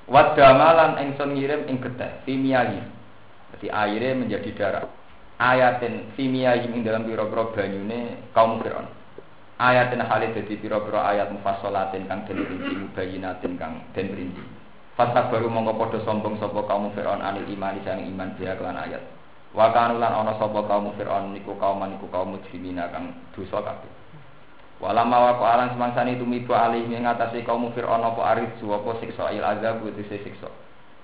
Wadamalan 0.06 1.00
engson 1.00 1.32
ngirim 1.34 1.66
ing 1.66 1.80
getih 1.80 2.12
fimiyahi. 2.28 2.78
Jadi 3.56 3.66
airnya 3.72 4.12
menjadi 4.14 4.50
darah. 4.54 4.86
Ayatin 5.36 6.12
fimiyahi 6.16 6.72
ing 6.72 6.80
dalam 6.84 7.04
pira-pira 7.04 7.52
banyune 7.52 8.28
kaum 8.32 8.60
Firaun. 8.60 8.88
Ayatin 9.56 10.04
halid 10.04 10.36
dadi 10.36 10.60
pira-pira 10.60 11.08
ayat 11.08 11.32
mufassalatin 11.32 12.04
kang 12.08 12.28
den 12.28 12.44
rinci 12.44 12.72
mubayinatin 12.76 13.52
kang 13.56 13.80
den 13.96 14.12
rinci. 14.12 14.44
Fasa 14.96 15.28
baru 15.28 15.52
mongko 15.52 15.76
padha 15.76 16.00
sombong 16.08 16.40
sapa 16.40 16.64
kaum 16.64 16.88
Firaun 16.96 17.20
anil 17.20 17.44
iman 17.52 17.76
sang 17.84 18.00
iman 18.00 18.32
dia 18.40 18.56
kelan 18.56 18.80
ayat. 18.80 19.04
Wa 19.52 19.68
kanulan 19.76 20.08
ana 20.08 20.32
sapa 20.40 20.64
kaum 20.64 20.96
Firaun 20.96 21.36
niku 21.36 21.52
kaum 21.60 21.84
niku 21.84 22.08
kaum 22.08 22.32
mujrimina 22.32 22.88
kang 22.88 23.12
dosa 23.36 23.60
kabeh. 23.60 23.92
Walama 24.76 25.40
wa 25.40 25.40
alang 25.40 25.72
semangsani 25.72 26.20
tumibu 26.20 26.52
alih 26.52 26.84
ing 26.84 27.08
ngatasi 27.08 27.48
kaum 27.48 27.72
Fir'aun 27.72 28.04
apa 28.04 28.20
arid 28.36 28.60
apa 28.60 28.90
siksa 29.00 29.32
il 29.32 29.40
azab 29.40 29.80
itu 29.88 30.04
siksa. 30.04 30.52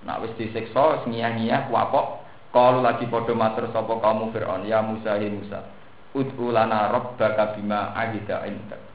Nak 0.04 0.28
wis 0.28 0.36
disiksa 0.36 1.08
ngiyah-ngiyah 1.08 1.72
kuapok 1.72 2.20
kalau 2.52 2.84
lagi 2.84 3.08
padha 3.08 3.32
matur 3.32 3.72
sapa 3.72 3.96
kaum 3.96 4.28
Fir'aun 4.28 4.68
ya 4.68 4.84
Musa 4.84 5.16
hi 5.16 5.32
Musa. 5.32 5.64
Ud'u 6.12 6.52
lana 6.52 6.92
rabbaka 6.92 7.56
bima 7.56 7.96
ahida 7.96 8.44
indak. 8.44 8.91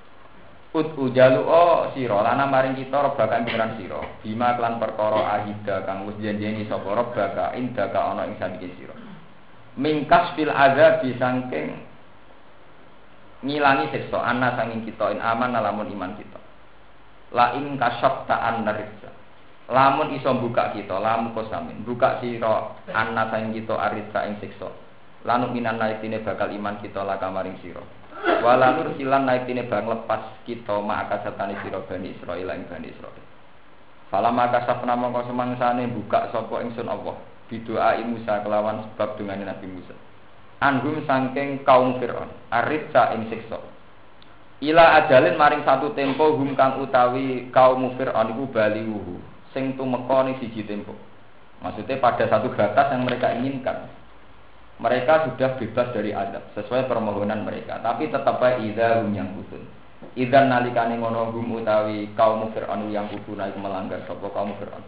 Ud'u 0.78 1.10
jalu 1.10 1.42
o 1.42 1.90
sira. 1.98 2.22
Lana 2.22 2.46
maring 2.46 2.78
kita 2.78 3.02
rabbaka 3.02 3.42
pengiran 3.42 3.82
sira. 3.82 3.98
Bima 4.22 4.54
kelan 4.54 4.78
perkara 4.78 5.42
ahida 5.42 5.82
kang 5.90 6.06
wis 6.06 6.22
janjeni 6.22 6.70
sapa 6.70 6.86
rabbaka 6.94 7.58
indaka 7.58 7.98
ana 7.98 8.30
ing 8.30 8.38
sandike 8.38 8.70
sira. 8.78 8.94
Mingkas 9.74 10.38
fil 10.38 10.54
azab 10.54 11.02
disangking 11.02 11.82
ngilangi 13.42 13.90
siksa 13.90 14.22
ana 14.22 14.54
sanging 14.54 14.86
kita 14.86 15.18
in 15.18 15.20
aman 15.22 15.58
lamun 15.58 15.90
iman 15.98 16.14
kita. 16.14 16.42
La 17.34 17.58
in 17.58 17.74
kasyafta 17.82 18.38
annarisa 18.38 19.10
lamun 19.68 20.14
iso 20.14 20.32
buka 20.38 20.72
kita 20.78 20.96
lamun 20.96 21.34
kosamin 21.34 21.84
buka 21.84 22.22
sira 22.22 22.78
anna 22.94 23.34
sanging 23.34 23.66
kita 23.66 23.74
arisa 23.74 24.30
ing 24.30 24.38
siksa. 24.46 24.70
Lanu 25.26 25.50
minan 25.50 25.82
naikine 25.82 26.22
bakal 26.22 26.54
iman 26.54 26.78
kita 26.86 27.02
la 27.02 27.18
kamaring 27.18 27.58
sira 27.66 27.82
wala 28.42 28.78
nur 28.78 28.96
silan 28.98 29.28
naikine 29.28 29.68
bang 29.68 29.86
lepas 29.86 30.42
kita 30.48 30.80
maka 30.82 31.22
setani 31.22 31.58
sira 31.62 31.84
bani 31.86 32.16
Israil 32.16 32.50
ing 32.50 32.66
bani 32.70 32.90
Israil 32.90 33.28
Fala 34.08 34.32
maka 34.32 34.64
sapna 34.64 34.96
mongko 34.96 35.28
semangsane 35.28 35.92
buka 35.92 36.32
sapa 36.32 36.64
ingsun 36.64 36.88
Allah. 36.88 37.20
Bidoa 37.48 37.96
Musa 38.08 38.44
kelawan 38.44 38.88
sebab 38.92 39.20
dengan 39.20 39.52
Nabi 39.52 39.68
Musa. 39.68 39.96
Anhum 40.64 41.04
sangking 41.04 41.64
kaum 41.68 42.00
Fir'aun. 42.00 42.32
Aritsa 42.52 43.16
ing 43.16 43.28
siksa. 43.32 43.60
Ila 44.64 45.04
ajalin 45.04 45.36
maring 45.36 45.64
satu 45.68 45.92
tempo 45.94 46.34
hum 46.40 46.56
kang 46.56 46.80
utawi 46.80 47.52
kaum 47.52 47.96
Fir'aun 48.00 48.32
iku 48.32 48.44
baliwuhu. 48.52 49.16
Sing 49.52 49.76
tumeka 49.76 50.24
ning 50.24 50.40
siji 50.40 50.64
tempo. 50.64 50.96
Maksudnya 51.60 52.00
pada 52.00 52.32
satu 52.32 52.52
batas 52.56 52.88
yang 52.96 53.04
mereka 53.04 53.34
inginkan 53.36 53.92
mereka 54.78 55.30
sudah 55.30 55.58
bebas 55.58 55.88
dari 55.94 56.12
adab 56.14 56.44
sesuai 56.54 56.86
permohonan 56.86 57.46
mereka 57.46 57.82
tapi 57.82 58.10
tetap 58.10 58.42
ida 58.62 59.02
hum 59.02 59.14
yang 59.14 59.30
kutun 59.38 59.64
idan 60.14 60.54
nalikane 60.54 60.98
ngono 60.98 61.34
utawi 61.34 62.14
kaum 62.14 62.50
Fir'aun 62.54 62.94
yang 62.94 63.10
kuduna 63.10 63.50
melanggar 63.58 64.02
sapa 64.06 64.28
kaum 64.30 64.54
Fir'aun 64.62 64.86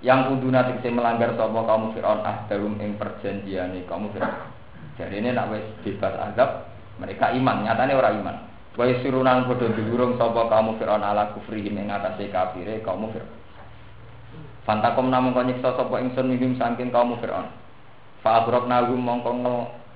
yang 0.00 0.30
kuduna 0.32 0.64
tegese 0.64 0.88
melanggar 0.88 1.36
sapa 1.36 1.60
kaum 1.64 1.92
Fir'aun 1.92 2.24
ahdarum 2.24 2.80
ing 2.80 2.96
perjanjiane 2.96 3.84
kaum 3.84 4.08
Fir'aun 4.16 4.58
jadi 4.98 5.22
ini 5.22 5.30
nak 5.30 5.54
wes 5.54 5.62
bebas 5.86 6.14
azab, 6.18 6.66
Mereka 6.98 7.30
iman, 7.38 7.62
nyatane 7.62 7.94
ora 7.94 8.10
iman. 8.10 8.36
Wa 8.74 8.82
yasirunan 8.82 9.46
padha 9.46 9.70
diurung 9.70 10.18
sapa 10.18 10.50
kamu 10.50 10.82
Firaun 10.82 11.06
ala 11.06 11.30
kufrihim 11.30 11.78
ing 11.78 11.94
atase 11.94 12.26
kafire 12.34 12.82
kaum 12.82 13.06
Firaun. 13.14 13.30
Fantakom 14.66 15.06
namung 15.06 15.30
kok 15.30 15.46
nyiksa 15.46 15.78
sapa 15.78 16.02
ingsun 16.02 16.26
minum 16.26 16.58
saking 16.58 16.90
kaum 16.90 17.14
Firaun. 17.22 17.46
Fa 18.22 18.42
agrokna 18.42 18.86
hum 18.90 18.98
mongko 18.98 19.30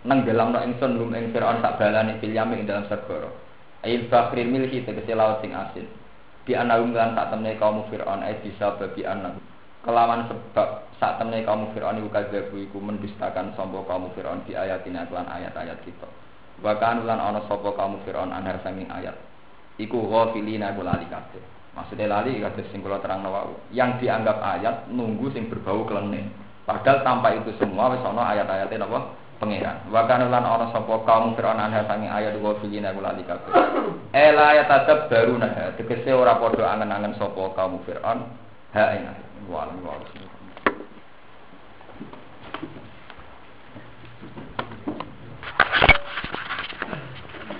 nenggelamno 0.02 0.58
ingsun 0.66 0.98
lum 0.98 1.14
ing 1.14 1.30
Firaun 1.30 1.62
sak 1.62 1.78
balane 1.78 2.18
filyami 2.18 2.62
ing 2.62 2.66
dalam 2.66 2.86
segara. 2.90 3.30
Ail 3.82 4.06
bakril 4.10 4.50
milhi 4.50 4.82
tegese 4.82 5.14
laut 5.14 5.42
sing 5.42 5.54
asin. 5.54 5.86
Di 6.42 6.58
anahum 6.58 6.90
lan 6.90 7.14
sak 7.14 7.30
temne 7.30 7.54
kaum 7.58 7.86
Firaun 7.86 8.22
ai 8.22 8.38
bisa 8.42 8.74
babi 8.78 9.06
anak. 9.06 9.38
Kelawan 9.82 10.30
sebab 10.30 10.94
saat 10.98 11.18
temne 11.18 11.42
kaum 11.46 11.70
Firaun 11.74 12.02
iku 12.02 12.10
kadhebu 12.10 12.56
iku 12.66 12.78
mendustakan 12.82 13.54
sapa 13.54 13.78
kaum 13.86 14.10
Firaun 14.14 14.42
di 14.46 14.54
ayatina 14.54 15.06
lan 15.10 15.26
ayat-ayat 15.26 15.78
kita. 15.86 16.06
Wa 16.62 16.78
kan 16.78 17.02
lan 17.06 17.18
ana 17.18 17.42
kaum 17.46 18.02
Firaun 18.06 18.34
anar 18.34 18.58
sanging 18.62 18.90
ayat. 18.90 19.14
Iku 19.78 20.02
ghafilina 20.10 20.74
iku 20.74 20.82
lali 20.86 21.06
kabeh. 21.06 21.42
Maksudnya 21.72 22.10
lali 22.10 22.36
kados 22.42 22.68
sing 22.68 22.84
kula 22.84 23.00
terangno 23.00 23.32
wau. 23.32 23.54
Yang 23.72 24.04
dianggap 24.04 24.38
ayat 24.42 24.92
nunggu 24.92 25.32
sing 25.32 25.48
berbau 25.48 25.88
kelene. 25.88 26.41
Padahal 26.62 27.02
tanpa 27.02 27.34
itu 27.34 27.50
semua 27.58 27.90
wis 27.90 28.02
ana 28.06 28.22
ayat-ayatnya 28.34 28.86
napa 28.86 29.10
pangeran. 29.42 29.82
Wa 29.90 30.06
kana 30.06 30.30
lan 30.30 30.46
ana 30.46 30.70
sapa 30.70 30.94
kaum 31.02 31.34
Firaun 31.34 31.58
an 31.58 31.74
hasangi 31.74 32.06
ayat 32.06 32.38
wa 32.38 32.54
fiyina 32.62 32.94
kula 32.94 33.18
kabeh. 33.18 33.50
Ela 34.14 34.46
ya 34.54 34.64
tetep 34.70 35.10
baruna 35.10 35.74
tegese 35.74 36.14
ora 36.14 36.38
padha 36.38 36.78
angen-angen 36.78 37.18
sapa 37.18 37.42
kaum 37.58 37.82
Firaun 37.82 38.30
ha 38.78 38.84
ina. 38.94 39.12
wa 39.50 39.66
alhamdulillah 39.66 39.90
wa 39.90 40.30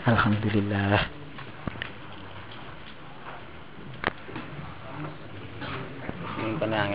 Alhamdulillah. 0.03 1.07
Tenang, 6.59 6.95